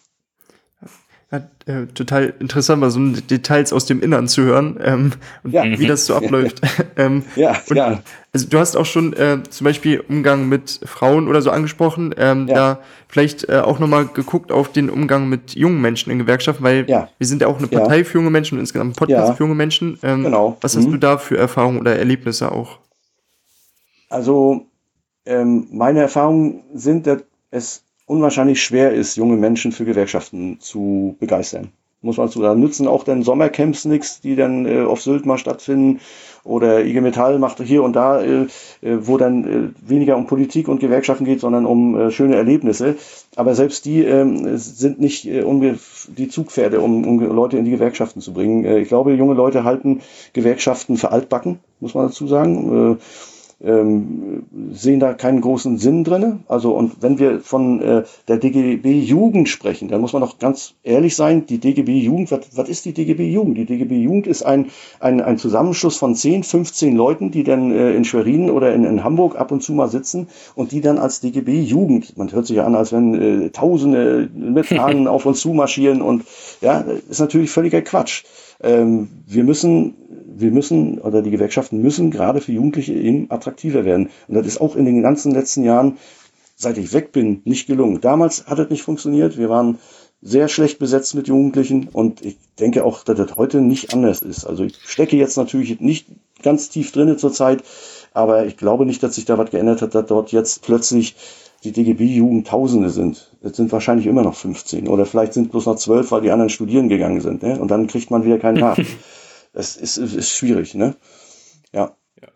Ja, 1.32 1.38
äh, 1.66 1.86
total 1.86 2.34
interessant, 2.40 2.80
mal 2.80 2.90
so 2.90 2.98
Details 2.98 3.72
aus 3.72 3.86
dem 3.86 4.02
Innern 4.02 4.26
zu 4.26 4.42
hören 4.42 4.80
ähm, 4.82 5.12
und 5.44 5.52
ja. 5.52 5.62
wie 5.64 5.86
das 5.86 6.06
so 6.06 6.16
abläuft. 6.16 6.60
ähm, 6.96 7.22
ja, 7.36 7.56
und, 7.68 7.76
ja. 7.76 8.02
Also 8.32 8.48
du 8.48 8.58
hast 8.58 8.76
auch 8.76 8.84
schon 8.84 9.12
äh, 9.12 9.40
zum 9.48 9.64
Beispiel 9.64 10.00
Umgang 10.00 10.48
mit 10.48 10.80
Frauen 10.84 11.28
oder 11.28 11.40
so 11.40 11.52
angesprochen. 11.52 12.12
Ähm, 12.18 12.48
ja. 12.48 12.54
Da 12.54 12.78
vielleicht 13.06 13.48
äh, 13.48 13.60
auch 13.60 13.78
nochmal 13.78 14.06
geguckt 14.06 14.50
auf 14.50 14.72
den 14.72 14.90
Umgang 14.90 15.28
mit 15.28 15.54
jungen 15.54 15.80
Menschen 15.80 16.10
in 16.10 16.18
Gewerkschaften, 16.18 16.64
weil 16.64 16.84
ja. 16.88 17.08
wir 17.18 17.26
sind 17.28 17.42
ja 17.42 17.48
auch 17.48 17.58
eine 17.58 17.68
Partei 17.68 18.04
für 18.04 18.18
junge 18.18 18.30
Menschen 18.30 18.56
und 18.56 18.60
insgesamt 18.60 18.92
ein 18.92 18.96
Podcast 18.96 19.36
für 19.36 19.44
junge 19.44 19.54
Menschen. 19.54 20.00
Ähm, 20.02 20.24
genau. 20.24 20.56
Was 20.62 20.76
hast 20.76 20.86
mhm. 20.86 20.92
du 20.92 20.98
da 20.98 21.18
für 21.18 21.38
Erfahrungen 21.38 21.78
oder 21.78 21.96
Erlebnisse 21.96 22.50
auch? 22.50 22.80
Also 24.08 24.66
ähm, 25.26 25.68
meine 25.70 26.00
Erfahrungen 26.00 26.64
sind, 26.74 27.06
dass 27.06 27.22
es 27.52 27.84
unwahrscheinlich 28.10 28.62
schwer 28.62 28.92
ist, 28.92 29.16
junge 29.16 29.36
Menschen 29.36 29.70
für 29.72 29.84
Gewerkschaften 29.84 30.58
zu 30.60 31.16
begeistern. 31.20 31.70
Muss 32.02 32.16
man 32.16 32.30
zu, 32.30 32.40
da 32.40 32.54
nützen 32.54 32.88
auch 32.88 33.04
dann 33.04 33.22
Sommercamps 33.22 33.84
nichts, 33.84 34.22
die 34.22 34.34
dann 34.34 34.64
äh, 34.66 34.80
auf 34.80 35.02
Sylt 35.02 35.26
mal 35.26 35.36
stattfinden 35.36 36.00
oder 36.42 36.82
IG 36.82 37.02
Metall 37.02 37.38
macht 37.38 37.60
hier 37.60 37.82
und 37.82 37.94
da, 37.94 38.22
äh, 38.22 38.46
äh, 38.80 39.06
wo 39.06 39.18
dann 39.18 39.44
äh, 39.44 39.88
weniger 39.88 40.16
um 40.16 40.26
Politik 40.26 40.68
und 40.68 40.80
Gewerkschaften 40.80 41.26
geht, 41.26 41.40
sondern 41.40 41.66
um 41.66 41.94
äh, 41.94 42.10
schöne 42.10 42.36
Erlebnisse. 42.36 42.96
Aber 43.36 43.54
selbst 43.54 43.84
die 43.84 44.02
äh, 44.02 44.56
sind 44.56 44.98
nicht 44.98 45.26
äh, 45.26 45.44
die 46.08 46.28
Zugpferde, 46.28 46.80
um, 46.80 47.06
um 47.06 47.20
Leute 47.20 47.58
in 47.58 47.66
die 47.66 47.70
Gewerkschaften 47.70 48.22
zu 48.22 48.32
bringen. 48.32 48.64
Ich 48.78 48.88
glaube, 48.88 49.12
junge 49.12 49.34
Leute 49.34 49.64
halten 49.64 50.00
Gewerkschaften 50.32 50.96
für 50.96 51.12
altbacken, 51.12 51.60
muss 51.80 51.94
man 51.94 52.06
dazu 52.06 52.26
sagen. 52.26 52.98
Äh, 53.62 53.70
ähm, 53.80 54.44
sehen 54.72 55.00
da 55.00 55.14
keinen 55.14 55.40
großen 55.40 55.78
Sinn 55.78 56.04
drinne. 56.04 56.40
Also 56.48 56.72
und 56.72 57.02
wenn 57.02 57.18
wir 57.18 57.40
von 57.40 57.80
äh, 57.80 58.04
der 58.28 58.38
DGB 58.38 59.00
Jugend 59.00 59.48
sprechen, 59.48 59.88
dann 59.88 60.00
muss 60.00 60.12
man 60.12 60.22
doch 60.22 60.38
ganz 60.38 60.74
ehrlich 60.82 61.16
sein, 61.16 61.46
die 61.46 61.58
DGB 61.58 61.98
Jugend, 61.98 62.30
was, 62.30 62.40
was 62.54 62.68
ist 62.68 62.84
die 62.84 62.92
DGB 62.92 63.30
Jugend? 63.30 63.58
Die 63.58 63.66
DGB 63.66 63.96
Jugend 63.98 64.26
ist 64.26 64.42
ein, 64.42 64.70
ein, 65.00 65.20
ein 65.20 65.38
Zusammenschluss 65.38 65.96
von 65.96 66.14
10, 66.14 66.42
15 66.42 66.96
Leuten, 66.96 67.30
die 67.30 67.44
dann 67.44 67.72
äh, 67.72 67.92
in 67.92 68.04
Schwerin 68.04 68.50
oder 68.50 68.74
in, 68.74 68.84
in 68.84 69.04
Hamburg 69.04 69.36
ab 69.36 69.52
und 69.52 69.62
zu 69.62 69.72
mal 69.72 69.88
sitzen 69.88 70.28
und 70.54 70.72
die 70.72 70.80
dann 70.80 70.98
als 70.98 71.20
DGB 71.20 71.62
Jugend, 71.62 72.16
man 72.16 72.32
hört 72.32 72.46
sich 72.46 72.56
ja 72.56 72.66
an, 72.66 72.74
als 72.74 72.92
wenn 72.92 73.14
äh, 73.14 73.50
Tausende 73.50 74.28
mit 74.34 74.66
Fahnen 74.66 75.06
auf 75.06 75.26
uns 75.26 75.40
zu 75.40 75.52
marschieren 75.52 76.02
und 76.02 76.24
ja, 76.60 76.84
ist 77.08 77.20
natürlich 77.20 77.50
völliger 77.50 77.82
Quatsch. 77.82 78.24
Ähm, 78.62 79.08
wir 79.26 79.44
müssen 79.44 79.94
wir 80.36 80.50
müssen, 80.50 80.98
oder 80.98 81.22
die 81.22 81.30
Gewerkschaften 81.30 81.80
müssen 81.82 82.10
gerade 82.10 82.40
für 82.40 82.52
Jugendliche 82.52 82.94
eben 82.94 83.30
attraktiver 83.30 83.84
werden. 83.84 84.10
Und 84.28 84.34
das 84.34 84.46
ist 84.46 84.60
auch 84.60 84.76
in 84.76 84.84
den 84.84 85.02
ganzen 85.02 85.32
letzten 85.32 85.64
Jahren, 85.64 85.98
seit 86.56 86.78
ich 86.78 86.92
weg 86.92 87.12
bin, 87.12 87.42
nicht 87.44 87.66
gelungen. 87.66 88.00
Damals 88.00 88.46
hat 88.46 88.58
es 88.58 88.70
nicht 88.70 88.82
funktioniert. 88.82 89.38
Wir 89.38 89.48
waren 89.48 89.78
sehr 90.22 90.48
schlecht 90.48 90.78
besetzt 90.78 91.14
mit 91.14 91.28
Jugendlichen 91.28 91.88
und 91.90 92.24
ich 92.24 92.36
denke 92.58 92.84
auch, 92.84 93.04
dass 93.04 93.16
das 93.16 93.36
heute 93.36 93.60
nicht 93.60 93.94
anders 93.94 94.20
ist. 94.20 94.44
Also 94.44 94.64
ich 94.64 94.76
stecke 94.84 95.16
jetzt 95.16 95.36
natürlich 95.36 95.80
nicht 95.80 96.08
ganz 96.42 96.68
tief 96.68 96.92
drinne 96.92 97.16
zurzeit, 97.16 97.62
aber 98.12 98.44
ich 98.44 98.58
glaube 98.58 98.84
nicht, 98.84 99.02
dass 99.02 99.14
sich 99.14 99.24
da 99.24 99.38
was 99.38 99.50
geändert 99.50 99.80
hat, 99.80 99.94
dass 99.94 100.06
dort 100.06 100.32
jetzt 100.32 100.62
plötzlich 100.62 101.16
die 101.64 101.72
DGB-Jugend 101.72 102.46
Tausende 102.46 102.90
sind. 102.90 103.30
Es 103.42 103.56
sind 103.56 103.72
wahrscheinlich 103.72 104.06
immer 104.06 104.22
noch 104.22 104.34
15 104.34 104.88
oder 104.88 105.06
vielleicht 105.06 105.32
sind 105.32 105.50
bloß 105.50 105.66
noch 105.66 105.76
12, 105.76 106.10
weil 106.10 106.22
die 106.22 106.30
anderen 106.30 106.50
studieren 106.50 106.88
gegangen 106.88 107.20
sind. 107.20 107.42
Ne? 107.42 107.58
Und 107.58 107.70
dann 107.70 107.86
kriegt 107.86 108.10
man 108.10 108.24
wieder 108.24 108.38
keinen 108.38 108.60
nach. 108.60 108.78
das 109.52 109.76
ist, 109.76 109.96
ist 109.96 110.30
schwierig, 110.30 110.74
ne? 110.74 110.96
Ja. 111.72 111.96
ja. 112.20 112.28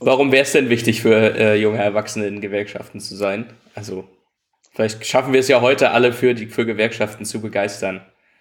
Warum 0.00 0.32
wäre 0.32 0.42
es 0.42 0.52
denn 0.52 0.70
wichtig 0.70 1.02
für 1.02 1.36
äh, 1.36 1.56
junge 1.56 1.78
Erwachsene 1.78 2.26
in 2.26 2.40
Gewerkschaften 2.40 3.00
zu 3.00 3.16
sein? 3.16 3.52
Also 3.74 4.08
Vielleicht 4.74 5.06
schaffen 5.06 5.32
wir 5.32 5.40
es 5.40 5.48
ja 5.48 5.60
heute 5.60 5.90
alle 5.90 6.12
für 6.12 6.34
die 6.34 6.46
für 6.46 6.66
Gewerkschaften 6.66 7.24
zu 7.24 7.40
begeistern. 7.40 8.00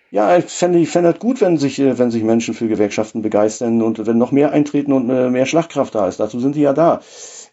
Ja, 0.09 0.35
ich 0.35 0.45
fände 0.45 0.79
ich 0.79 0.89
fände 0.89 1.11
es 1.11 1.19
gut, 1.19 1.41
wenn 1.41 1.57
sich, 1.57 1.79
äh, 1.79 1.97
wenn 1.99 2.09
sich 2.09 2.23
Menschen 2.23 2.55
für 2.55 2.67
Gewerkschaften 2.67 3.21
begeistern 3.21 3.81
und 3.83 4.05
wenn 4.05 4.17
noch 4.17 4.31
mehr 4.31 4.51
eintreten 4.51 4.93
und 4.93 5.09
äh, 5.09 5.29
mehr 5.29 5.45
Schlagkraft 5.45 5.93
da 5.93 6.07
ist. 6.07 6.19
Dazu 6.19 6.39
sind 6.39 6.55
die 6.55 6.61
ja 6.61 6.73
da. 6.73 7.01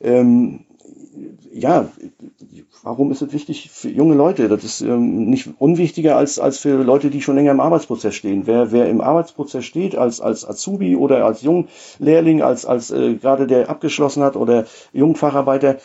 Ähm, 0.01 0.65
ja, 1.53 1.91
warum 2.83 3.11
ist 3.13 3.23
es 3.23 3.33
wichtig 3.33 3.71
für 3.71 3.89
junge 3.89 4.15
Leute? 4.15 4.49
Das 4.49 4.65
ist 4.65 4.81
ähm, 4.81 5.27
nicht 5.27 5.51
unwichtiger 5.59 6.17
als, 6.17 6.39
als 6.39 6.59
für 6.59 6.83
Leute, 6.83 7.11
die 7.11 7.23
schon 7.23 7.37
länger 7.37 7.51
im 7.51 7.61
Arbeitsprozess 7.61 8.15
stehen. 8.15 8.47
Wer, 8.47 8.73
wer 8.73 8.89
im 8.89 9.01
Arbeitsprozess 9.01 9.65
steht, 9.65 9.97
als, 9.97 10.21
als 10.21 10.49
Azubi 10.49 10.97
oder 10.97 11.25
als 11.25 11.43
Junglehrling, 11.43 12.43
als, 12.43 12.67
als 12.67 12.91
äh, 12.91 13.15
gerade 13.15 13.47
der 13.47 13.69
abgeschlossen 13.69 14.23
hat 14.23 14.37
oder 14.37 14.67
Jungfacharbeiter, 14.93 15.79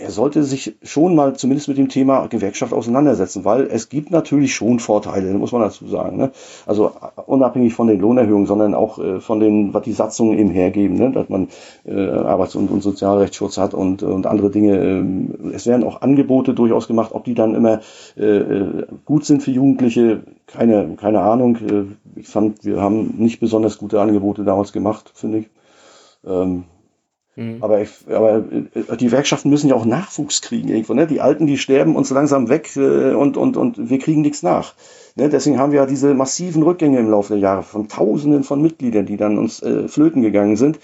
er 0.00 0.10
sollte 0.10 0.42
sich 0.42 0.76
schon 0.82 1.14
mal 1.14 1.36
zumindest 1.36 1.68
mit 1.68 1.78
dem 1.78 1.88
Thema 1.88 2.26
Gewerkschaft 2.26 2.72
auseinandersetzen, 2.72 3.44
weil 3.44 3.66
es 3.66 3.88
gibt 3.88 4.10
natürlich 4.10 4.54
schon 4.54 4.78
Vorteile, 4.78 5.32
muss 5.34 5.52
man 5.52 5.62
dazu 5.62 5.86
sagen. 5.86 6.16
Ne? 6.16 6.30
Also 6.66 6.92
unabhängig 7.26 7.74
von 7.74 7.86
den 7.86 8.00
Lohnerhöhungen, 8.00 8.46
sondern 8.46 8.74
auch 8.74 8.98
äh, 8.98 9.20
von 9.20 9.40
den, 9.40 9.74
was 9.74 9.82
die 9.82 9.92
Satzungen 9.92 10.38
eben 10.38 10.50
hergeben, 10.50 10.96
ne? 10.96 11.12
dass 11.12 11.28
man 11.28 11.48
äh, 11.84 12.08
Arbeits- 12.08 12.54
und, 12.54 12.70
und 12.70 12.82
Sozialrechtsschutz 12.82 13.58
hat 13.58 13.74
und, 13.74 14.02
und 14.02 14.26
andere 14.26 14.50
Dinge. 14.50 14.76
Äh, 14.78 15.54
es 15.54 15.66
werden 15.66 15.84
auch 15.84 16.02
Angebote 16.02 16.54
durchaus 16.54 16.86
gemacht, 16.86 17.10
ob 17.12 17.24
die 17.24 17.34
dann 17.34 17.54
immer 17.54 17.80
äh, 18.16 18.24
äh 18.24 18.86
gut 19.04 19.24
sind 19.24 19.42
für 19.42 19.50
Jugendliche, 19.50 20.22
keine, 20.46 20.96
keine 20.96 21.20
Ahnung. 21.20 21.56
Äh, 21.56 22.20
ich 22.20 22.28
fand, 22.28 22.64
wir 22.64 22.80
haben 22.80 23.14
nicht 23.18 23.40
besonders 23.40 23.78
gute 23.78 24.00
Angebote 24.00 24.44
damals 24.44 24.72
gemacht, 24.72 25.12
finde 25.14 25.38
ich. 25.38 25.50
Ähm, 26.26 26.64
Mhm. 27.40 27.56
Aber, 27.62 27.80
ich, 27.80 27.90
aber 28.06 28.44
äh, 28.74 28.96
die 28.98 29.06
Gewerkschaften 29.06 29.48
müssen 29.48 29.68
ja 29.68 29.74
auch 29.74 29.86
Nachwuchs 29.86 30.42
kriegen 30.42 30.68
irgendwo. 30.68 30.92
Ne? 30.92 31.06
Die 31.06 31.22
Alten, 31.22 31.46
die 31.46 31.56
sterben 31.56 31.96
uns 31.96 32.10
langsam 32.10 32.50
weg 32.50 32.76
äh, 32.76 33.14
und, 33.14 33.38
und, 33.38 33.56
und 33.56 33.88
wir 33.88 33.98
kriegen 33.98 34.20
nichts 34.20 34.42
nach. 34.42 34.74
Ne? 35.16 35.30
Deswegen 35.30 35.58
haben 35.58 35.72
wir 35.72 35.80
ja 35.80 35.86
diese 35.86 36.12
massiven 36.12 36.62
Rückgänge 36.62 36.98
im 36.98 37.08
Laufe 37.08 37.32
der 37.32 37.40
Jahre 37.40 37.62
von 37.62 37.88
Tausenden 37.88 38.44
von 38.44 38.60
Mitgliedern, 38.60 39.06
die 39.06 39.16
dann 39.16 39.38
uns 39.38 39.62
äh, 39.62 39.88
flöten 39.88 40.20
gegangen 40.20 40.56
sind, 40.56 40.80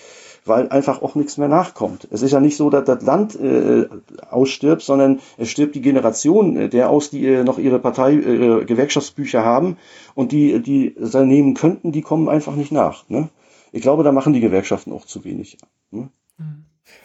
weil 0.47 0.71
einfach 0.71 1.03
auch 1.03 1.15
nichts 1.15 1.37
mehr 1.37 1.49
nachkommt. 1.49 2.09
Es 2.11 2.23
ist 2.23 2.33
ja 2.33 2.41
nicht 2.41 2.57
so, 2.57 2.71
dass 2.71 2.87
das 2.87 3.03
Land 3.03 3.39
äh, 3.39 3.89
ausstirbt, 4.31 4.81
sondern 4.81 5.21
es 5.37 5.51
stirbt 5.51 5.75
die 5.75 5.83
Generation 5.83 6.57
äh, 6.57 6.69
der 6.71 6.89
aus, 6.89 7.11
die 7.11 7.27
äh, 7.27 7.45
noch 7.45 7.59
ihre 7.59 7.81
Partei 7.81 8.15
äh, 8.15 8.65
Gewerkschaftsbücher 8.65 9.45
haben 9.45 9.77
und 10.15 10.33
die 10.33 10.63
die 10.63 10.95
nehmen 11.23 11.53
könnten, 11.53 11.93
die 11.93 12.01
kommen 12.01 12.31
einfach 12.31 12.57
nicht 12.57 12.73
nach. 12.73 13.07
Ne? 13.11 13.29
Ich 13.73 13.83
glaube, 13.83 14.05
da 14.05 14.13
machen 14.13 14.33
die 14.33 14.41
Gewerkschaften 14.41 14.91
auch 14.93 15.05
zu 15.05 15.23
wenig. 15.23 15.59
Ne? 15.91 16.09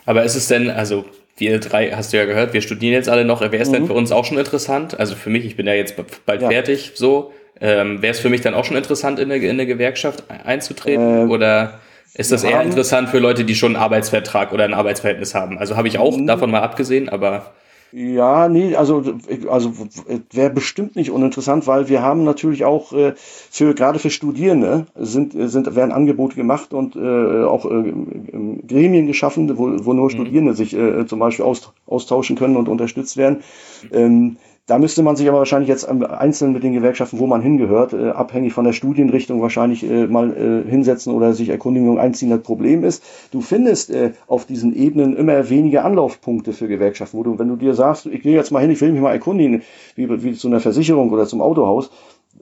Aber 0.05 0.23
ist 0.23 0.36
es 0.36 0.47
denn, 0.47 0.69
also 0.69 1.05
wir 1.38 1.59
drei, 1.59 1.91
hast 1.91 2.13
du 2.13 2.17
ja 2.17 2.25
gehört, 2.25 2.53
wir 2.53 2.61
studieren 2.61 2.93
jetzt 2.93 3.09
alle 3.09 3.25
noch, 3.25 3.41
wäre 3.41 3.57
es 3.57 3.69
mhm. 3.69 3.73
denn 3.73 3.88
für 3.88 3.93
uns 3.93 4.11
auch 4.11 4.25
schon 4.25 4.38
interessant? 4.38 4.99
Also 4.99 5.15
für 5.15 5.29
mich, 5.29 5.45
ich 5.45 5.55
bin 5.55 5.67
ja 5.67 5.73
jetzt 5.73 5.95
bald 6.25 6.41
ja. 6.41 6.49
fertig, 6.49 6.91
so, 6.95 7.34
ähm, 7.59 8.01
wäre 8.01 8.11
es 8.11 8.19
für 8.19 8.29
mich 8.29 8.41
dann 8.41 8.53
auch 8.53 8.65
schon 8.65 8.77
interessant, 8.77 9.19
in 9.19 9.32
eine, 9.32 9.43
in 9.43 9.51
eine 9.51 9.65
Gewerkschaft 9.65 10.23
einzutreten? 10.29 11.23
Ähm, 11.23 11.32
oder 11.32 11.79
ist 12.13 12.32
das 12.32 12.43
eher 12.43 12.61
interessant 12.61 13.09
für 13.09 13.19
Leute, 13.19 13.45
die 13.45 13.55
schon 13.55 13.75
einen 13.75 13.84
Arbeitsvertrag 13.84 14.51
oder 14.51 14.65
ein 14.65 14.73
Arbeitsverhältnis 14.73 15.34
haben? 15.34 15.57
Also 15.57 15.77
habe 15.77 15.88
ich 15.88 15.97
auch 15.97 16.17
mhm. 16.17 16.27
davon 16.27 16.51
mal 16.51 16.61
abgesehen, 16.61 17.09
aber. 17.09 17.53
Ja, 17.93 18.47
nee, 18.47 18.75
also, 18.75 19.03
also 19.49 19.73
wäre 20.31 20.49
bestimmt 20.49 20.95
nicht 20.95 21.11
uninteressant, 21.11 21.67
weil 21.67 21.89
wir 21.89 22.01
haben 22.01 22.23
natürlich 22.23 22.63
auch 22.63 22.93
äh, 22.93 23.13
für 23.15 23.73
gerade 23.73 23.99
für 23.99 24.09
Studierende 24.09 24.85
sind, 24.95 25.33
sind 25.35 25.75
werden 25.75 25.91
Angebote 25.91 26.35
gemacht 26.35 26.73
und 26.73 26.95
äh, 26.95 27.43
auch 27.43 27.65
äh, 27.65 27.93
Gremien 28.67 29.07
geschaffen, 29.07 29.57
wo, 29.57 29.85
wo 29.85 29.91
nur 29.91 30.05
mhm. 30.05 30.09
Studierende 30.09 30.53
sich 30.53 30.73
äh, 30.73 31.05
zum 31.05 31.19
Beispiel 31.19 31.43
aus, 31.43 31.73
austauschen 31.85 32.37
können 32.37 32.55
und 32.55 32.69
unterstützt 32.69 33.17
werden. 33.17 33.43
Ähm, 33.91 34.37
da 34.68 34.78
müsste 34.78 35.01
man 35.03 35.16
sich 35.16 35.28
aber 35.28 35.39
wahrscheinlich 35.39 35.70
jetzt 35.70 35.88
einzeln 35.88 36.53
mit 36.53 36.64
den 36.64 36.74
Gewerkschaften, 36.74 37.20
wo 37.20 37.28
man 37.28 37.41
hingehört, 37.41 37.93
äh, 37.93 38.09
abhängig 38.09 38.53
von 38.53 38.64
der 38.64 38.74
Studienrichtung 38.74 39.41
wahrscheinlich 39.41 39.84
äh, 39.84 40.07
mal 40.07 40.36
äh, 40.36 40.70
hinsetzen 40.70 41.14
oder 41.14 41.34
sich 41.34 41.49
Erkundigung 41.49 41.99
einziehen. 41.99 42.30
Das 42.30 42.41
Problem 42.41 42.84
ist, 42.84 43.03
du 43.32 43.41
findest 43.41 43.89
äh, 43.89 44.12
auf 44.28 44.45
diesen 44.45 44.76
Ebenen 44.76 45.18
immer 45.18 45.49
weniger 45.49 45.84
Anlaufpunkte 45.84 46.53
für 46.53 46.68
Gewerkschaften, 46.68 47.18
wo 47.18 47.24
du, 47.24 47.39
wenn 47.39 47.49
du 47.49 47.55
dir 47.55 47.74
sagst, 47.74 48.05
ich 48.05 48.22
gehe 48.22 48.36
jetzt 48.36 48.51
mal 48.51 48.59
hin, 48.59 48.72
ich 48.72 48.82
will 48.82 48.91
mich 48.91 49.01
mal 49.01 49.12
erkundigen, 49.12 49.64
wie, 49.95 50.24
wie 50.24 50.34
zu 50.34 50.47
einer 50.47 50.59
Versicherung 50.59 51.12
oder 51.12 51.26
zum 51.26 51.41
Autohaus, 51.41 51.89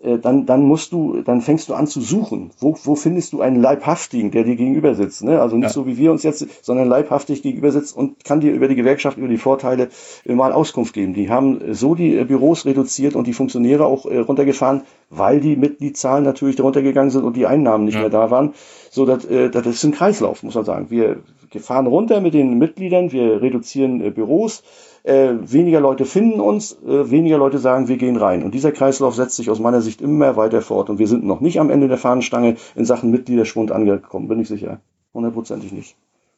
dann, 0.02 0.46
dann 0.46 0.64
musst 0.64 0.94
du, 0.94 1.22
dann 1.24 1.42
fängst 1.42 1.68
du 1.68 1.74
an 1.74 1.88
zu 1.88 2.00
suchen. 2.00 2.52
Wo, 2.60 2.78
wo 2.84 2.96
findest 2.96 3.34
du 3.34 3.42
einen 3.42 3.62
Leibhaftigen, 3.62 4.32
der 4.32 4.44
dir 4.44 4.56
gegenüber 4.56 4.96
sitzt? 4.96 5.24
Ne? 5.24 5.42
Also 5.42 5.58
nicht 5.58 5.68
ja. 5.68 5.74
so 5.74 5.86
wie 5.88 5.98
wir 5.98 6.12
uns 6.12 6.24
jetzt, 6.24 6.46
sondern 6.64 6.88
leibhaftig 6.88 7.42
gegenüber 7.42 7.72
sitzt 7.72 7.98
und 7.98 8.24
kann 8.24 8.40
dir 8.40 8.54
über 8.54 8.68
die 8.68 8.76
Gewerkschaft, 8.76 9.18
über 9.18 9.28
die 9.28 9.38
Vorteile 9.38 9.90
äh, 10.26 10.34
mal 10.34 10.54
Auskunft 10.54 10.94
geben. 10.94 11.14
Die 11.14 11.30
haben 11.30 11.74
so 11.74 11.96
die 11.96 12.16
äh, 12.16 12.24
Büros 12.24 12.66
reduziert 12.66 13.16
und 13.16 13.28
die 13.28 13.34
Funktionäre 13.34 13.86
auch 13.86 14.06
runtergefahren, 14.06 14.84
weil 15.10 15.40
die 15.40 15.56
Mitgliedszahlen 15.56 16.24
natürlich 16.24 16.62
runtergegangen 16.62 17.12
sind 17.12 17.24
und 17.24 17.36
die 17.36 17.46
Einnahmen 17.46 17.86
nicht 17.86 17.96
ja. 17.96 18.02
mehr 18.02 18.10
da 18.10 18.32
waren. 18.32 18.54
So, 18.92 19.06
das, 19.06 19.28
das 19.28 19.68
ist 19.68 19.84
ein 19.84 19.92
Kreislauf, 19.92 20.44
muss 20.44 20.56
man 20.56 20.66
sagen. 20.66 20.90
Wir 20.90 21.18
fahren 21.60 21.88
runter 21.88 22.22
mit 22.22 22.34
den 22.34 22.58
Mitgliedern, 22.58 23.12
wir 23.12 23.42
reduzieren 23.42 24.14
Büros, 24.14 24.64
äh, 25.04 25.34
weniger 25.42 25.80
Leute 25.80 26.06
finden 26.06 26.40
uns, 26.40 26.74
äh, 26.86 27.10
weniger 27.10 27.38
Leute 27.38 27.60
sagen, 27.60 27.88
wir 27.88 27.98
gehen 27.98 28.18
rein. 28.18 28.44
Und 28.44 28.54
dieser 28.54 28.72
Kreislauf 28.72 29.16
setzt 29.16 29.36
sich 29.36 29.50
aus 29.50 29.60
meiner 29.60 29.82
Sicht 29.82 30.02
immer 30.02 30.36
weiter 30.36 30.62
fort. 30.62 30.90
Und 30.90 31.00
wir 31.00 31.08
sind 31.08 31.24
noch 31.24 31.42
nicht 31.42 31.60
am 31.60 31.70
Ende 31.70 31.88
der 31.88 31.98
Fahnenstange 31.98 32.58
in 32.76 32.86
Sachen 32.86 33.12
Mitgliederschwund 33.12 33.72
angekommen, 33.72 34.28
bin 34.28 34.40
ich 34.40 34.48
sicher. 34.48 34.82
Hundertprozentig 35.14 35.72
nicht. 35.72 35.96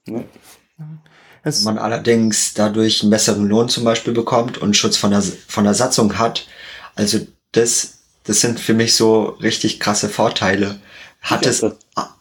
Ne? 0.07 0.24
Wenn 1.43 1.64
man 1.64 1.78
allerdings 1.80 2.53
dadurch 2.53 3.01
einen 3.01 3.09
besseren 3.09 3.47
Lohn 3.47 3.68
zum 3.68 3.84
Beispiel 3.84 4.14
bekommt 4.14 4.59
und 4.59 4.76
Schutz 4.76 4.97
von 4.97 5.12
der, 5.12 5.22
von 5.22 5.64
der 5.64 5.74
Satzung 5.74 6.20
hat, 6.20 6.47
also 6.95 7.20
das, 7.51 8.03
das 8.24 8.41
sind 8.41 8.59
für 8.59 8.74
mich 8.74 8.95
so 8.95 9.24
richtig 9.41 9.80
krasse 9.80 10.07
Vorteile. 10.07 10.80
Hat 11.22 11.46
es, 11.46 11.64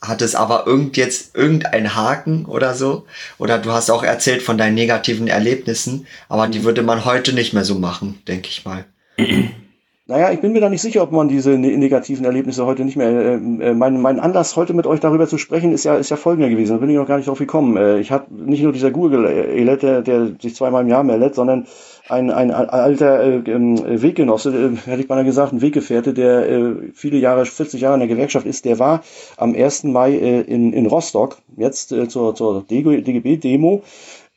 hat 0.02 0.22
es 0.22 0.34
aber 0.34 0.66
irgend 0.66 0.96
jetzt 0.96 1.34
irgendein 1.34 1.96
Haken 1.96 2.44
oder 2.44 2.74
so? 2.74 3.06
Oder 3.38 3.58
du 3.58 3.72
hast 3.72 3.90
auch 3.90 4.02
erzählt 4.02 4.42
von 4.42 4.58
deinen 4.58 4.74
negativen 4.74 5.26
Erlebnissen, 5.26 6.06
aber 6.28 6.48
die 6.48 6.64
würde 6.64 6.82
man 6.82 7.04
heute 7.06 7.32
nicht 7.32 7.54
mehr 7.54 7.64
so 7.64 7.76
machen, 7.76 8.20
denke 8.28 8.48
ich 8.48 8.64
mal. 8.64 8.84
Naja, 10.10 10.32
ich 10.32 10.40
bin 10.40 10.52
mir 10.52 10.60
da 10.60 10.68
nicht 10.68 10.82
sicher, 10.82 11.04
ob 11.04 11.12
man 11.12 11.28
diese 11.28 11.50
ne-, 11.50 11.76
negativen 11.78 12.24
Erlebnisse 12.24 12.66
heute 12.66 12.84
nicht 12.84 12.96
mehr. 12.96 13.10
Äh, 13.10 13.34
äh, 13.34 13.74
mein, 13.74 14.00
mein 14.00 14.18
Anlass, 14.18 14.56
heute 14.56 14.74
mit 14.74 14.84
euch 14.84 14.98
darüber 14.98 15.28
zu 15.28 15.38
sprechen, 15.38 15.72
ist 15.72 15.84
ja, 15.84 15.96
ist 15.96 16.10
ja 16.10 16.16
folgender 16.16 16.50
gewesen. 16.50 16.72
Da 16.72 16.78
bin 16.78 16.90
ich 16.90 16.96
noch 16.96 17.06
gar 17.06 17.16
nicht 17.16 17.28
drauf 17.28 17.38
gekommen. 17.38 17.76
Äh, 17.76 18.00
ich 18.00 18.10
hatte 18.10 18.34
nicht 18.34 18.60
nur 18.60 18.72
dieser 18.72 18.90
Google-Elet, 18.90 19.82
der, 19.84 20.02
der 20.02 20.32
sich 20.42 20.56
zweimal 20.56 20.82
im 20.82 20.88
Jahr 20.88 21.04
meldet, 21.04 21.36
sondern 21.36 21.68
ein, 22.10 22.30
ein 22.30 22.50
alter 22.50 23.22
äh, 23.22 23.50
ähm, 23.50 24.02
Weggenosse, 24.02 24.50
äh, 24.50 24.90
hätte 24.90 25.00
ich 25.00 25.08
beinahe 25.08 25.24
gesagt, 25.24 25.52
ein 25.52 25.62
Weggefährte, 25.62 26.12
der 26.12 26.48
äh, 26.48 26.74
viele 26.94 27.18
Jahre, 27.18 27.46
40 27.46 27.80
Jahre 27.80 27.94
in 27.94 28.00
der 28.00 28.08
Gewerkschaft 28.08 28.46
ist, 28.46 28.64
der 28.64 28.78
war 28.78 29.02
am 29.36 29.54
1. 29.54 29.84
Mai 29.84 30.12
äh, 30.12 30.40
in, 30.40 30.72
in 30.72 30.86
Rostock, 30.86 31.38
jetzt 31.56 31.92
äh, 31.92 32.08
zur, 32.08 32.34
zur 32.34 32.64
DGB-Demo 32.68 33.82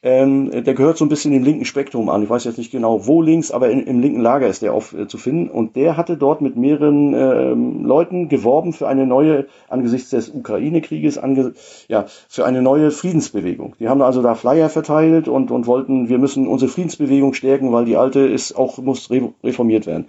ähm, 0.03 0.51
der 0.51 0.73
gehört 0.73 0.97
so 0.97 1.05
ein 1.05 1.09
bisschen 1.09 1.31
dem 1.31 1.43
linken 1.43 1.63
Spektrum 1.63 2.09
an. 2.09 2.23
Ich 2.23 2.29
weiß 2.29 2.43
jetzt 2.43 2.57
nicht 2.57 2.71
genau, 2.71 3.07
wo 3.07 3.21
links, 3.21 3.51
aber 3.51 3.69
in, 3.69 3.83
im 3.83 4.01
linken 4.01 4.19
Lager 4.19 4.47
ist 4.47 4.61
der 4.61 4.73
auf, 4.73 4.93
äh, 4.93 5.07
zu 5.07 5.17
finden. 5.17 5.49
Und 5.49 5.77
der 5.77 5.95
hatte 5.95 6.17
dort 6.17 6.41
mit 6.41 6.57
mehreren 6.57 7.13
ähm, 7.13 7.85
Leuten 7.85 8.27
geworben 8.27 8.73
für 8.73 8.89
eine 8.89 9.07
neue, 9.07 9.47
angesichts 9.69 10.09
des 10.09 10.27
Ukraine-Krieges, 10.29 11.17
ange, 11.17 11.53
ja, 11.87 12.05
für 12.27 12.43
eine 12.43 12.61
neue 12.61 12.91
Friedensbewegung. 12.91 13.75
Die 13.79 13.87
haben 13.87 14.01
also 14.01 14.21
da 14.21 14.35
Flyer 14.35 14.67
verteilt 14.67 15.29
und, 15.29 15.51
und 15.51 15.67
wollten, 15.67 16.09
wir 16.09 16.17
müssen 16.17 16.47
unsere 16.47 16.69
Friedensbewegung 16.69 17.33
stärken, 17.33 17.71
weil 17.71 17.85
die 17.85 17.95
alte 17.95 18.19
ist 18.19 18.57
auch, 18.57 18.79
muss 18.79 19.09
reformiert 19.09 19.87
werden. 19.87 20.07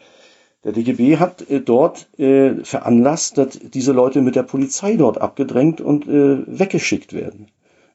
Der 0.64 0.72
DGB 0.72 1.18
hat 1.18 1.48
äh, 1.48 1.60
dort 1.60 2.08
äh, 2.18 2.64
veranlasst, 2.64 3.38
dass 3.38 3.60
diese 3.60 3.92
Leute 3.92 4.22
mit 4.22 4.34
der 4.34 4.42
Polizei 4.42 4.96
dort 4.96 5.20
abgedrängt 5.20 5.80
und 5.80 6.08
äh, 6.08 6.38
weggeschickt 6.46 7.12
werden. 7.12 7.46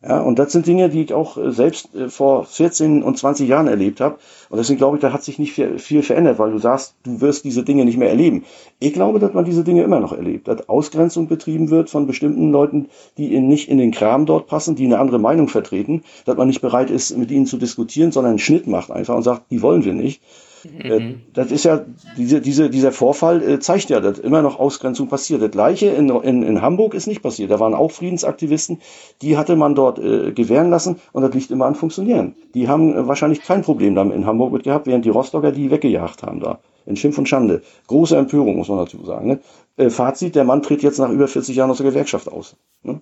Ja, 0.01 0.21
und 0.21 0.39
das 0.39 0.53
sind 0.53 0.65
Dinge, 0.65 0.87
die 0.87 1.01
ich 1.03 1.13
auch 1.13 1.35
äh, 1.37 1.51
selbst 1.51 1.93
äh, 1.93 2.07
vor 2.07 2.45
14 2.45 3.03
und 3.03 3.17
20 3.17 3.49
Jahren 3.49 3.67
erlebt 3.67 3.99
habe. 3.99 4.17
Und 4.49 4.57
deswegen 4.57 4.77
glaube 4.77 4.95
ich, 4.95 5.01
da 5.01 5.11
hat 5.11 5.23
sich 5.23 5.39
nicht 5.39 5.51
viel 5.51 6.03
verändert, 6.03 6.39
weil 6.39 6.51
du 6.51 6.57
sagst, 6.57 6.95
du 7.03 7.19
wirst 7.19 7.43
diese 7.43 7.63
Dinge 7.63 7.83
nicht 7.83 7.97
mehr 7.97 8.09
erleben. 8.09 8.45
Ich 8.79 8.93
glaube, 8.93 9.19
dass 9.19 9.33
man 9.33 9.43
diese 9.43 9.65
Dinge 9.65 9.83
immer 9.83 9.99
noch 9.99 10.13
erlebt, 10.13 10.47
dass 10.47 10.69
Ausgrenzung 10.69 11.27
betrieben 11.27 11.69
wird 11.69 11.89
von 11.89 12.07
bestimmten 12.07 12.49
Leuten, 12.49 12.87
die 13.17 13.37
nicht 13.41 13.67
in 13.67 13.77
den 13.77 13.91
Kram 13.91 14.25
dort 14.25 14.47
passen, 14.47 14.75
die 14.75 14.85
eine 14.85 14.99
andere 14.99 15.19
Meinung 15.19 15.49
vertreten, 15.49 16.03
dass 16.23 16.37
man 16.37 16.47
nicht 16.47 16.61
bereit 16.61 16.89
ist, 16.89 17.17
mit 17.17 17.29
ihnen 17.29 17.45
zu 17.45 17.57
diskutieren, 17.57 18.13
sondern 18.13 18.31
einen 18.31 18.39
Schnitt 18.39 18.67
macht 18.67 18.91
einfach 18.91 19.15
und 19.15 19.23
sagt, 19.23 19.51
die 19.51 19.61
wollen 19.61 19.83
wir 19.83 19.93
nicht. 19.93 20.21
Äh, 20.65 20.99
mhm. 20.99 21.21
Das 21.33 21.51
ist 21.51 21.65
ja, 21.65 21.85
diese, 22.17 22.41
diese, 22.41 22.69
dieser 22.69 22.91
Vorfall 22.91 23.41
äh, 23.41 23.59
zeigt 23.59 23.89
ja, 23.89 23.99
dass 23.99 24.19
immer 24.19 24.41
noch 24.41 24.59
Ausgrenzung 24.59 25.07
passiert. 25.07 25.41
Das 25.41 25.51
gleiche 25.51 25.87
in, 25.87 26.09
in, 26.09 26.43
in 26.43 26.61
Hamburg 26.61 26.93
ist 26.93 27.07
nicht 27.07 27.21
passiert. 27.21 27.51
Da 27.51 27.59
waren 27.59 27.73
auch 27.73 27.91
Friedensaktivisten, 27.91 28.81
die 29.21 29.37
hatte 29.37 29.55
man 29.55 29.75
dort 29.75 29.99
äh, 29.99 30.31
gewähren 30.31 30.69
lassen 30.69 30.99
und 31.11 31.21
das 31.23 31.33
liegt 31.33 31.51
immer 31.51 31.65
an 31.65 31.75
Funktionieren. 31.75 32.35
Die 32.53 32.67
haben 32.67 32.93
äh, 32.93 33.07
wahrscheinlich 33.07 33.41
kein 33.41 33.61
Problem 33.61 33.95
damit 33.95 34.15
in 34.15 34.25
Hamburg 34.25 34.51
mit 34.51 34.63
gehabt, 34.63 34.87
während 34.87 35.05
die 35.05 35.09
Rostocker 35.09 35.51
die 35.51 35.71
weggejagt 35.71 36.23
haben 36.23 36.39
da. 36.39 36.59
In 36.85 36.95
Schimpf 36.95 37.17
und 37.17 37.29
Schande. 37.29 37.61
Große 37.87 38.17
Empörung, 38.17 38.57
muss 38.57 38.67
man 38.67 38.79
dazu 38.79 39.03
sagen. 39.05 39.27
Ne? 39.27 39.39
Äh, 39.77 39.89
Fazit, 39.89 40.35
der 40.35 40.43
Mann 40.43 40.61
tritt 40.61 40.81
jetzt 40.81 40.99
nach 40.99 41.09
über 41.09 41.27
40 41.27 41.55
Jahren 41.55 41.69
aus 41.69 41.77
der 41.77 41.87
Gewerkschaft 41.87 42.27
aus. 42.27 42.55
Ne? 42.83 43.01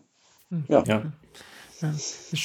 Ja. 0.67 0.83
ja. 0.85 1.01
Ja, 1.81 1.93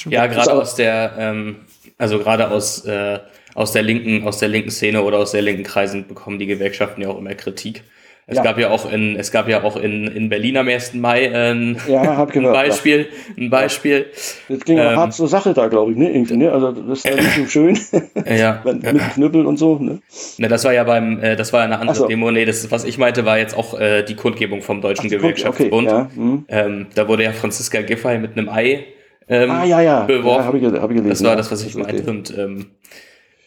ja 0.09 0.27
gerade 0.27 0.53
aus 0.53 0.75
der, 0.75 1.13
ähm, 1.17 1.65
also 1.97 2.19
gerade 2.19 2.51
aus 2.51 2.85
äh, 2.85 3.19
aus 3.55 3.71
der 3.71 3.83
linken, 3.83 4.27
aus 4.27 4.39
der 4.39 4.49
linken 4.49 4.71
Szene 4.71 5.03
oder 5.03 5.19
aus 5.19 5.31
der 5.31 5.41
linken 5.41 5.63
Kreisen 5.63 6.07
bekommen 6.07 6.39
die 6.39 6.47
Gewerkschaften 6.47 7.01
ja 7.01 7.09
auch 7.09 7.17
immer 7.17 7.35
Kritik. 7.35 7.83
Es 8.25 8.37
ja. 8.37 8.43
gab 8.43 8.57
ja 8.57 8.69
auch 8.69 8.89
in, 8.89 9.17
es 9.17 9.31
gab 9.31 9.49
ja 9.49 9.63
auch 9.63 9.75
in, 9.75 10.07
in 10.07 10.29
Berlin 10.29 10.55
am 10.55 10.69
1. 10.69 10.93
Mai 10.93 11.25
äh, 11.25 11.51
ein, 11.51 11.77
ja, 11.89 12.03
gehört, 12.03 12.33
ein 12.33 12.43
Beispiel, 12.43 12.99
ja. 12.99 13.43
ein 13.43 13.49
Beispiel. 13.49 14.05
Das 14.47 14.59
ging 14.61 14.77
ähm, 14.77 14.95
hart 14.95 15.13
zur 15.13 15.27
Sache 15.27 15.53
da, 15.53 15.67
glaube 15.67 15.91
ich, 15.91 15.97
ne? 15.97 16.09
Irgendwie, 16.09 16.37
ne? 16.37 16.49
Also 16.49 16.71
das 16.71 16.99
ist 16.99 17.05
ja 17.05 17.15
nicht 17.15 17.35
so 17.35 17.45
schön. 17.47 17.77
ja. 18.25 18.61
Mit 18.65 19.11
Knüppel 19.13 19.45
und 19.45 19.57
so, 19.57 19.77
ne? 19.77 19.99
Ne, 20.37 20.47
das 20.47 20.63
war 20.63 20.73
ja 20.73 20.85
beim, 20.85 21.21
äh, 21.21 21.35
das 21.35 21.51
war 21.51 21.59
ja 21.59 21.65
eine 21.65 21.79
andere 21.79 21.97
so. 21.97 22.07
Demo. 22.07 22.31
Nee, 22.31 22.45
das, 22.45 22.71
was 22.71 22.85
ich 22.85 22.97
meinte, 22.97 23.25
war 23.25 23.39
jetzt 23.39 23.57
auch 23.57 23.77
äh, 23.77 24.03
die 24.03 24.15
Kundgebung 24.15 24.61
vom 24.61 24.79
Deutschen 24.79 25.07
Ach, 25.07 25.17
Gewerkschaftsbund. 25.17 25.89
Okay, 25.89 25.97
ja. 25.97 26.09
mhm. 26.15 26.45
ähm, 26.47 26.87
da 26.95 27.09
wurde 27.09 27.23
ja 27.23 27.33
Franziska 27.33 27.81
Giffey 27.81 28.19
mit 28.19 28.37
einem 28.37 28.47
Ei 28.47 28.85
ähm, 29.27 29.51
ah, 29.51 29.65
ja, 29.65 29.81
ja. 29.81 30.03
beworfen. 30.05 30.61
Ja, 30.61 30.71
hab 30.71 30.75
ich, 30.75 30.81
hab 30.81 30.91
ich 30.91 30.97
gelesen, 30.97 31.09
das 31.09 31.23
war 31.23 31.35
das, 31.35 31.51
was 31.51 31.65
ich 31.65 31.75
meinte. 31.75 32.09
Und 32.09 32.37
ähm, 32.37 32.67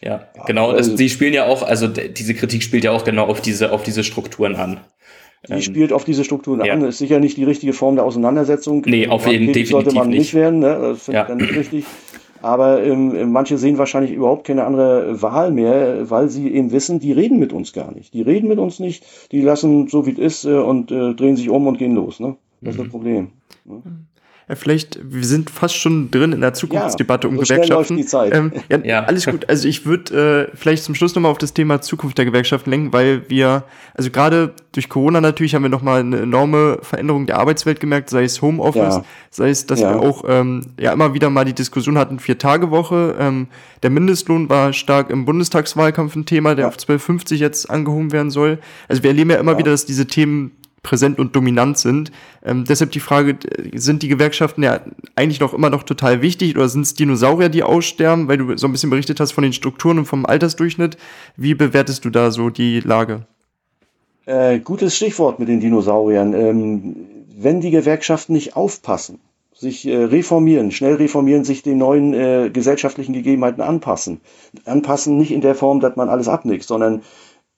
ja, 0.01 0.27
genau. 0.45 0.71
Also, 0.71 0.91
das, 0.91 0.99
die 0.99 1.09
spielen 1.09 1.33
ja 1.33 1.45
auch, 1.45 1.63
also 1.63 1.87
diese 1.87 2.33
Kritik 2.33 2.63
spielt 2.63 2.83
ja 2.83 2.91
auch 2.91 3.03
genau 3.03 3.25
auf 3.25 3.41
diese, 3.41 3.71
auf 3.71 3.83
diese 3.83 4.03
Strukturen 4.03 4.55
an. 4.55 4.79
Die 5.47 5.53
ähm, 5.53 5.61
spielt 5.61 5.93
auf 5.93 6.03
diese 6.03 6.23
Strukturen 6.23 6.63
ja. 6.63 6.73
an. 6.73 6.81
Das 6.81 6.89
ist 6.89 6.97
sicher 6.99 7.19
nicht 7.19 7.37
die 7.37 7.43
richtige 7.43 7.73
Form 7.73 7.95
der 7.95 8.05
Auseinandersetzung. 8.05 8.83
Nee, 8.85 9.07
auf 9.07 9.27
jeden 9.27 9.53
Fall. 9.53 9.65
sollte 9.65 9.93
man 9.93 10.09
nicht, 10.09 10.33
werden, 10.33 10.59
ne? 10.59 10.77
Das 10.81 11.03
finde 11.03 11.17
ja. 11.17 11.23
ich 11.23 11.27
dann 11.27 11.37
nicht 11.37 11.55
richtig. 11.55 11.85
Aber 12.41 12.83
ähm, 12.83 13.31
manche 13.31 13.57
sehen 13.57 13.77
wahrscheinlich 13.77 14.11
überhaupt 14.11 14.45
keine 14.45 14.63
andere 14.63 15.21
Wahl 15.21 15.51
mehr, 15.51 16.09
weil 16.09 16.29
sie 16.29 16.49
eben 16.49 16.71
wissen, 16.71 16.99
die 16.99 17.11
reden 17.11 17.39
mit 17.39 17.51
uns 17.51 17.73
gar 17.73 17.91
nicht. 17.91 18.13
Die 18.13 18.21
reden 18.21 18.47
mit 18.47 18.59
uns 18.59 18.79
nicht, 18.79 19.05
die 19.31 19.41
lassen 19.41 19.87
so 19.87 20.05
wie 20.05 20.11
es 20.11 20.19
ist 20.19 20.45
äh, 20.45 20.53
und 20.53 20.91
äh, 20.91 21.13
drehen 21.15 21.35
sich 21.35 21.49
um 21.49 21.65
und 21.65 21.77
gehen 21.77 21.95
los. 21.95 22.19
Ne? 22.19 22.37
Das 22.61 22.61
mhm. 22.61 22.69
ist 22.69 22.79
das 22.79 22.89
Problem. 22.89 23.29
Ne? 23.65 23.81
Ja, 24.49 24.55
vielleicht, 24.55 24.97
wir 25.03 25.25
sind 25.25 25.49
fast 25.49 25.75
schon 25.75 26.09
drin 26.09 26.31
in 26.31 26.39
der 26.39 26.53
Zukunftsdebatte 26.53 27.27
ja, 27.27 27.31
um 27.33 27.37
so 27.37 27.43
Gewerkschaften. 27.43 27.97
Die 27.97 28.05
Zeit. 28.05 28.33
Ähm, 28.33 28.53
ja, 28.69 28.77
ja, 28.83 29.03
alles 29.03 29.25
gut. 29.25 29.49
Also 29.49 29.67
ich 29.67 29.85
würde 29.85 30.47
äh, 30.53 30.55
vielleicht 30.55 30.85
zum 30.85 30.95
Schluss 30.95 31.13
nochmal 31.15 31.31
auf 31.31 31.37
das 31.37 31.53
Thema 31.53 31.81
Zukunft 31.81 32.17
der 32.17 32.23
Gewerkschaften 32.23 32.69
lenken, 32.69 32.93
weil 32.93 33.29
wir, 33.29 33.65
also 33.93 34.09
gerade 34.09 34.53
durch 34.71 34.87
Corona 34.87 35.19
natürlich 35.19 35.53
haben 35.53 35.63
wir 35.63 35.69
nochmal 35.69 35.99
eine 35.99 36.19
enorme 36.21 36.77
Veränderung 36.81 37.25
der 37.25 37.39
Arbeitswelt 37.39 37.81
gemerkt, 37.81 38.09
sei 38.09 38.23
es 38.23 38.41
Homeoffice, 38.41 38.95
ja. 38.95 39.05
sei 39.31 39.49
es, 39.49 39.65
dass 39.65 39.81
wir 39.81 39.99
auch 39.99 40.23
ähm, 40.27 40.67
ja 40.79 40.93
immer 40.93 41.13
wieder 41.13 41.29
mal 41.29 41.43
die 41.43 41.53
Diskussion 41.53 41.97
hatten, 41.97 42.19
Vier-Tage-Woche. 42.19 43.15
Ähm, 43.19 43.47
der 43.83 43.89
Mindestlohn 43.89 44.49
war 44.49 44.71
stark 44.71 45.09
im 45.09 45.25
Bundestagswahlkampf 45.25 46.15
ein 46.15 46.25
Thema, 46.25 46.55
der 46.55 46.69
auf 46.69 46.77
12,50 46.77 47.35
jetzt 47.35 47.69
angehoben 47.69 48.13
werden 48.13 48.31
soll. 48.31 48.59
Also 48.87 49.03
wir 49.03 49.09
erleben 49.09 49.31
ja 49.31 49.37
immer 49.37 49.57
wieder, 49.57 49.71
dass 49.71 49.85
diese 49.85 50.07
Themen 50.07 50.51
präsent 50.83 51.19
und 51.19 51.35
dominant 51.35 51.77
sind. 51.77 52.11
Ähm, 52.43 52.65
deshalb 52.67 52.91
die 52.91 52.99
Frage, 52.99 53.37
sind 53.75 54.03
die 54.03 54.07
Gewerkschaften 54.07 54.63
ja 54.63 54.81
eigentlich 55.15 55.39
noch 55.39 55.53
immer 55.53 55.69
noch 55.69 55.83
total 55.83 56.21
wichtig 56.21 56.55
oder 56.55 56.69
sind 56.69 56.81
es 56.81 56.93
Dinosaurier, 56.93 57.49
die 57.49 57.63
aussterben, 57.63 58.27
weil 58.27 58.37
du 58.37 58.57
so 58.57 58.67
ein 58.67 58.71
bisschen 58.71 58.89
berichtet 58.89 59.19
hast 59.19 59.31
von 59.31 59.43
den 59.43 59.53
Strukturen 59.53 59.99
und 59.99 60.05
vom 60.05 60.25
Altersdurchschnitt. 60.25 60.97
Wie 61.35 61.55
bewertest 61.55 62.05
du 62.05 62.09
da 62.09 62.31
so 62.31 62.49
die 62.49 62.79
Lage? 62.79 63.25
Äh, 64.25 64.59
gutes 64.59 64.95
Stichwort 64.95 65.39
mit 65.39 65.47
den 65.47 65.59
Dinosauriern. 65.59 66.33
Ähm, 66.33 66.95
wenn 67.37 67.61
die 67.61 67.71
Gewerkschaften 67.71 68.33
nicht 68.33 68.55
aufpassen, 68.55 69.19
sich 69.53 69.87
äh, 69.87 69.95
reformieren, 69.95 70.71
schnell 70.71 70.95
reformieren, 70.95 71.43
sich 71.43 71.63
den 71.63 71.79
neuen 71.79 72.13
äh, 72.13 72.49
gesellschaftlichen 72.51 73.13
Gegebenheiten 73.13 73.61
anpassen. 73.61 74.21
Anpassen 74.65 75.17
nicht 75.17 75.31
in 75.31 75.41
der 75.41 75.55
Form, 75.55 75.79
dass 75.79 75.95
man 75.95 76.09
alles 76.09 76.27
abnickt, 76.27 76.65
sondern 76.65 77.01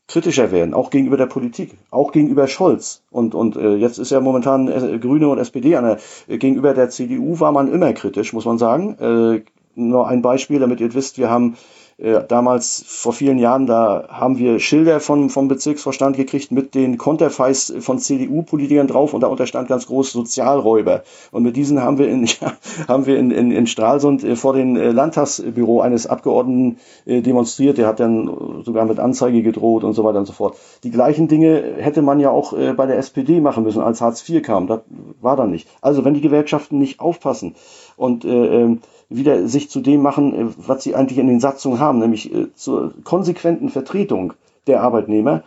kritischer 0.09 0.51
werden, 0.51 0.73
auch 0.73 0.89
gegenüber 0.89 1.17
der 1.17 1.27
Politik, 1.27 1.77
auch 1.91 2.11
gegenüber 2.11 2.47
Scholz. 2.47 3.03
Und, 3.11 3.35
und 3.35 3.55
äh, 3.55 3.75
jetzt 3.75 3.99
ist 3.99 4.11
ja 4.11 4.19
momentan 4.19 4.67
äh, 4.67 4.97
Grüne 4.99 5.29
und 5.29 5.37
SPD 5.37 5.75
an 5.75 5.85
der, 5.85 5.97
äh, 6.27 6.37
gegenüber 6.37 6.73
der 6.73 6.89
CDU 6.89 7.39
war 7.39 7.51
man 7.51 7.71
immer 7.71 7.93
kritisch, 7.93 8.33
muss 8.33 8.45
man 8.45 8.57
sagen. 8.57 8.97
Äh, 8.99 9.43
nur 9.75 10.07
ein 10.07 10.21
Beispiel, 10.21 10.59
damit 10.59 10.81
ihr 10.81 10.93
wisst, 10.93 11.19
wir 11.19 11.29
haben 11.29 11.55
äh, 12.01 12.23
damals 12.25 12.83
vor 12.87 13.11
vielen 13.11 13.37
Jahren, 13.39 13.65
da 13.65 14.07
haben 14.09 14.37
wir 14.37 14.59
Schilder 14.59 14.99
von, 15.01 15.29
vom 15.29 15.49
Bezirksvorstand 15.49 16.15
gekriegt 16.15 16.51
mit 16.51 16.73
den 16.73 16.97
Konterfeis 16.97 17.73
von 17.79 17.99
CDU-Politikern 17.99 18.87
drauf 18.87 19.13
und 19.13 19.21
da 19.21 19.27
unterstand 19.27 19.67
ganz 19.67 19.87
groß 19.87 20.13
Sozialräuber. 20.13 21.03
Und 21.31 21.43
mit 21.43 21.57
diesen 21.57 21.81
haben 21.81 21.97
wir 21.97 22.07
in, 22.07 22.25
ja, 22.41 22.53
haben 22.87 23.05
wir 23.05 23.17
in, 23.17 23.31
in, 23.31 23.51
in 23.51 23.67
Stralsund 23.67 24.23
äh, 24.23 24.37
vor 24.37 24.53
dem 24.53 24.77
äh, 24.77 24.91
Landtagsbüro 24.91 25.81
eines 25.81 26.07
Abgeordneten 26.07 26.77
äh, 27.05 27.21
demonstriert. 27.21 27.77
Der 27.77 27.87
hat 27.87 27.99
dann 27.99 28.63
sogar 28.63 28.85
mit 28.85 28.99
Anzeige 28.99 29.43
gedroht 29.43 29.83
und 29.83 29.93
so 29.93 30.03
weiter 30.05 30.19
und 30.19 30.25
so 30.25 30.33
fort. 30.33 30.55
Die 30.83 30.91
gleichen 30.91 31.27
Dinge 31.27 31.75
hätte 31.77 32.01
man 32.01 32.19
ja 32.19 32.29
auch 32.29 32.53
bei 32.75 32.85
der 32.85 32.97
SPD 32.97 33.41
machen 33.41 33.63
müssen, 33.63 33.81
als 33.81 34.01
Hartz 34.01 34.27
IV 34.27 34.41
kam. 34.41 34.67
Das 34.67 34.81
war 35.21 35.35
dann 35.35 35.51
nicht. 35.51 35.67
Also 35.81 36.05
wenn 36.05 36.13
die 36.13 36.21
Gewerkschaften 36.21 36.77
nicht 36.77 36.99
aufpassen 36.99 37.55
und 37.97 38.25
äh, 38.25 38.29
ähm, 38.29 38.79
wieder 39.09 39.47
sich 39.47 39.69
zu 39.69 39.81
dem 39.81 40.01
machen, 40.01 40.53
was 40.57 40.83
sie 40.83 40.95
eigentlich 40.95 41.17
in 41.17 41.27
den 41.27 41.39
Satzungen 41.39 41.79
haben, 41.79 41.88
nämlich 41.97 42.31
äh, 42.33 42.53
zur 42.53 42.93
konsequenten 43.03 43.69
Vertretung 43.69 44.33
der 44.67 44.83
Arbeitnehmer, 44.83 45.43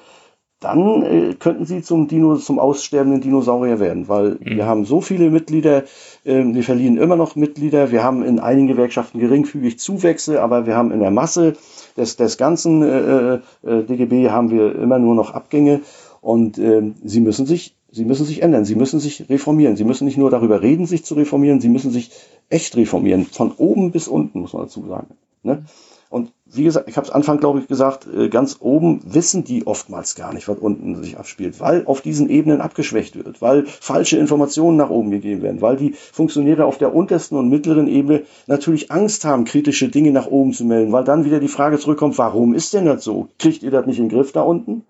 dann 0.62 1.02
äh, 1.02 1.34
könnten 1.34 1.66
sie 1.66 1.82
zum 1.82 2.08
Dino, 2.08 2.36
zum 2.36 2.58
aussterbenden 2.58 3.20
Dinosaurier 3.20 3.80
werden, 3.80 4.08
weil 4.08 4.38
mhm. 4.40 4.56
wir 4.56 4.66
haben 4.66 4.84
so 4.84 5.00
viele 5.00 5.30
Mitglieder, 5.30 5.84
äh, 6.24 6.44
wir 6.44 6.62
verlieren 6.62 6.98
immer 6.98 7.16
noch 7.16 7.36
Mitglieder, 7.36 7.90
wir 7.90 8.02
haben 8.02 8.22
in 8.22 8.38
einigen 8.38 8.68
Gewerkschaften 8.68 9.18
geringfügig 9.18 9.78
Zuwächse, 9.78 10.40
aber 10.40 10.66
wir 10.66 10.76
haben 10.76 10.92
in 10.92 11.00
der 11.00 11.10
Masse 11.10 11.54
des, 11.96 12.16
des 12.16 12.38
ganzen 12.38 12.82
äh, 12.82 13.34
äh, 13.34 13.84
DGB 13.84 14.30
haben 14.30 14.50
wir 14.50 14.74
immer 14.76 14.98
nur 14.98 15.14
noch 15.14 15.34
Abgänge 15.34 15.80
und 16.20 16.58
äh, 16.58 16.92
sie 17.04 17.20
müssen 17.20 17.46
sich 17.46 17.74
Sie 17.94 18.06
müssen 18.06 18.24
sich 18.24 18.40
ändern, 18.40 18.64
sie 18.64 18.74
müssen 18.74 19.00
sich 19.00 19.28
reformieren. 19.28 19.76
Sie 19.76 19.84
müssen 19.84 20.06
nicht 20.06 20.16
nur 20.16 20.30
darüber 20.30 20.62
reden, 20.62 20.86
sich 20.86 21.04
zu 21.04 21.12
reformieren, 21.12 21.60
sie 21.60 21.68
müssen 21.68 21.90
sich 21.90 22.10
echt 22.48 22.74
reformieren. 22.74 23.26
Von 23.26 23.52
oben 23.52 23.90
bis 23.90 24.08
unten, 24.08 24.40
muss 24.40 24.54
man 24.54 24.62
dazu 24.62 24.86
sagen. 24.88 25.08
Ne? 25.42 25.66
Und 26.12 26.30
wie 26.44 26.64
gesagt, 26.64 26.90
ich 26.90 26.98
habe 26.98 27.06
es 27.06 27.10
Anfang, 27.10 27.40
glaube 27.40 27.60
ich, 27.60 27.68
gesagt, 27.68 28.06
äh, 28.06 28.28
ganz 28.28 28.58
oben 28.60 29.00
wissen 29.06 29.44
die 29.44 29.66
oftmals 29.66 30.14
gar 30.14 30.34
nicht, 30.34 30.46
was 30.46 30.58
unten 30.58 31.02
sich 31.02 31.16
abspielt, 31.16 31.58
weil 31.58 31.86
auf 31.86 32.02
diesen 32.02 32.28
Ebenen 32.28 32.60
abgeschwächt 32.60 33.16
wird, 33.16 33.40
weil 33.40 33.64
falsche 33.64 34.18
Informationen 34.18 34.76
nach 34.76 34.90
oben 34.90 35.10
gegeben 35.10 35.40
werden, 35.40 35.62
weil 35.62 35.76
die 35.76 35.94
Funktionäre 35.94 36.66
auf 36.66 36.76
der 36.76 36.94
untersten 36.94 37.38
und 37.38 37.48
mittleren 37.48 37.88
Ebene 37.88 38.24
natürlich 38.46 38.92
Angst 38.92 39.24
haben, 39.24 39.46
kritische 39.46 39.88
Dinge 39.88 40.10
nach 40.10 40.26
oben 40.26 40.52
zu 40.52 40.66
melden, 40.66 40.92
weil 40.92 41.04
dann 41.04 41.24
wieder 41.24 41.40
die 41.40 41.48
Frage 41.48 41.78
zurückkommt, 41.78 42.18
warum 42.18 42.52
ist 42.52 42.74
denn 42.74 42.84
das 42.84 43.02
so? 43.02 43.28
Kriegt 43.38 43.62
ihr 43.62 43.70
das 43.70 43.86
nicht 43.86 43.98
in 43.98 44.10
den 44.10 44.14
Griff 44.14 44.32
da 44.32 44.42
unten? 44.42 44.84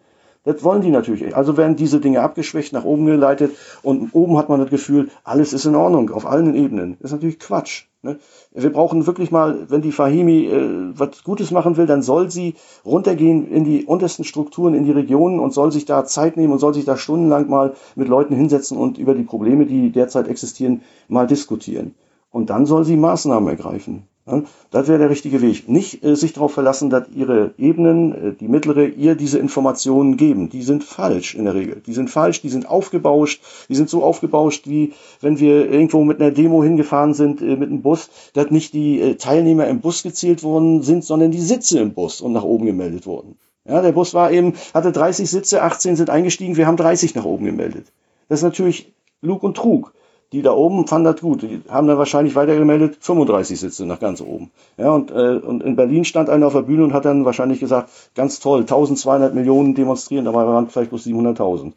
Das 0.44 0.64
wollen 0.64 0.82
die 0.82 0.90
natürlich. 0.90 1.36
Also 1.36 1.56
werden 1.56 1.76
diese 1.76 2.00
Dinge 2.00 2.20
abgeschwächt, 2.20 2.72
nach 2.72 2.84
oben 2.84 3.06
geleitet 3.06 3.52
und 3.82 4.12
oben 4.12 4.38
hat 4.38 4.48
man 4.48 4.58
das 4.58 4.70
Gefühl, 4.70 5.08
alles 5.22 5.52
ist 5.52 5.66
in 5.66 5.76
Ordnung, 5.76 6.10
auf 6.10 6.26
allen 6.26 6.56
Ebenen. 6.56 6.96
Das 6.98 7.10
ist 7.10 7.14
natürlich 7.14 7.38
Quatsch. 7.38 7.84
Ne? 8.02 8.18
Wir 8.54 8.70
brauchen 8.70 9.06
wirklich 9.06 9.30
mal, 9.30 9.70
wenn 9.70 9.80
die 9.80 9.92
Fahimi 9.92 10.46
äh, 10.46 10.92
was 10.94 11.24
Gutes 11.24 11.50
machen 11.50 11.78
will, 11.78 11.86
dann 11.86 12.02
soll 12.02 12.30
sie 12.30 12.54
runtergehen 12.84 13.50
in 13.50 13.64
die 13.64 13.84
untersten 13.86 14.24
Strukturen, 14.24 14.74
in 14.74 14.84
die 14.84 14.90
Regionen 14.90 15.40
und 15.40 15.54
soll 15.54 15.72
sich 15.72 15.86
da 15.86 16.04
Zeit 16.04 16.36
nehmen 16.36 16.52
und 16.52 16.58
soll 16.58 16.74
sich 16.74 16.84
da 16.84 16.98
stundenlang 16.98 17.48
mal 17.48 17.74
mit 17.94 18.08
Leuten 18.08 18.34
hinsetzen 18.34 18.76
und 18.76 18.98
über 18.98 19.14
die 19.14 19.22
Probleme, 19.22 19.64
die 19.64 19.90
derzeit 19.90 20.28
existieren, 20.28 20.82
mal 21.08 21.26
diskutieren. 21.26 21.94
Und 22.30 22.50
dann 22.50 22.66
soll 22.66 22.84
sie 22.84 22.96
Maßnahmen 22.96 23.48
ergreifen. 23.48 24.06
Das 24.24 24.86
wäre 24.86 24.98
der 24.98 25.10
richtige 25.10 25.42
Weg. 25.42 25.68
Nicht 25.68 26.04
äh, 26.04 26.14
sich 26.14 26.32
darauf 26.32 26.52
verlassen, 26.52 26.90
dass 26.90 27.08
ihre 27.12 27.54
Ebenen, 27.58 28.12
äh, 28.12 28.32
die 28.32 28.46
mittlere, 28.46 28.86
ihr 28.86 29.16
diese 29.16 29.40
Informationen 29.40 30.16
geben. 30.16 30.48
Die 30.48 30.62
sind 30.62 30.84
falsch 30.84 31.34
in 31.34 31.44
der 31.44 31.54
Regel. 31.54 31.82
Die 31.84 31.92
sind 31.92 32.08
falsch, 32.08 32.40
die 32.40 32.48
sind 32.48 32.68
aufgebauscht, 32.68 33.42
die 33.68 33.74
sind 33.74 33.90
so 33.90 34.04
aufgebauscht, 34.04 34.68
wie 34.68 34.92
wenn 35.20 35.40
wir 35.40 35.68
irgendwo 35.68 36.04
mit 36.04 36.20
einer 36.20 36.30
Demo 36.30 36.62
hingefahren 36.62 37.14
sind 37.14 37.42
äh, 37.42 37.56
mit 37.56 37.70
einem 37.70 37.82
Bus, 37.82 38.10
dass 38.32 38.50
nicht 38.52 38.74
die 38.74 39.00
äh, 39.00 39.14
Teilnehmer 39.16 39.66
im 39.66 39.80
Bus 39.80 40.04
gezählt 40.04 40.44
worden 40.44 40.82
sind, 40.82 41.04
sondern 41.04 41.32
die 41.32 41.40
Sitze 41.40 41.80
im 41.80 41.92
Bus 41.92 42.20
und 42.20 42.32
nach 42.32 42.44
oben 42.44 42.66
gemeldet 42.66 43.06
wurden. 43.06 43.38
Ja, 43.64 43.82
der 43.82 43.92
Bus 43.92 44.14
war 44.14 44.30
eben, 44.30 44.54
hatte 44.72 44.92
30 44.92 45.28
Sitze, 45.28 45.62
18 45.62 45.96
sind 45.96 46.10
eingestiegen, 46.10 46.56
wir 46.56 46.68
haben 46.68 46.76
30 46.76 47.16
nach 47.16 47.24
oben 47.24 47.44
gemeldet. 47.44 47.92
Das 48.28 48.38
ist 48.38 48.44
natürlich 48.44 48.92
Lug 49.20 49.42
und 49.42 49.56
Trug 49.56 49.92
die 50.32 50.42
da 50.42 50.52
oben 50.52 50.86
fanden 50.86 51.04
das 51.04 51.20
gut. 51.20 51.42
Die 51.42 51.60
haben 51.68 51.86
dann 51.86 51.98
wahrscheinlich 51.98 52.34
weitergemeldet, 52.34 52.96
35 53.00 53.60
Sitze 53.60 53.86
nach 53.86 54.00
ganz 54.00 54.20
oben. 54.20 54.50
Ja, 54.78 54.90
und, 54.90 55.10
äh, 55.10 55.36
und 55.36 55.62
in 55.62 55.76
Berlin 55.76 56.04
stand 56.04 56.30
einer 56.30 56.46
auf 56.46 56.54
der 56.54 56.62
Bühne 56.62 56.84
und 56.84 56.94
hat 56.94 57.04
dann 57.04 57.24
wahrscheinlich 57.24 57.60
gesagt, 57.60 57.90
ganz 58.14 58.40
toll, 58.40 58.60
1200 58.60 59.34
Millionen 59.34 59.74
demonstrieren, 59.74 60.24
dabei 60.24 60.46
waren 60.46 60.68
vielleicht 60.68 60.90
bloß 60.90 61.06
700.000. 61.06 61.72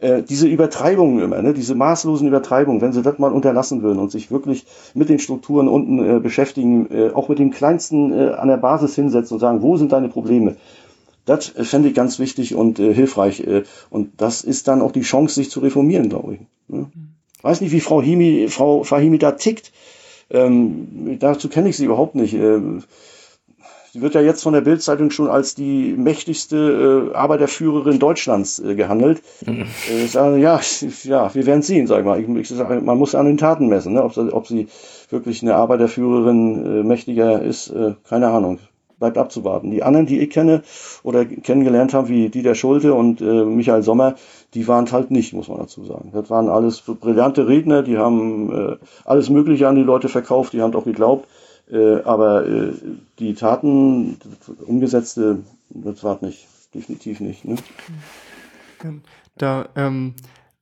Äh, 0.00 0.22
diese 0.22 0.46
Übertreibungen 0.46 1.22
immer, 1.22 1.40
ne, 1.40 1.54
diese 1.54 1.74
maßlosen 1.74 2.28
Übertreibungen, 2.28 2.82
wenn 2.82 2.92
sie 2.92 3.00
das 3.00 3.18
mal 3.18 3.32
unterlassen 3.32 3.82
würden 3.82 3.98
und 4.00 4.10
sich 4.10 4.30
wirklich 4.30 4.66
mit 4.92 5.08
den 5.08 5.18
Strukturen 5.18 5.66
unten 5.68 6.16
äh, 6.16 6.20
beschäftigen, 6.20 6.88
äh, 6.90 7.10
auch 7.14 7.28
mit 7.28 7.38
dem 7.38 7.52
Kleinsten 7.52 8.12
äh, 8.12 8.30
an 8.30 8.48
der 8.48 8.58
Basis 8.58 8.94
hinsetzen 8.94 9.36
und 9.36 9.40
sagen, 9.40 9.62
wo 9.62 9.76
sind 9.76 9.92
deine 9.92 10.08
Probleme? 10.08 10.56
Das 11.24 11.46
fände 11.46 11.88
ich 11.88 11.94
ganz 11.94 12.18
wichtig 12.18 12.54
und 12.54 12.78
äh, 12.78 12.92
hilfreich. 12.92 13.40
Äh, 13.40 13.62
und 13.88 14.20
das 14.20 14.42
ist 14.42 14.68
dann 14.68 14.82
auch 14.82 14.92
die 14.92 15.02
Chance, 15.02 15.36
sich 15.36 15.50
zu 15.50 15.60
reformieren, 15.60 16.10
glaube 16.10 16.34
ich. 16.34 16.40
Ne? 16.68 16.90
Weiß 17.44 17.60
nicht, 17.60 17.72
wie 17.72 17.80
Frau 17.80 18.02
Himi, 18.02 18.48
Frau 18.48 18.82
Fahimi 18.82 19.18
da 19.18 19.32
tickt. 19.32 19.72
Ähm, 20.30 21.18
dazu 21.20 21.48
kenne 21.48 21.68
ich 21.68 21.76
sie 21.76 21.84
überhaupt 21.84 22.14
nicht. 22.14 22.34
Ähm, 22.34 22.82
sie 23.92 24.00
wird 24.00 24.14
ja 24.14 24.22
jetzt 24.22 24.42
von 24.42 24.54
der 24.54 24.62
Bildzeitung 24.62 25.10
schon 25.10 25.28
als 25.28 25.54
die 25.54 25.94
mächtigste 25.96 27.10
äh, 27.12 27.14
Arbeiterführerin 27.14 27.98
Deutschlands 27.98 28.58
äh, 28.58 28.74
gehandelt. 28.74 29.22
Mhm. 29.46 29.66
Äh, 29.90 30.06
sagen, 30.06 30.40
ja, 30.40 30.60
ja, 31.04 31.34
wir 31.34 31.46
werden 31.46 31.62
sehen, 31.62 31.86
sag 31.86 32.00
ich 32.00 32.06
mal. 32.06 32.20
Ich, 32.20 32.28
ich 32.28 32.48
sag, 32.48 32.82
man 32.82 32.98
muss 32.98 33.14
an 33.14 33.26
den 33.26 33.36
Taten 33.36 33.68
messen, 33.68 33.92
ne? 33.92 34.02
ob, 34.02 34.14
sie, 34.14 34.32
ob 34.32 34.46
sie 34.46 34.68
wirklich 35.10 35.42
eine 35.42 35.54
Arbeiterführerin 35.54 36.66
äh, 36.66 36.82
mächtiger 36.82 37.42
ist, 37.42 37.68
äh, 37.68 37.94
keine 38.08 38.28
Ahnung. 38.28 38.58
Bleibt 38.98 39.18
abzuwarten. 39.18 39.70
Die 39.70 39.82
anderen, 39.82 40.06
die 40.06 40.20
ich 40.20 40.30
kenne 40.30 40.62
oder 41.02 41.24
kennengelernt 41.24 41.94
habe, 41.94 42.08
wie 42.08 42.28
Dieter 42.28 42.54
Schulte 42.54 42.94
und 42.94 43.20
äh, 43.20 43.44
Michael 43.44 43.82
Sommer, 43.82 44.14
die 44.54 44.66
waren 44.68 44.90
halt 44.90 45.10
nicht, 45.10 45.32
muss 45.32 45.48
man 45.48 45.58
dazu 45.58 45.84
sagen. 45.84 46.10
Das 46.12 46.30
waren 46.30 46.48
alles 46.48 46.80
brillante 46.80 47.48
Redner, 47.48 47.82
die 47.82 47.98
haben 47.98 48.52
äh, 48.52 48.76
alles 49.04 49.30
Mögliche 49.30 49.68
an 49.68 49.76
die 49.76 49.82
Leute 49.82 50.08
verkauft, 50.08 50.52
die 50.52 50.62
haben 50.62 50.74
auch 50.74 50.84
geglaubt. 50.84 51.28
Äh, 51.70 52.02
aber 52.02 52.46
äh, 52.46 52.72
die 53.18 53.34
Taten, 53.34 54.18
umgesetzte, 54.66 55.38
das 55.70 56.04
war 56.04 56.18
nicht, 56.20 56.46
definitiv 56.74 57.20
nicht. 57.20 57.44
Ne? 57.44 57.56
Da, 59.36 59.68
ähm, 59.74 60.14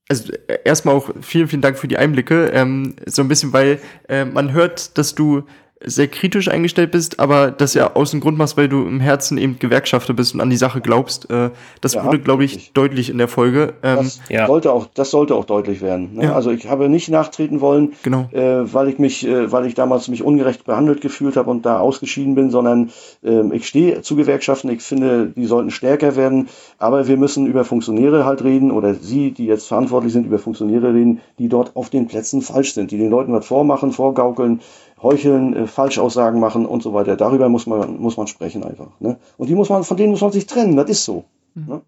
also 0.08 0.32
äh, 0.46 0.58
erstmal 0.64 0.94
auch 0.94 1.10
vielen, 1.20 1.48
vielen 1.48 1.62
Dank 1.62 1.76
für 1.76 1.88
die 1.88 1.96
Einblicke. 1.96 2.46
Ähm, 2.52 2.94
so 3.06 3.22
ein 3.22 3.28
bisschen, 3.28 3.52
weil 3.52 3.80
äh, 4.08 4.24
man 4.24 4.52
hört, 4.52 4.96
dass 4.96 5.14
du 5.14 5.42
sehr 5.84 6.08
kritisch 6.08 6.48
eingestellt 6.48 6.90
bist, 6.90 7.20
aber 7.20 7.50
das 7.50 7.74
ja 7.74 7.94
aus 7.94 8.10
dem 8.10 8.20
Grund 8.20 8.38
machst, 8.38 8.56
weil 8.56 8.68
du 8.68 8.86
im 8.86 9.00
Herzen 9.00 9.38
eben 9.38 9.58
Gewerkschafter 9.58 10.14
bist 10.14 10.34
und 10.34 10.40
an 10.40 10.50
die 10.50 10.56
Sache 10.56 10.80
glaubst. 10.80 11.30
Äh, 11.30 11.50
das 11.80 11.94
ja, 11.94 12.04
wurde, 12.04 12.18
glaube 12.18 12.44
ich, 12.44 12.54
richtig. 12.54 12.72
deutlich 12.72 13.10
in 13.10 13.18
der 13.18 13.28
Folge. 13.28 13.74
Ähm, 13.82 13.96
das, 13.96 14.20
ja. 14.28 14.46
sollte 14.46 14.72
auch, 14.72 14.86
das 14.94 15.10
sollte 15.10 15.34
auch 15.34 15.44
deutlich 15.44 15.80
werden. 15.80 16.14
Ne? 16.14 16.24
Ja. 16.24 16.34
Also 16.34 16.50
ich 16.50 16.68
habe 16.68 16.88
nicht 16.88 17.08
nachtreten 17.08 17.60
wollen, 17.60 17.92
genau. 18.02 18.28
äh, 18.32 18.72
weil 18.72 18.88
ich 18.88 18.98
mich, 18.98 19.26
äh, 19.26 19.50
weil 19.50 19.66
ich 19.66 19.74
damals 19.74 20.08
mich 20.08 20.22
ungerecht 20.22 20.64
behandelt 20.64 21.00
gefühlt 21.00 21.36
habe 21.36 21.50
und 21.50 21.66
da 21.66 21.78
ausgeschieden 21.78 22.34
bin, 22.34 22.50
sondern 22.50 22.90
äh, 23.22 23.42
ich 23.54 23.66
stehe 23.66 24.02
zu 24.02 24.16
Gewerkschaften. 24.16 24.70
Ich 24.70 24.82
finde, 24.82 25.32
die 25.34 25.46
sollten 25.46 25.70
stärker 25.70 26.16
werden, 26.16 26.48
aber 26.78 27.08
wir 27.08 27.16
müssen 27.16 27.46
über 27.46 27.64
Funktionäre 27.64 28.24
halt 28.24 28.44
reden 28.44 28.70
oder 28.70 28.94
Sie, 28.94 29.32
die 29.32 29.46
jetzt 29.46 29.68
verantwortlich 29.68 30.12
sind, 30.12 30.26
über 30.26 30.38
Funktionäre 30.38 30.94
reden, 30.94 31.20
die 31.38 31.48
dort 31.48 31.76
auf 31.76 31.90
den 31.90 32.06
Plätzen 32.06 32.42
falsch 32.42 32.74
sind, 32.74 32.90
die 32.90 32.98
den 32.98 33.10
Leuten 33.10 33.32
was 33.32 33.46
vormachen, 33.46 33.92
vorgaukeln 33.92 34.60
heucheln, 35.02 35.54
äh, 35.54 35.66
Falschaussagen 35.66 36.40
machen 36.40 36.66
und 36.66 36.82
so 36.82 36.94
weiter. 36.94 37.16
Darüber 37.16 37.48
muss 37.48 37.66
man, 37.66 37.98
muss 37.98 38.16
man 38.16 38.26
sprechen 38.26 38.64
einfach. 38.64 38.88
Ne? 39.00 39.18
Und 39.36 39.48
die 39.48 39.54
muss 39.54 39.68
man, 39.68 39.84
von 39.84 39.96
denen 39.96 40.10
muss 40.10 40.20
man 40.20 40.32
sich 40.32 40.46
trennen, 40.46 40.76
das 40.76 40.88
ist 40.88 41.04
so. 41.04 41.24
Mhm. 41.54 41.66
Ne? 41.66 41.80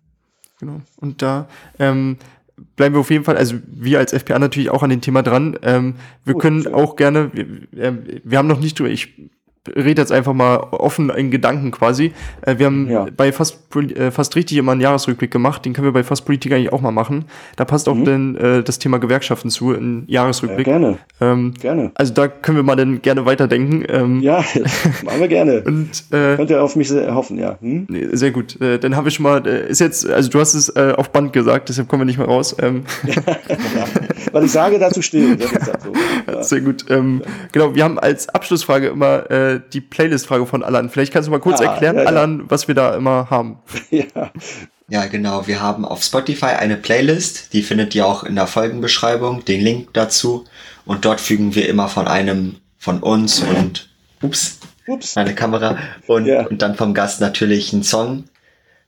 Genau. 0.60 0.80
Und 1.00 1.22
da 1.22 1.46
ähm, 1.78 2.16
bleiben 2.76 2.94
wir 2.94 3.00
auf 3.00 3.10
jeden 3.10 3.24
Fall, 3.24 3.36
also 3.36 3.56
wir 3.66 3.98
als 3.98 4.12
FPA 4.12 4.38
natürlich 4.38 4.70
auch 4.70 4.82
an 4.82 4.90
dem 4.90 5.00
Thema 5.00 5.22
dran. 5.22 5.58
Ähm, 5.62 5.94
wir 6.24 6.34
Gut, 6.34 6.42
können 6.42 6.62
ja. 6.62 6.74
auch 6.74 6.96
gerne, 6.96 7.30
wir, 7.32 7.82
äh, 7.82 7.92
wir 8.22 8.38
haben 8.38 8.48
noch 8.48 8.60
nicht 8.60 8.78
drüber, 8.78 8.90
ich 8.90 9.30
rede 9.68 10.02
jetzt 10.02 10.12
einfach 10.12 10.32
mal 10.32 10.56
offen 10.56 11.10
in 11.10 11.30
Gedanken 11.30 11.70
quasi. 11.70 12.12
Äh, 12.42 12.58
wir 12.58 12.66
haben 12.66 12.88
ja. 12.88 13.06
bei 13.16 13.32
fast, 13.32 13.58
äh, 13.76 14.10
fast 14.10 14.36
richtig 14.36 14.58
immer 14.58 14.72
einen 14.72 14.80
Jahresrückblick 14.80 15.30
gemacht. 15.30 15.64
Den 15.64 15.72
können 15.72 15.86
wir 15.86 15.92
bei 15.92 16.04
fast 16.04 16.24
Politik 16.24 16.52
eigentlich 16.52 16.72
auch 16.72 16.80
mal 16.80 16.90
machen. 16.90 17.24
Da 17.56 17.64
passt 17.64 17.88
auch 17.88 17.94
mhm. 17.94 18.04
dann 18.04 18.36
äh, 18.36 18.62
das 18.62 18.78
Thema 18.78 18.98
Gewerkschaften 18.98 19.50
zu, 19.50 19.72
ein 19.72 20.04
Jahresrückblick. 20.06 20.66
Ja, 20.66 20.78
gerne. 20.78 20.98
Ähm, 21.20 21.54
gerne. 21.60 21.90
Also 21.94 22.12
da 22.12 22.28
können 22.28 22.56
wir 22.56 22.62
mal 22.62 22.76
dann 22.76 23.02
gerne 23.02 23.24
weiterdenken. 23.24 23.84
Ähm, 23.88 24.20
ja, 24.20 24.38
machen 25.04 25.20
wir 25.20 25.28
gerne. 25.28 25.62
Und, 25.66 26.04
äh, 26.10 26.36
Könnt 26.36 26.50
ihr 26.50 26.62
auf 26.62 26.76
mich 26.76 26.90
hoffen, 26.90 27.38
ja. 27.38 27.58
Hm? 27.60 27.86
Sehr 28.12 28.30
gut. 28.30 28.60
Äh, 28.60 28.78
dann 28.78 28.96
habe 28.96 29.08
ich 29.08 29.14
schon 29.14 29.24
mal, 29.24 29.46
äh, 29.46 29.68
ist 29.68 29.80
jetzt, 29.80 30.08
also 30.08 30.30
du 30.30 30.40
hast 30.40 30.54
es 30.54 30.74
auf 30.74 31.10
Band 31.10 31.32
gesagt, 31.32 31.68
deshalb 31.68 31.88
kommen 31.88 32.02
wir 32.02 32.06
nicht 32.06 32.18
mehr 32.18 32.26
raus. 32.26 32.56
Ähm. 32.60 32.84
ja, 33.06 33.14
weil 34.32 34.44
ich 34.44 34.52
sage, 34.52 34.78
dazu 34.78 35.00
ist 35.00 35.14
dazu. 35.14 35.92
Ja. 36.26 36.42
Sehr 36.42 36.60
gut. 36.60 36.84
Ähm, 36.90 37.22
genau, 37.52 37.74
wir 37.74 37.84
haben 37.84 37.98
als 37.98 38.28
Abschlussfrage 38.28 38.88
immer 38.88 39.24
äh, 39.56 39.60
die 39.72 39.80
Playlist-Frage 39.80 40.46
von 40.46 40.62
Alan. 40.62 40.90
Vielleicht 40.90 41.12
kannst 41.12 41.26
du 41.26 41.30
mal 41.30 41.40
kurz 41.40 41.60
ah, 41.60 41.64
erklären, 41.64 41.96
ja, 41.96 42.02
ja. 42.02 42.08
Alan, 42.08 42.44
was 42.48 42.68
wir 42.68 42.74
da 42.74 42.94
immer 42.94 43.30
haben. 43.30 43.58
ja. 43.90 44.32
Ja, 44.88 45.06
genau. 45.06 45.46
Wir 45.46 45.62
haben 45.62 45.84
auf 45.84 46.02
Spotify 46.02 46.56
eine 46.58 46.76
Playlist, 46.76 47.52
die 47.54 47.62
findet 47.62 47.94
ihr 47.94 48.06
auch 48.06 48.22
in 48.22 48.34
der 48.34 48.46
Folgenbeschreibung, 48.46 49.44
den 49.44 49.62
Link 49.62 49.94
dazu. 49.94 50.44
Und 50.84 51.06
dort 51.06 51.20
fügen 51.20 51.54
wir 51.54 51.68
immer 51.68 51.88
von 51.88 52.06
einem 52.06 52.56
von 52.78 53.02
uns 53.02 53.40
und 53.40 53.88
ups, 54.20 54.58
ups. 54.86 55.16
meine 55.16 55.34
Kamera 55.34 55.78
und, 56.06 56.26
ja. 56.26 56.46
und 56.46 56.60
dann 56.60 56.74
vom 56.74 56.92
Gast 56.92 57.22
natürlich 57.22 57.72
einen 57.72 57.82
Song 57.82 58.24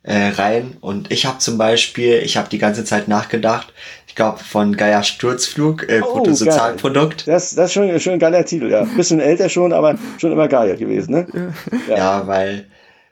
äh, 0.02 0.28
rein. 0.28 0.76
Und 0.80 1.10
ich 1.10 1.24
habe 1.24 1.38
zum 1.38 1.56
Beispiel, 1.56 2.16
ich 2.16 2.36
habe 2.36 2.50
die 2.50 2.58
ganze 2.58 2.84
Zeit 2.84 3.08
nachgedacht, 3.08 3.72
glaube, 4.16 4.40
von 4.42 4.76
Geier 4.76 5.02
Sturzflug, 5.04 5.88
äh, 5.88 6.00
oh, 6.02 6.14
Bruttosozialprodukt. 6.14 7.28
Das, 7.28 7.54
das 7.54 7.66
ist 7.66 7.72
schon, 7.72 8.00
schon 8.00 8.14
ein 8.14 8.18
geiler 8.18 8.44
Titel, 8.44 8.70
ja. 8.70 8.84
Bisschen 8.84 9.20
älter 9.20 9.48
schon, 9.48 9.72
aber 9.72 9.96
schon 10.18 10.32
immer 10.32 10.48
geil 10.48 10.76
gewesen, 10.76 11.12
ne? 11.12 11.52
Ja, 11.88 11.96
ja 11.96 12.26
weil 12.26 12.66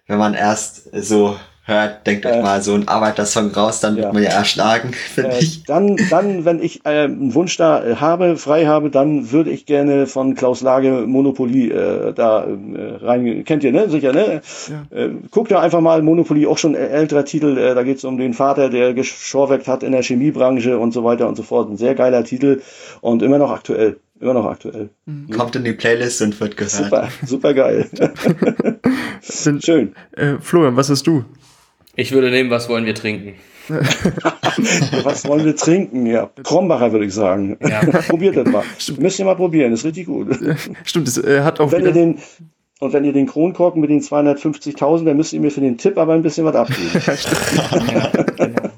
wenn 0.07 0.19
man 0.19 0.35
erst 0.35 0.91
so 0.93 1.37
hört, 1.67 2.07
denkt 2.07 2.25
äh, 2.25 2.29
euch 2.29 2.43
mal 2.43 2.63
so 2.63 2.75
ein 2.75 2.89
Arbeitersong 2.89 3.51
raus, 3.51 3.81
dann 3.81 3.97
wird 3.97 4.07
ja. 4.07 4.13
man 4.13 4.23
ja 4.23 4.31
erschlagen, 4.31 4.93
finde 5.15 5.33
äh, 5.33 5.39
ich. 5.39 5.65
Dann, 5.65 5.97
dann, 6.11 6.45
wenn 6.45 6.63
ich 6.63 6.85
äh, 6.85 7.05
einen 7.05 7.35
Wunsch 7.35 7.57
da 7.57 7.83
äh, 7.83 7.97
habe, 7.97 8.37
frei 8.37 8.67
habe, 8.67 8.91
dann 8.91 9.33
würde 9.33 9.51
ich 9.51 9.65
gerne 9.65 10.07
von 10.07 10.35
Klaus 10.35 10.61
Lage 10.61 11.05
Monopoly 11.07 11.71
äh, 11.71 12.13
da 12.13 12.45
äh, 12.45 13.05
rein. 13.05 13.45
Kennt 13.45 13.65
ihr, 13.65 13.73
ne? 13.73 13.89
Sicher, 13.89 14.13
ne? 14.13 14.43
Ja. 14.69 14.97
Äh, 14.97 15.11
guckt 15.31 15.51
da 15.51 15.61
einfach 15.61 15.81
mal 15.81 16.03
Monopoly, 16.03 16.47
auch 16.47 16.59
schon 16.59 16.75
älterer 16.75 17.25
Titel. 17.25 17.57
Äh, 17.57 17.75
da 17.75 17.83
geht's 17.83 18.05
um 18.05 18.19
den 18.19 18.35
Vater, 18.35 18.69
der 18.69 18.93
geschorweckt 18.93 19.67
hat 19.67 19.83
in 19.83 19.93
der 19.93 20.03
Chemiebranche 20.03 20.79
und 20.79 20.93
so 20.93 21.03
weiter 21.03 21.29
und 21.29 21.37
so 21.37 21.43
fort. 21.43 21.71
Ein 21.71 21.79
sehr 21.79 21.95
geiler 21.95 22.25
Titel 22.25 22.61
und 23.01 23.23
immer 23.23 23.39
noch 23.39 23.51
aktuell. 23.51 23.97
Immer 24.21 24.35
noch 24.35 24.47
aktuell. 24.47 24.91
Mhm. 25.07 25.31
Kommt 25.31 25.57
in 25.57 25.65
die 25.65 25.73
Playlist 25.73 26.23
und 26.23 26.39
wird 26.41 26.57
gehört. 26.57 26.73
Super, 26.73 27.09
super 27.27 27.53
geil. 27.53 27.89
Schön. 29.61 29.95
Äh, 30.13 30.35
Florian, 30.41 30.77
was 30.77 30.91
hast 30.91 31.07
du? 31.07 31.25
Ich 31.97 32.13
würde 32.13 32.31
nehmen, 32.31 32.51
was 32.51 32.69
wollen 32.69 32.87
wir 32.87 32.95
trinken? 32.95 33.35
was 33.69 35.27
wollen 35.27 35.45
wir 35.45 35.57
trinken? 35.57 36.07
Ja, 36.07 36.31
Krombacher 36.43 36.93
würde 36.93 37.07
ich 37.07 37.15
sagen. 37.15 37.57
Ja. 37.61 37.81
Probiert 38.09 38.37
das 38.37 38.47
mal. 38.47 38.63
Stimmt. 38.79 39.01
Müsst 39.01 39.19
ihr 39.19 39.25
mal 39.25 39.37
probieren, 39.37 39.73
ist 39.73 39.85
richtig 39.85 40.07
gut. 40.07 40.39
Stimmt, 40.85 41.09
es 41.09 41.19
äh, 41.19 41.41
hat 41.41 41.61
auch. 41.61 41.67
Und 41.67 41.73
wenn, 41.73 41.85
ihr 41.87 41.93
den, 41.93 42.19
und 42.81 42.93
wenn 42.93 43.05
ihr 43.05 43.13
den 43.13 43.27
Kronkorken 43.27 43.81
mit 43.81 43.91
den 43.91 44.01
250.000, 44.01 45.05
dann 45.05 45.17
müsst 45.17 45.33
ihr 45.33 45.41
mir 45.41 45.51
für 45.51 45.61
den 45.61 45.79
Tipp 45.79 45.97
aber 45.97 46.13
ein 46.13 46.23
bisschen 46.23 46.45
was 46.45 46.55
abgeben. 46.55 46.91
ja, 47.93 48.11
genau. 48.37 48.71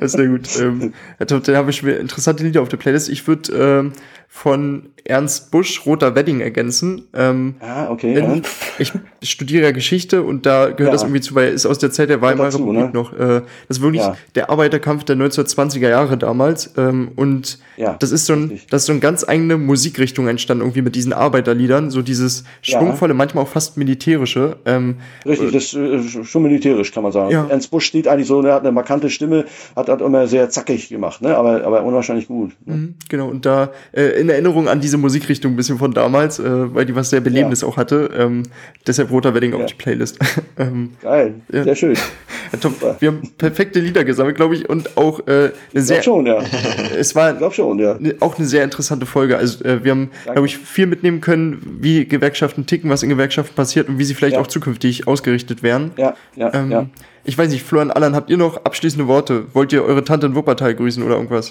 Sehr 0.00 0.28
gut. 0.28 0.48
Ähm, 0.58 0.92
dann 1.18 1.56
habe 1.56 1.70
ich 1.70 1.82
mir 1.82 1.96
interessante 1.96 2.42
Lieder 2.42 2.62
auf 2.62 2.68
der 2.68 2.76
Playlist. 2.76 3.08
Ich 3.08 3.26
würde 3.26 3.52
ähm, 3.52 3.92
von 4.32 4.90
Ernst 5.04 5.50
Busch 5.50 5.84
Roter 5.84 6.14
Wedding 6.14 6.40
ergänzen. 6.40 7.08
Ähm, 7.14 7.56
ah, 7.58 7.90
okay. 7.90 8.16
Ja. 8.16 8.40
Ich 8.78 8.92
studiere 9.22 9.64
ja 9.64 9.70
Geschichte 9.72 10.22
und 10.22 10.46
da 10.46 10.70
gehört 10.70 10.80
ja. 10.80 10.90
das 10.92 11.02
irgendwie 11.02 11.20
zu, 11.20 11.34
weil 11.34 11.48
er 11.48 11.52
ist 11.52 11.66
aus 11.66 11.78
der 11.78 11.90
Zeit 11.90 12.10
der 12.10 12.22
Weimarer 12.22 12.54
Republik 12.54 12.84
ne? 12.84 12.90
noch. 12.92 13.12
Äh, 13.12 13.42
das 13.66 13.78
ist 13.78 13.82
wirklich 13.82 14.02
ja. 14.02 14.16
der 14.36 14.48
Arbeiterkampf 14.48 15.02
der 15.04 15.16
1920er 15.16 15.88
Jahre 15.88 16.16
damals. 16.16 16.72
Ähm, 16.78 17.10
und 17.16 17.58
das 17.98 18.12
ist 18.12 18.26
so 18.26 18.34
ein, 18.34 18.60
das 18.70 18.82
ist 18.82 18.86
so 18.86 18.92
eine 18.92 19.00
ganz 19.00 19.28
eigene 19.28 19.58
Musikrichtung 19.58 20.28
entstanden, 20.28 20.62
irgendwie 20.62 20.82
mit 20.82 20.94
diesen 20.94 21.12
Arbeiterliedern. 21.12 21.90
So 21.90 22.00
dieses 22.00 22.44
schwungvolle, 22.62 23.14
manchmal 23.14 23.44
auch 23.44 23.48
fast 23.48 23.76
militärische. 23.76 24.56
Ähm, 24.64 24.96
Richtig, 25.26 25.48
äh, 25.48 25.52
das 25.52 25.74
ist 25.74 26.14
äh, 26.14 26.24
schon 26.24 26.42
militärisch, 26.44 26.92
kann 26.92 27.02
man 27.02 27.12
sagen. 27.12 27.32
Ernst 27.32 27.70
Busch 27.70 27.84
steht 27.84 28.06
eigentlich 28.06 28.28
so, 28.28 28.40
er 28.42 28.54
hat 28.54 28.62
eine 28.62 28.72
markante 28.72 29.10
Stimme, 29.10 29.44
hat 29.74 29.89
hat 29.90 30.00
immer 30.00 30.26
sehr 30.26 30.48
zackig 30.50 30.88
gemacht, 30.88 31.22
ne? 31.22 31.36
aber, 31.36 31.64
aber 31.64 31.82
unwahrscheinlich 31.82 32.28
gut. 32.28 32.52
Ne? 32.64 32.74
Mhm, 32.74 32.94
genau, 33.08 33.28
und 33.28 33.44
da 33.46 33.70
äh, 33.92 34.20
in 34.20 34.28
Erinnerung 34.28 34.68
an 34.68 34.80
diese 34.80 34.98
Musikrichtung 34.98 35.52
ein 35.52 35.56
bisschen 35.56 35.78
von 35.78 35.92
damals, 35.92 36.38
äh, 36.38 36.74
weil 36.74 36.86
die 36.86 36.94
was 36.94 37.10
sehr 37.10 37.20
Belebendes 37.20 37.62
ja. 37.62 37.68
auch 37.68 37.76
hatte. 37.76 38.10
Ähm, 38.16 38.44
deshalb 38.86 39.10
Roter 39.10 39.34
Wedding 39.34 39.52
ja. 39.52 39.58
auf 39.58 39.66
die 39.66 39.74
Playlist. 39.74 40.18
ähm, 40.58 40.92
Geil, 41.02 41.34
ja. 41.52 41.64
sehr 41.64 41.74
schön. 41.74 41.96
Ja, 42.52 42.96
Wir 42.98 43.08
haben 43.08 43.22
perfekte 43.38 43.78
Lieder 43.78 44.02
gesammelt, 44.02 44.34
glaube 44.34 44.56
ich, 44.56 44.68
und 44.68 44.96
auch 44.96 45.20
äh, 45.28 45.52
eine 45.72 45.82
sehr. 45.82 46.02
schon, 46.02 46.26
ja. 46.26 46.42
es 46.98 47.14
war 47.14 47.40
ich 47.40 47.54
schon, 47.54 47.78
ja. 47.78 47.96
Ne, 47.98 48.16
auch 48.18 48.38
eine 48.38 48.46
sehr 48.46 48.64
interessante 48.64 49.06
Folge. 49.06 49.36
Also 49.36 49.64
äh, 49.64 49.84
wir 49.84 49.92
haben, 49.92 50.10
glaube 50.24 50.46
ich, 50.46 50.58
viel 50.58 50.86
mitnehmen 50.86 51.20
können, 51.20 51.78
wie 51.80 52.06
Gewerkschaften 52.06 52.66
ticken, 52.66 52.90
was 52.90 53.04
in 53.04 53.08
Gewerkschaften 53.08 53.54
passiert 53.54 53.88
und 53.88 53.98
wie 53.98 54.04
sie 54.04 54.14
vielleicht 54.14 54.36
auch 54.36 54.48
zukünftig 54.48 55.06
ausgerichtet 55.06 55.62
werden. 55.62 55.92
Ja, 55.96 56.14
ja, 56.34 56.52
ähm, 56.52 56.70
ja. 56.72 56.86
Ich 57.24 57.36
weiß 57.36 57.50
nicht, 57.50 57.62
Florian 57.62 57.90
Allan, 57.90 58.14
habt 58.14 58.30
ihr 58.30 58.36
noch 58.36 58.64
abschließende 58.64 59.06
Worte? 59.06 59.44
Wollt 59.52 59.72
ihr 59.72 59.84
eure 59.84 60.04
Tante 60.04 60.26
in 60.26 60.34
Wuppertal 60.34 60.74
grüßen 60.74 61.02
oder 61.02 61.16
irgendwas? 61.16 61.50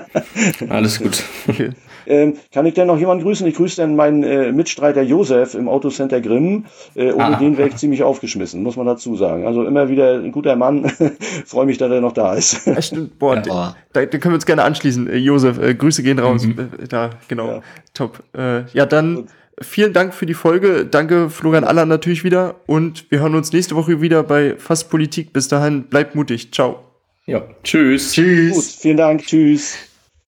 Alles 0.68 0.98
gut. 0.98 1.22
Okay. 1.46 1.70
Ähm, 2.06 2.34
kann 2.52 2.64
ich 2.64 2.72
denn 2.72 2.86
noch 2.86 2.98
jemanden 2.98 3.22
grüßen? 3.22 3.46
Ich 3.46 3.54
grüße 3.54 3.76
dann 3.76 3.94
meinen 3.94 4.22
äh, 4.22 4.50
Mitstreiter 4.50 5.02
Josef 5.02 5.54
im 5.54 5.68
Autocenter 5.68 6.22
Grimm. 6.22 6.64
Äh, 6.94 7.12
ohne 7.12 7.36
ah. 7.36 7.38
den 7.38 7.58
wäre 7.58 7.68
ich 7.68 7.76
ziemlich 7.76 8.02
aufgeschmissen, 8.02 8.62
muss 8.62 8.76
man 8.76 8.86
dazu 8.86 9.14
sagen. 9.14 9.46
Also 9.46 9.64
immer 9.64 9.90
wieder 9.90 10.14
ein 10.14 10.32
guter 10.32 10.56
Mann. 10.56 10.88
Freue 11.44 11.66
mich, 11.66 11.76
dass 11.76 11.90
er 11.90 12.00
noch 12.00 12.12
da 12.12 12.34
ist. 12.34 12.66
Ja, 12.66 12.80
stimmt. 12.80 13.18
Boah, 13.18 13.42
ja. 13.46 13.76
da, 13.92 14.06
da, 14.06 14.18
können 14.18 14.32
wir 14.32 14.36
uns 14.36 14.46
gerne 14.46 14.64
anschließen. 14.64 15.08
Äh, 15.08 15.16
Josef, 15.16 15.58
äh, 15.58 15.74
Grüße 15.74 16.02
gehen 16.02 16.18
raus. 16.18 16.44
Mhm. 16.44 16.58
Äh, 16.82 16.88
da, 16.88 17.10
genau. 17.28 17.46
Ja. 17.46 17.60
Top. 17.92 18.22
Äh, 18.34 18.62
ja, 18.72 18.86
dann. 18.86 19.16
Gut 19.16 19.28
vielen 19.60 19.92
Dank 19.92 20.14
für 20.14 20.26
die 20.26 20.34
Folge. 20.34 20.86
Danke 20.86 21.30
Florian 21.30 21.64
Aller 21.64 21.86
natürlich 21.86 22.24
wieder. 22.24 22.56
Und 22.66 23.10
wir 23.10 23.20
hören 23.20 23.34
uns 23.34 23.52
nächste 23.52 23.74
Woche 23.74 24.00
wieder 24.00 24.22
bei 24.22 24.56
Fast 24.56 24.90
Politik. 24.90 25.32
Bis 25.32 25.48
dahin, 25.48 25.84
bleibt 25.84 26.14
mutig. 26.14 26.52
Ciao. 26.52 26.84
Ja, 27.26 27.46
tschüss. 27.62 28.12
Tschüss. 28.12 28.54
Gut, 28.54 28.64
vielen 28.64 28.96
Dank. 28.96 29.26
Tschüss. 29.26 29.87